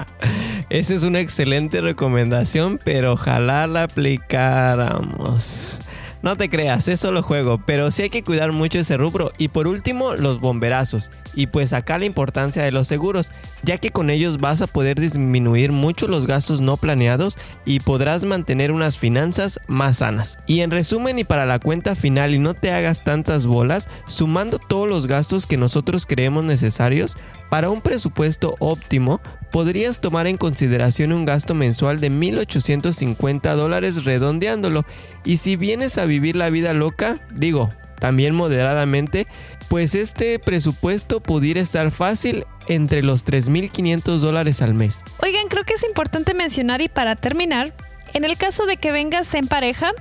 Esa 0.70 0.94
es 0.94 1.02
una 1.02 1.18
excelente 1.18 1.80
recomendación, 1.80 2.78
pero 2.84 3.14
ojalá 3.14 3.66
la 3.66 3.82
aplicáramos. 3.84 5.80
No 6.22 6.36
te 6.36 6.48
creas, 6.48 6.86
es 6.86 7.00
solo 7.00 7.24
juego, 7.24 7.60
pero 7.66 7.90
sí 7.90 8.04
hay 8.04 8.10
que 8.10 8.22
cuidar 8.22 8.52
mucho 8.52 8.78
ese 8.78 8.96
rubro. 8.96 9.32
Y 9.38 9.48
por 9.48 9.66
último, 9.66 10.14
los 10.14 10.38
bomberazos. 10.38 11.10
Y 11.34 11.46
pues 11.46 11.72
acá 11.72 11.98
la 11.98 12.04
importancia 12.04 12.62
de 12.62 12.72
los 12.72 12.88
seguros, 12.88 13.30
ya 13.62 13.78
que 13.78 13.90
con 13.90 14.10
ellos 14.10 14.38
vas 14.38 14.62
a 14.62 14.66
poder 14.66 15.00
disminuir 15.00 15.72
mucho 15.72 16.08
los 16.08 16.26
gastos 16.26 16.60
no 16.60 16.76
planeados 16.76 17.38
y 17.64 17.80
podrás 17.80 18.24
mantener 18.24 18.72
unas 18.72 18.98
finanzas 18.98 19.60
más 19.66 19.98
sanas. 19.98 20.38
Y 20.46 20.60
en 20.60 20.70
resumen 20.70 21.18
y 21.18 21.24
para 21.24 21.46
la 21.46 21.58
cuenta 21.58 21.94
final 21.94 22.34
y 22.34 22.38
no 22.38 22.54
te 22.54 22.72
hagas 22.72 23.04
tantas 23.04 23.46
bolas, 23.46 23.88
sumando 24.06 24.58
todos 24.58 24.88
los 24.88 25.06
gastos 25.06 25.46
que 25.46 25.56
nosotros 25.56 26.06
creemos 26.06 26.44
necesarios, 26.44 27.16
para 27.50 27.68
un 27.68 27.82
presupuesto 27.82 28.56
óptimo, 28.60 29.20
podrías 29.50 30.00
tomar 30.00 30.26
en 30.26 30.38
consideración 30.38 31.12
un 31.12 31.26
gasto 31.26 31.54
mensual 31.54 32.00
de 32.00 32.10
1.850 32.10 33.54
dólares 33.54 34.04
redondeándolo. 34.04 34.86
Y 35.24 35.36
si 35.36 35.56
vienes 35.56 35.98
a 35.98 36.06
vivir 36.06 36.34
la 36.34 36.48
vida 36.48 36.72
loca, 36.72 37.18
digo, 37.30 37.68
también 38.02 38.34
moderadamente, 38.34 39.28
pues 39.72 39.94
este 39.94 40.38
presupuesto 40.38 41.20
pudiera 41.20 41.58
estar 41.58 41.90
fácil 41.92 42.44
entre 42.66 43.02
los 43.02 43.24
3.500 43.24 44.18
dólares 44.18 44.60
al 44.60 44.74
mes. 44.74 45.02
Oigan, 45.22 45.48
creo 45.48 45.64
que 45.64 45.72
es 45.72 45.82
importante 45.82 46.34
mencionar 46.34 46.82
y 46.82 46.90
para 46.90 47.16
terminar, 47.16 47.72
en 48.12 48.24
el 48.24 48.36
caso 48.36 48.66
de 48.66 48.76
que 48.76 48.92
vengas 48.92 49.32
en 49.32 49.46
pareja, 49.46 49.92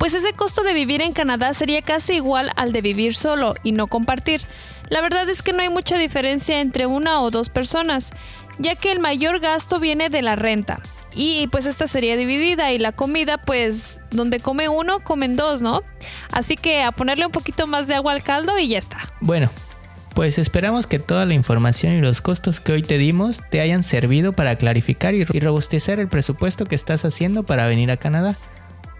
pues 0.00 0.14
ese 0.14 0.32
costo 0.32 0.64
de 0.64 0.74
vivir 0.74 1.00
en 1.00 1.12
Canadá 1.12 1.54
sería 1.54 1.80
casi 1.80 2.14
igual 2.14 2.50
al 2.56 2.72
de 2.72 2.80
vivir 2.80 3.14
solo 3.14 3.54
y 3.62 3.70
no 3.70 3.86
compartir. 3.86 4.40
La 4.88 5.00
verdad 5.00 5.28
es 5.28 5.44
que 5.44 5.52
no 5.52 5.62
hay 5.62 5.68
mucha 5.68 5.96
diferencia 5.96 6.60
entre 6.60 6.86
una 6.86 7.20
o 7.20 7.30
dos 7.30 7.50
personas, 7.50 8.12
ya 8.58 8.74
que 8.74 8.90
el 8.90 8.98
mayor 8.98 9.38
gasto 9.38 9.78
viene 9.78 10.10
de 10.10 10.22
la 10.22 10.34
renta. 10.34 10.82
Y 11.14 11.46
pues 11.48 11.66
esta 11.66 11.86
sería 11.86 12.16
dividida 12.16 12.72
y 12.72 12.78
la 12.78 12.92
comida 12.92 13.38
pues 13.38 14.00
donde 14.10 14.40
come 14.40 14.68
uno 14.68 15.00
comen 15.00 15.36
dos, 15.36 15.62
¿no? 15.62 15.82
Así 16.32 16.56
que 16.56 16.82
a 16.82 16.92
ponerle 16.92 17.26
un 17.26 17.32
poquito 17.32 17.66
más 17.66 17.86
de 17.86 17.94
agua 17.94 18.12
al 18.12 18.22
caldo 18.22 18.58
y 18.58 18.68
ya 18.68 18.78
está. 18.78 19.12
Bueno, 19.20 19.50
pues 20.14 20.38
esperamos 20.38 20.86
que 20.86 20.98
toda 20.98 21.26
la 21.26 21.34
información 21.34 21.94
y 21.94 22.00
los 22.00 22.20
costos 22.20 22.60
que 22.60 22.72
hoy 22.72 22.82
te 22.82 22.98
dimos 22.98 23.40
te 23.50 23.60
hayan 23.60 23.82
servido 23.82 24.32
para 24.32 24.56
clarificar 24.56 25.14
y 25.14 25.24
robustecer 25.24 26.00
el 26.00 26.08
presupuesto 26.08 26.66
que 26.66 26.74
estás 26.74 27.04
haciendo 27.04 27.44
para 27.44 27.66
venir 27.66 27.90
a 27.90 27.96
Canadá. 27.96 28.36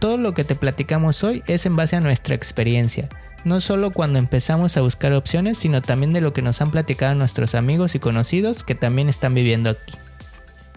Todo 0.01 0.17
lo 0.17 0.35
que 0.35 0.45
te 0.45 0.55
platicamos 0.55 1.25
hoy 1.25 1.43
es 1.47 1.67
en 1.67 1.77
base 1.77 1.97
a 1.97 2.01
nuestra 2.01 2.35
experiencia 2.35 3.09
no 3.45 3.61
solo 3.61 3.91
cuando 3.91 4.19
empezamos 4.19 4.77
a 4.77 4.81
buscar 4.81 5.13
opciones, 5.13 5.59
sino 5.59 5.83
también 5.83 6.13
de 6.13 6.21
lo 6.21 6.33
que 6.33 6.43
nos 6.43 6.61
han 6.61 6.71
platicado 6.71 7.15
nuestros 7.15 7.55
amigos 7.55 7.95
y 7.95 7.99
conocidos 7.99 8.65
que 8.65 8.75
también 8.75 9.09
están 9.09 9.35
viviendo 9.35 9.71
aquí. 9.71 9.95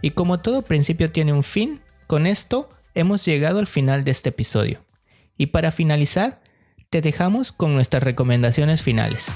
Y 0.02 0.12
como 0.12 0.40
todo 0.40 0.62
principio 0.62 1.12
tiene 1.12 1.34
un 1.34 1.44
fin, 1.44 1.82
con 2.06 2.28
esto 2.28 2.70
hemos 2.94 3.26
llegado 3.26 3.60
al 3.60 3.68
final 3.68 4.04
de 4.04 4.12
este 4.12 4.30
episodio. 4.30 4.84
Y 5.38 5.48
para 5.48 5.72
finalizar, 5.72 6.42
te 6.90 7.02
dejamos 7.02 7.52
con 7.52 7.74
nuestras 7.74 8.04
recomendaciones 8.04 8.82
finales. 8.82 9.28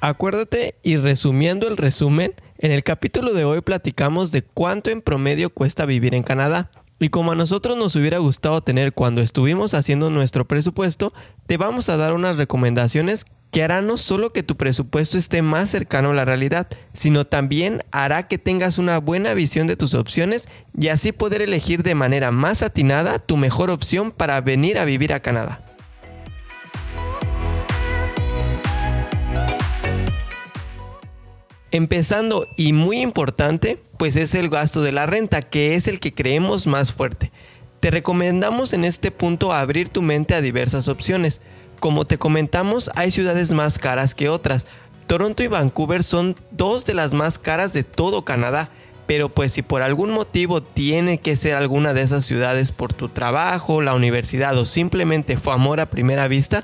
Acuérdate 0.00 0.76
y 0.82 0.96
resumiendo 0.96 1.66
el 1.66 1.76
resumen, 1.76 2.34
en 2.58 2.70
el 2.70 2.84
capítulo 2.84 3.32
de 3.32 3.44
hoy 3.44 3.62
platicamos 3.62 4.30
de 4.30 4.42
cuánto 4.42 4.90
en 4.90 5.02
promedio 5.02 5.50
cuesta 5.50 5.86
vivir 5.86 6.14
en 6.14 6.22
Canadá. 6.22 6.70
Y 7.00 7.08
como 7.10 7.32
a 7.32 7.34
nosotros 7.34 7.76
nos 7.76 7.96
hubiera 7.96 8.18
gustado 8.18 8.60
tener 8.60 8.92
cuando 8.92 9.22
estuvimos 9.22 9.74
haciendo 9.74 10.10
nuestro 10.10 10.46
presupuesto, 10.46 11.12
te 11.46 11.56
vamos 11.56 11.88
a 11.88 11.96
dar 11.96 12.12
unas 12.12 12.36
recomendaciones 12.36 13.24
que 13.50 13.62
harán 13.62 13.86
no 13.86 13.96
solo 13.96 14.32
que 14.32 14.42
tu 14.42 14.56
presupuesto 14.56 15.16
esté 15.16 15.42
más 15.42 15.70
cercano 15.70 16.10
a 16.10 16.14
la 16.14 16.24
realidad, 16.24 16.68
sino 16.92 17.26
también 17.26 17.82
hará 17.90 18.28
que 18.28 18.38
tengas 18.38 18.78
una 18.78 18.98
buena 18.98 19.34
visión 19.34 19.66
de 19.66 19.76
tus 19.76 19.94
opciones 19.94 20.48
y 20.78 20.88
así 20.88 21.12
poder 21.12 21.42
elegir 21.42 21.82
de 21.82 21.94
manera 21.94 22.30
más 22.30 22.62
atinada 22.62 23.18
tu 23.18 23.36
mejor 23.36 23.70
opción 23.70 24.10
para 24.10 24.40
venir 24.40 24.78
a 24.78 24.84
vivir 24.84 25.12
a 25.12 25.20
Canadá. 25.20 25.64
Empezando 31.70 32.46
y 32.56 32.72
muy 32.72 33.00
importante, 33.00 33.82
pues 33.98 34.16
es 34.16 34.34
el 34.34 34.48
gasto 34.48 34.82
de 34.82 34.92
la 34.92 35.06
renta, 35.06 35.42
que 35.42 35.74
es 35.74 35.86
el 35.86 36.00
que 36.00 36.14
creemos 36.14 36.66
más 36.66 36.92
fuerte. 36.92 37.30
Te 37.80 37.90
recomendamos 37.90 38.72
en 38.72 38.84
este 38.84 39.10
punto 39.10 39.52
abrir 39.52 39.90
tu 39.90 40.00
mente 40.00 40.34
a 40.34 40.40
diversas 40.40 40.88
opciones. 40.88 41.42
Como 41.80 42.04
te 42.04 42.18
comentamos, 42.18 42.90
hay 42.94 43.10
ciudades 43.10 43.52
más 43.52 43.78
caras 43.78 44.14
que 44.14 44.28
otras. 44.28 44.66
Toronto 45.06 45.42
y 45.42 45.46
Vancouver 45.46 46.02
son 46.02 46.36
dos 46.50 46.84
de 46.84 46.94
las 46.94 47.12
más 47.12 47.38
caras 47.38 47.72
de 47.72 47.84
todo 47.84 48.24
Canadá, 48.24 48.70
pero 49.06 49.30
pues 49.30 49.52
si 49.52 49.62
por 49.62 49.80
algún 49.82 50.10
motivo 50.10 50.62
tiene 50.62 51.18
que 51.18 51.34
ser 51.34 51.56
alguna 51.56 51.94
de 51.94 52.02
esas 52.02 52.24
ciudades 52.24 52.72
por 52.72 52.92
tu 52.92 53.08
trabajo, 53.08 53.80
la 53.80 53.94
universidad 53.94 54.56
o 54.58 54.66
simplemente 54.66 55.38
fue 55.38 55.54
amor 55.54 55.80
a 55.80 55.88
primera 55.88 56.28
vista, 56.28 56.62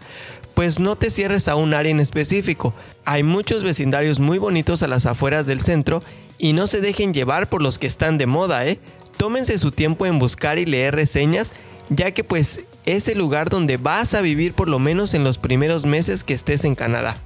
pues 0.52 0.78
no 0.78 0.96
te 0.96 1.10
cierres 1.10 1.48
a 1.48 1.56
un 1.56 1.74
área 1.74 1.90
en 1.90 2.00
específico. 2.00 2.74
Hay 3.04 3.22
muchos 3.22 3.64
vecindarios 3.64 4.20
muy 4.20 4.38
bonitos 4.38 4.82
a 4.82 4.88
las 4.88 5.06
afueras 5.06 5.46
del 5.46 5.60
centro 5.60 6.02
y 6.36 6.52
no 6.52 6.66
se 6.66 6.80
dejen 6.80 7.14
llevar 7.14 7.48
por 7.48 7.62
los 7.62 7.78
que 7.78 7.86
están 7.86 8.18
de 8.18 8.26
moda, 8.26 8.66
¿eh? 8.66 8.78
Tómense 9.16 9.56
su 9.58 9.70
tiempo 9.70 10.06
en 10.06 10.18
buscar 10.18 10.58
y 10.58 10.66
leer 10.66 10.94
reseñas, 10.94 11.52
ya 11.88 12.10
que 12.10 12.24
pues 12.24 12.64
es 12.86 13.08
el 13.08 13.18
lugar 13.18 13.48
donde 13.48 13.76
vas 13.76 14.14
a 14.14 14.20
vivir 14.20 14.52
por 14.52 14.68
lo 14.68 14.78
menos 14.78 15.14
en 15.14 15.24
los 15.24 15.38
primeros 15.38 15.86
meses 15.86 16.24
que 16.24 16.34
estés 16.34 16.64
en 16.64 16.74
Canadá. 16.74 17.16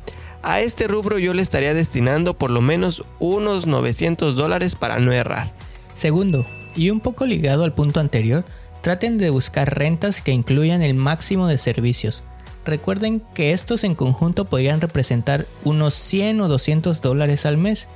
A 0.42 0.60
este 0.60 0.86
rubro 0.86 1.18
yo 1.18 1.34
le 1.34 1.42
estaría 1.42 1.74
destinando 1.74 2.34
por 2.34 2.50
lo 2.50 2.60
menos 2.60 3.04
unos 3.18 3.66
900 3.66 4.36
dólares 4.36 4.76
para 4.76 5.00
no 5.00 5.12
errar. 5.12 5.52
Segundo, 5.94 6.46
y 6.76 6.90
un 6.90 7.00
poco 7.00 7.26
ligado 7.26 7.64
al 7.64 7.74
punto 7.74 7.98
anterior, 7.98 8.44
traten 8.82 9.18
de 9.18 9.30
buscar 9.30 9.76
rentas 9.76 10.20
que 10.22 10.30
incluyan 10.30 10.82
el 10.82 10.94
máximo 10.94 11.48
de 11.48 11.58
servicios. 11.58 12.22
Recuerden 12.64 13.22
que 13.34 13.52
estos 13.52 13.82
en 13.82 13.94
conjunto 13.94 14.44
podrían 14.44 14.80
representar 14.80 15.46
unos 15.64 15.94
100 15.94 16.40
o 16.42 16.48
200 16.48 17.00
dólares 17.00 17.46
al 17.46 17.56
mes, 17.56 17.88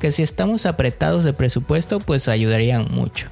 que 0.00 0.12
si 0.12 0.22
estamos 0.22 0.64
apretados 0.64 1.24
de 1.24 1.34
presupuesto 1.34 2.00
pues 2.00 2.28
ayudarían 2.28 2.86
mucho. 2.90 3.28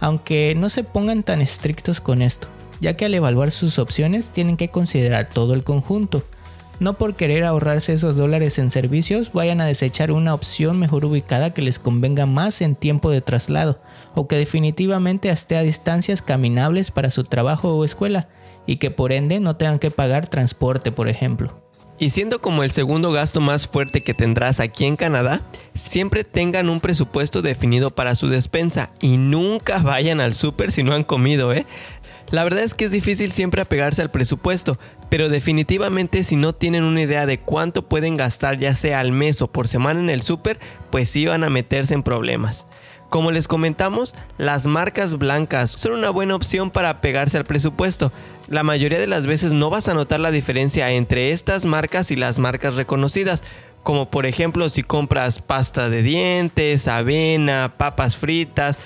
Aunque 0.00 0.54
no 0.56 0.70
se 0.70 0.84
pongan 0.84 1.24
tan 1.24 1.42
estrictos 1.42 2.00
con 2.00 2.22
esto, 2.22 2.48
ya 2.80 2.96
que 2.96 3.04
al 3.04 3.14
evaluar 3.14 3.50
sus 3.50 3.78
opciones 3.78 4.30
tienen 4.30 4.56
que 4.56 4.68
considerar 4.68 5.28
todo 5.28 5.54
el 5.54 5.64
conjunto. 5.64 6.24
No 6.80 6.96
por 6.96 7.16
querer 7.16 7.44
ahorrarse 7.44 7.92
esos 7.92 8.16
dólares 8.16 8.58
en 8.58 8.70
servicios 8.70 9.32
vayan 9.32 9.60
a 9.60 9.66
desechar 9.66 10.12
una 10.12 10.32
opción 10.32 10.78
mejor 10.78 11.04
ubicada 11.04 11.52
que 11.52 11.62
les 11.62 11.80
convenga 11.80 12.24
más 12.24 12.60
en 12.60 12.76
tiempo 12.76 13.10
de 13.10 13.20
traslado 13.20 13.80
o 14.14 14.28
que 14.28 14.36
definitivamente 14.36 15.28
esté 15.28 15.56
a 15.56 15.62
distancias 15.62 16.22
caminables 16.22 16.92
para 16.92 17.10
su 17.10 17.24
trabajo 17.24 17.74
o 17.74 17.84
escuela 17.84 18.28
y 18.64 18.76
que 18.76 18.92
por 18.92 19.12
ende 19.12 19.40
no 19.40 19.56
tengan 19.56 19.80
que 19.80 19.90
pagar 19.90 20.28
transporte, 20.28 20.92
por 20.92 21.08
ejemplo. 21.08 21.68
Y 22.00 22.10
siendo 22.10 22.40
como 22.40 22.62
el 22.62 22.70
segundo 22.70 23.10
gasto 23.10 23.40
más 23.40 23.66
fuerte 23.66 24.04
que 24.04 24.14
tendrás 24.14 24.60
aquí 24.60 24.84
en 24.84 24.94
Canadá, 24.94 25.42
siempre 25.74 26.22
tengan 26.22 26.68
un 26.68 26.80
presupuesto 26.80 27.42
definido 27.42 27.90
para 27.90 28.14
su 28.14 28.28
despensa 28.28 28.92
y 29.00 29.16
nunca 29.16 29.78
vayan 29.78 30.20
al 30.20 30.34
súper 30.34 30.70
si 30.70 30.84
no 30.84 30.94
han 30.94 31.02
comido, 31.02 31.52
¿eh? 31.52 31.66
La 32.30 32.44
verdad 32.44 32.62
es 32.62 32.74
que 32.74 32.84
es 32.84 32.90
difícil 32.90 33.32
siempre 33.32 33.62
apegarse 33.62 34.02
al 34.02 34.10
presupuesto, 34.10 34.78
pero 35.08 35.30
definitivamente 35.30 36.22
si 36.22 36.36
no 36.36 36.54
tienen 36.54 36.84
una 36.84 37.02
idea 37.02 37.24
de 37.24 37.40
cuánto 37.40 37.86
pueden 37.88 38.16
gastar 38.16 38.58
ya 38.58 38.74
sea 38.74 39.00
al 39.00 39.12
mes 39.12 39.40
o 39.40 39.48
por 39.48 39.66
semana 39.66 40.00
en 40.00 40.10
el 40.10 40.20
súper, 40.20 40.58
pues 40.90 41.08
sí 41.08 41.24
van 41.24 41.42
a 41.44 41.50
meterse 41.50 41.94
en 41.94 42.02
problemas. 42.02 42.66
Como 43.08 43.30
les 43.30 43.48
comentamos, 43.48 44.14
las 44.36 44.66
marcas 44.66 45.16
blancas 45.16 45.70
son 45.70 45.92
una 45.92 46.10
buena 46.10 46.34
opción 46.34 46.70
para 46.70 46.90
apegarse 46.90 47.38
al 47.38 47.46
presupuesto. 47.46 48.12
La 48.48 48.62
mayoría 48.62 48.98
de 48.98 49.06
las 49.06 49.26
veces 49.26 49.54
no 49.54 49.70
vas 49.70 49.88
a 49.88 49.94
notar 49.94 50.20
la 50.20 50.30
diferencia 50.30 50.90
entre 50.90 51.32
estas 51.32 51.64
marcas 51.64 52.10
y 52.10 52.16
las 52.16 52.38
marcas 52.38 52.74
reconocidas, 52.74 53.42
como 53.82 54.10
por 54.10 54.26
ejemplo 54.26 54.68
si 54.68 54.82
compras 54.82 55.40
pasta 55.40 55.88
de 55.88 56.02
dientes, 56.02 56.88
avena, 56.88 57.72
papas 57.78 58.18
fritas, 58.18 58.78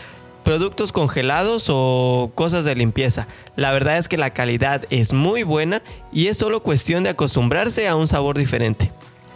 productos 0.44 0.92
congelados 0.92 1.66
o 1.68 2.32
cosas 2.34 2.64
de 2.64 2.74
limpieza. 2.74 3.26
La 3.56 3.72
verdad 3.72 3.98
es 3.98 4.08
que 4.08 4.16
la 4.16 4.30
calidad 4.30 4.84
es 4.90 5.12
muy 5.12 5.42
buena 5.42 5.82
y 6.12 6.26
es 6.26 6.36
solo 6.36 6.60
cuestión 6.60 7.04
de 7.04 7.10
acostumbrarse 7.10 7.88
a 7.88 7.96
un 7.96 8.06
sabor 8.06 8.38
diferente. 8.38 8.92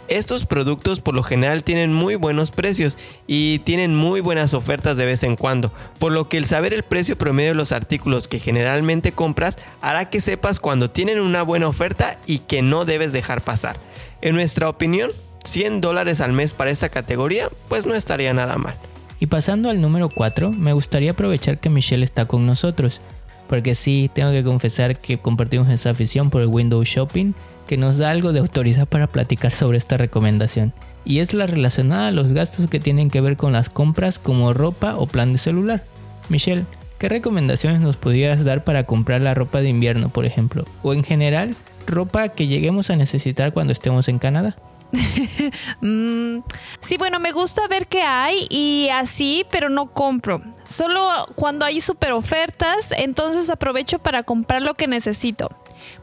Estos 0.07 0.45
productos 0.45 1.01
por 1.01 1.13
lo 1.15 1.23
general 1.23 1.63
tienen 1.65 1.91
muy 1.91 2.15
buenos 2.15 2.51
precios 2.51 2.97
y 3.27 3.59
tienen 3.59 3.93
muy 3.93 4.21
buenas 4.21 4.53
ofertas 4.53 4.95
de 4.95 5.05
vez 5.05 5.23
en 5.23 5.35
cuando, 5.35 5.73
por 5.99 6.13
lo 6.13 6.29
que 6.29 6.37
el 6.37 6.45
saber 6.45 6.73
el 6.73 6.83
precio 6.83 7.17
promedio 7.17 7.49
de 7.49 7.55
los 7.55 7.73
artículos 7.73 8.29
que 8.29 8.39
generalmente 8.39 9.11
compras 9.11 9.57
hará 9.81 10.09
que 10.09 10.21
sepas 10.21 10.61
cuando 10.61 10.89
tienen 10.89 11.19
una 11.19 11.43
buena 11.43 11.67
oferta 11.67 12.17
y 12.25 12.39
que 12.39 12.61
no 12.61 12.85
debes 12.85 13.11
dejar 13.11 13.41
pasar. 13.41 13.77
En 14.21 14.35
nuestra 14.35 14.69
opinión, 14.69 15.11
100 15.43 15.81
dólares 15.81 16.21
al 16.21 16.31
mes 16.31 16.53
para 16.53 16.71
esta 16.71 16.87
categoría 16.87 17.49
pues 17.67 17.85
no 17.85 17.93
estaría 17.93 18.33
nada 18.33 18.57
mal. 18.57 18.77
Y 19.19 19.27
pasando 19.27 19.69
al 19.69 19.81
número 19.81 20.09
4, 20.09 20.51
me 20.51 20.73
gustaría 20.73 21.11
aprovechar 21.11 21.59
que 21.59 21.69
Michelle 21.69 22.03
está 22.03 22.25
con 22.25 22.45
nosotros, 22.45 23.01
porque 23.47 23.75
sí, 23.75 24.11
tengo 24.13 24.31
que 24.31 24.43
confesar 24.43 24.99
que 24.99 25.17
compartimos 25.17 25.69
esa 25.69 25.89
afición 25.89 26.29
por 26.29 26.41
el 26.41 26.47
window 26.47 26.83
shopping 26.83 27.33
que 27.67 27.77
nos 27.77 27.97
da 27.97 28.11
algo 28.11 28.31
de 28.31 28.39
autoridad 28.39 28.87
para 28.87 29.07
platicar 29.07 29.53
sobre 29.53 29.77
esta 29.77 29.97
recomendación. 29.97 30.73
Y 31.03 31.19
es 31.19 31.33
la 31.33 31.47
relacionada 31.47 32.07
a 32.07 32.11
los 32.11 32.33
gastos 32.33 32.69
que 32.69 32.79
tienen 32.79 33.09
que 33.09 33.21
ver 33.21 33.37
con 33.37 33.53
las 33.53 33.69
compras 33.69 34.19
como 34.19 34.53
ropa 34.53 34.95
o 34.95 35.07
plan 35.07 35.33
de 35.33 35.39
celular. 35.39 35.83
Michelle, 36.29 36.65
¿qué 36.97 37.09
recomendaciones 37.09 37.79
nos 37.79 37.97
pudieras 37.97 38.43
dar 38.43 38.63
para 38.63 38.83
comprar 38.83 39.21
la 39.21 39.33
ropa 39.33 39.61
de 39.61 39.69
invierno, 39.69 40.09
por 40.09 40.25
ejemplo? 40.25 40.65
O 40.83 40.93
en 40.93 41.03
general, 41.03 41.55
ropa 41.85 42.29
que 42.29 42.47
lleguemos 42.47 42.89
a 42.89 42.95
necesitar 42.95 43.53
cuando 43.53 43.73
estemos 43.73 44.07
en 44.09 44.19
Canadá. 44.19 44.57
Mm, 45.81 46.39
sí, 46.81 46.97
bueno, 46.97 47.19
me 47.19 47.31
gusta 47.31 47.67
ver 47.67 47.87
qué 47.87 48.01
hay 48.01 48.47
y 48.49 48.89
así, 48.89 49.45
pero 49.51 49.69
no 49.69 49.87
compro. 49.87 50.41
Solo 50.67 51.27
cuando 51.35 51.65
hay 51.65 51.81
super 51.81 52.11
ofertas, 52.11 52.91
entonces 52.91 53.49
aprovecho 53.49 53.99
para 53.99 54.23
comprar 54.23 54.61
lo 54.61 54.73
que 54.73 54.87
necesito. 54.87 55.49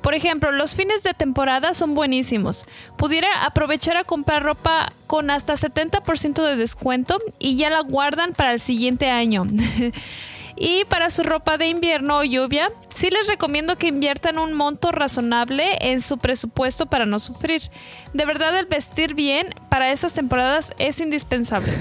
Por 0.01 0.15
ejemplo, 0.15 0.53
los 0.53 0.75
fines 0.75 1.03
de 1.03 1.15
temporada 1.15 1.75
son 1.75 1.95
buenísimos. 1.95 2.67
Pudiera 2.97 3.45
aprovechar 3.45 3.97
a 3.97 4.05
comprar 4.05 4.43
ropa 4.43 4.93
con 5.07 5.31
hasta 5.31 5.55
70% 5.55 6.43
de 6.43 6.57
descuento 6.57 7.19
y 7.39 7.57
ya 7.57 7.71
la 7.71 7.81
guardan 7.81 8.33
para 8.33 8.53
el 8.53 8.61
siguiente 8.61 9.11
año. 9.11 9.47
y 10.57 10.85
para 10.85 11.11
su 11.11 11.23
ropa 11.23 11.59
de 11.59 11.69
invierno 11.69 12.19
o 12.19 12.25
lluvia, 12.25 12.71
sí 12.95 13.09
les 13.11 13.27
recomiendo 13.27 13.77
que 13.77 13.89
inviertan 13.89 14.39
un 14.39 14.53
monto 14.53 14.93
razonable 14.93 15.79
en 15.81 16.01
su 16.01 16.19
presupuesto 16.19 16.87
para 16.87 17.07
no 17.07 17.19
sufrir. 17.19 17.63
De 18.13 18.25
verdad, 18.25 18.57
el 18.59 18.67
vestir 18.67 19.15
bien 19.15 19.55
para 19.69 19.91
estas 19.91 20.13
temporadas 20.13 20.73
es 20.79 21.01
indispensable. 21.01 21.73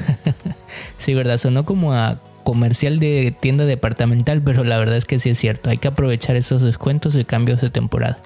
sí, 0.97 1.13
verdad, 1.13 1.37
sonó 1.37 1.65
como 1.65 1.93
a 1.93 2.19
comercial 2.43 2.99
de 2.99 3.35
tienda 3.39 3.65
departamental, 3.65 4.41
pero 4.41 4.63
la 4.63 4.77
verdad 4.77 4.97
es 4.97 5.05
que 5.05 5.19
sí 5.19 5.29
es 5.29 5.39
cierto, 5.39 5.69
hay 5.69 5.77
que 5.77 5.87
aprovechar 5.87 6.35
esos 6.35 6.61
descuentos 6.61 7.15
y 7.15 7.23
cambios 7.23 7.61
de 7.61 7.69
temporada. 7.69 8.19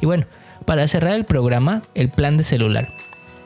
Y 0.00 0.06
bueno, 0.06 0.26
para 0.64 0.86
cerrar 0.86 1.14
el 1.14 1.24
programa, 1.24 1.82
el 1.94 2.10
plan 2.10 2.36
de 2.36 2.44
celular. 2.44 2.88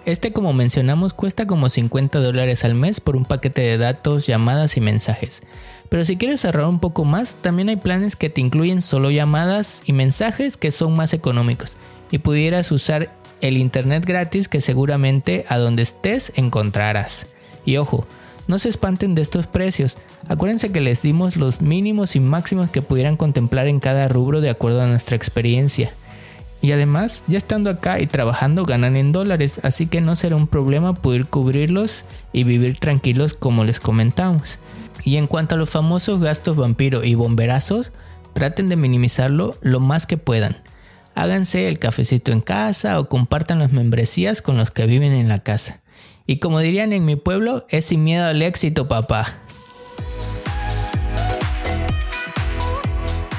Este 0.04 0.32
como 0.32 0.52
mencionamos 0.52 1.12
cuesta 1.12 1.46
como 1.46 1.68
50 1.68 2.20
dólares 2.20 2.64
al 2.64 2.74
mes 2.74 3.00
por 3.00 3.16
un 3.16 3.24
paquete 3.24 3.61
de 3.62 3.78
datos, 3.78 4.26
llamadas 4.26 4.76
y 4.76 4.80
mensajes. 4.80 5.42
Pero 5.89 6.05
si 6.05 6.16
quieres 6.16 6.45
ahorrar 6.45 6.66
un 6.66 6.80
poco 6.80 7.05
más, 7.05 7.36
también 7.41 7.68
hay 7.68 7.76
planes 7.76 8.16
que 8.16 8.30
te 8.30 8.41
incluyen 8.41 8.82
solo 8.82 9.11
llamadas 9.11 9.82
y 9.86 9.93
mensajes 9.93 10.57
que 10.57 10.70
son 10.70 10.95
más 10.95 11.14
económicos. 11.14 11.76
Y 12.11 12.18
pudieras 12.18 12.70
usar 12.72 13.11
el 13.41 13.57
internet 13.57 14.05
gratis 14.05 14.49
que 14.49 14.61
seguramente 14.61 15.45
a 15.49 15.59
donde 15.59 15.82
estés 15.82 16.32
encontrarás. 16.36 17.26
Y 17.64 17.76
ojo, 17.76 18.07
no 18.49 18.59
se 18.59 18.68
espanten 18.68 19.14
de 19.14 19.22
estos 19.22 19.47
precios. 19.47 19.99
Acuérdense 20.26 20.72
que 20.72 20.80
les 20.80 21.03
dimos 21.03 21.36
los 21.36 21.61
mínimos 21.61 22.16
y 22.16 22.20
máximos 22.20 22.70
que 22.70 22.82
pudieran 22.82 23.16
contemplar 23.16 23.68
en 23.68 23.78
cada 23.78 24.09
rubro 24.09 24.41
de 24.41 24.51
acuerdo 24.51 24.82
a 24.82 24.86
nuestra 24.86 25.16
experiencia. 25.16 25.93
Y 26.61 26.72
además, 26.72 27.22
ya 27.28 27.38
estando 27.38 27.70
acá 27.70 28.00
y 28.00 28.06
trabajando 28.06 28.64
ganan 28.64 28.96
en 28.96 29.12
dólares, 29.12 29.61
así 29.62 29.86
que 29.86 30.00
no 30.00 30.16
será 30.16 30.36
un 30.36 30.48
problema 30.48 30.94
poder 30.94 31.26
cubrirlos 31.26 32.04
y 32.32 32.44
vivir 32.44 32.78
tranquilos 32.78 33.34
como 33.34 33.64
les 33.64 33.78
comentamos. 33.78 34.59
Y 35.04 35.16
en 35.16 35.26
cuanto 35.28 35.54
a 35.54 35.59
los 35.59 35.70
famosos 35.70 36.20
gastos 36.20 36.56
vampiro 36.56 37.04
y 37.04 37.14
bomberazos, 37.14 37.92
traten 38.32 38.68
de 38.68 38.76
minimizarlo 38.76 39.56
lo 39.61 39.80
más 39.80 40.06
que 40.06 40.16
puedan. 40.16 40.56
Háganse 41.14 41.68
el 41.68 41.78
cafecito 41.78 42.32
en 42.32 42.40
casa 42.40 42.98
o 43.00 43.09
compartan 43.09 43.61
las 43.61 43.72
membresías 43.72 44.42
con 44.42 44.56
los 44.56 44.70
que 44.70 44.86
viven 44.86 45.12
en 45.12 45.28
la 45.28 45.42
casa. 45.42 45.80
Y 46.26 46.38
como 46.38 46.61
dirían 46.61 46.92
en 46.92 47.04
mi 47.04 47.16
pueblo, 47.16 47.66
es 47.70 47.86
sin 47.86 48.04
miedo 48.04 48.26
al 48.26 48.42
éxito, 48.42 48.86
papá. 48.86 49.38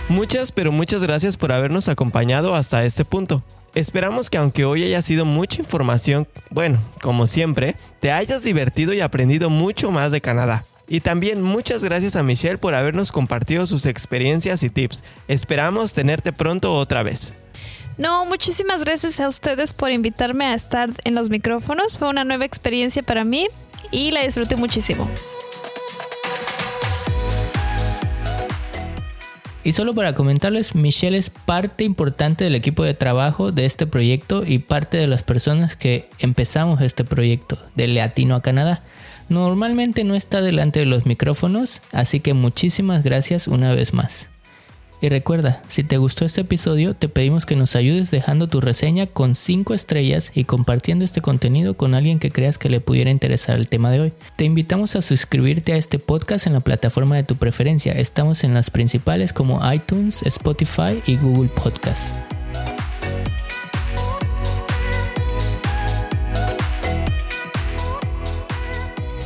Muchas, 0.09 0.51
pero 0.51 0.71
muchas 0.71 1.03
gracias 1.03 1.37
por 1.37 1.51
habernos 1.51 1.87
acompañado 1.87 2.55
hasta 2.55 2.83
este 2.83 3.05
punto. 3.05 3.43
Esperamos 3.75 4.31
que 4.31 4.39
aunque 4.39 4.65
hoy 4.65 4.83
haya 4.83 5.03
sido 5.03 5.23
mucha 5.23 5.61
información, 5.61 6.27
bueno, 6.49 6.79
como 7.03 7.27
siempre, 7.27 7.75
te 7.99 8.11
hayas 8.11 8.43
divertido 8.43 8.91
y 8.93 9.01
aprendido 9.01 9.51
mucho 9.51 9.91
más 9.91 10.11
de 10.11 10.19
Canadá. 10.19 10.65
Y 10.87 11.01
también 11.01 11.43
muchas 11.43 11.83
gracias 11.83 12.15
a 12.15 12.23
Michelle 12.23 12.57
por 12.57 12.73
habernos 12.73 13.11
compartido 13.11 13.67
sus 13.67 13.85
experiencias 13.85 14.63
y 14.63 14.71
tips. 14.71 15.03
Esperamos 15.27 15.93
tenerte 15.93 16.33
pronto 16.33 16.73
otra 16.73 17.03
vez. 17.03 17.35
No, 17.99 18.25
muchísimas 18.25 18.83
gracias 18.83 19.19
a 19.19 19.27
ustedes 19.27 19.73
por 19.73 19.91
invitarme 19.91 20.45
a 20.45 20.55
estar 20.55 20.89
en 21.03 21.13
los 21.13 21.29
micrófonos. 21.29 21.99
Fue 21.99 22.09
una 22.09 22.23
nueva 22.23 22.45
experiencia 22.45 23.03
para 23.03 23.23
mí 23.23 23.47
y 23.91 24.09
la 24.09 24.23
disfruté 24.23 24.55
muchísimo. 24.55 25.07
Y 29.69 29.73
solo 29.73 29.93
para 29.93 30.15
comentarles, 30.15 30.73
Michelle 30.73 31.15
es 31.15 31.29
parte 31.29 31.83
importante 31.83 32.43
del 32.43 32.55
equipo 32.55 32.83
de 32.83 32.95
trabajo 32.95 33.51
de 33.51 33.67
este 33.67 33.85
proyecto 33.85 34.43
y 34.43 34.57
parte 34.57 34.97
de 34.97 35.05
las 35.05 35.21
personas 35.21 35.75
que 35.75 36.09
empezamos 36.17 36.81
este 36.81 37.03
proyecto 37.03 37.59
de 37.75 37.87
Latino 37.87 38.33
a 38.33 38.41
Canadá. 38.41 38.81
Normalmente 39.27 40.03
no 40.03 40.15
está 40.15 40.41
delante 40.41 40.79
de 40.79 40.87
los 40.87 41.05
micrófonos, 41.05 41.83
así 41.91 42.19
que 42.19 42.33
muchísimas 42.33 43.03
gracias 43.03 43.47
una 43.47 43.71
vez 43.75 43.93
más. 43.93 44.29
Y 45.01 45.07
recuerda, 45.07 45.63
si 45.69 45.83
te 45.83 45.97
gustó 45.97 46.25
este 46.25 46.41
episodio, 46.41 46.93
te 46.93 47.07
pedimos 47.07 47.45
que 47.45 47.55
nos 47.55 47.77
ayudes 47.77 48.11
dejando 48.11 48.47
tu 48.47 48.59
reseña 48.59 49.07
con 49.07 49.33
5 49.33 49.73
estrellas 49.73 50.31
y 50.35 50.43
compartiendo 50.43 51.05
este 51.05 51.21
contenido 51.21 51.77
con 51.77 51.93
alguien 51.93 52.19
que 52.19 52.31
creas 52.31 52.57
que 52.57 52.69
le 52.69 52.81
pudiera 52.81 53.09
interesar 53.09 53.57
el 53.57 53.69
tema 53.69 53.91
de 53.91 54.01
hoy. 54.01 54.13
Te 54.35 54.43
invitamos 54.43 54.97
a 54.97 55.01
suscribirte 55.01 55.71
a 55.71 55.77
este 55.77 55.99
podcast 55.99 56.47
en 56.47 56.53
la 56.53 56.59
plataforma 56.59 57.15
de 57.15 57.23
tu 57.23 57.37
preferencia. 57.37 57.93
Estamos 57.93 58.43
en 58.43 58.53
las 58.53 58.71
principales 58.71 59.31
como 59.31 59.61
iTunes, 59.71 60.21
Spotify 60.23 61.01
y 61.05 61.15
Google 61.15 61.49
Podcast. 61.49 62.13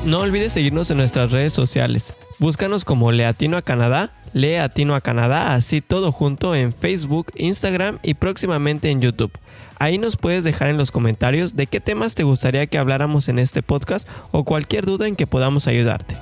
No 0.05 0.19
olvides 0.19 0.53
seguirnos 0.53 0.91
en 0.91 0.97
nuestras 0.97 1.31
redes 1.31 1.53
sociales. 1.53 2.13
Búscanos 2.37 2.85
como 2.85 3.11
Leatino 3.11 3.57
a 3.57 3.61
Canadá 3.63 4.11
Lee 4.33 4.55
Atino 4.55 4.95
a 4.95 5.01
Canadá, 5.01 5.53
así 5.53 5.81
todo 5.81 6.11
junto 6.11 6.55
en 6.55 6.73
Facebook, 6.73 7.31
Instagram 7.35 7.99
y 8.03 8.15
próximamente 8.15 8.89
en 8.89 9.01
YouTube. 9.01 9.31
Ahí 9.79 9.97
nos 9.97 10.17
puedes 10.17 10.43
dejar 10.43 10.69
en 10.69 10.77
los 10.77 10.91
comentarios 10.91 11.55
de 11.55 11.67
qué 11.67 11.79
temas 11.79 12.15
te 12.15 12.23
gustaría 12.23 12.67
que 12.67 12.77
habláramos 12.77 13.29
en 13.29 13.39
este 13.39 13.61
podcast 13.61 14.07
o 14.31 14.43
cualquier 14.43 14.85
duda 14.85 15.07
en 15.07 15.15
que 15.15 15.27
podamos 15.27 15.67
ayudarte. 15.67 16.15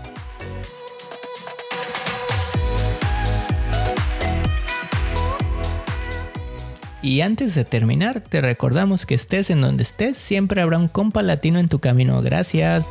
Y 7.04 7.22
antes 7.22 7.56
de 7.56 7.66
terminar, 7.66 8.22
te 8.22 8.42
recordamos 8.42 9.06
que 9.06 9.16
estés 9.16 9.50
en 9.50 9.62
donde 9.62 9.84
estés, 9.84 10.18
siempre 10.18 10.62
habrá 10.62 10.78
un 10.78 10.88
compa 10.88 11.24
latino 11.24 11.60
en 11.60 11.68
tu 11.68 11.80
camino. 11.80 12.22
Gracias. 12.22 12.86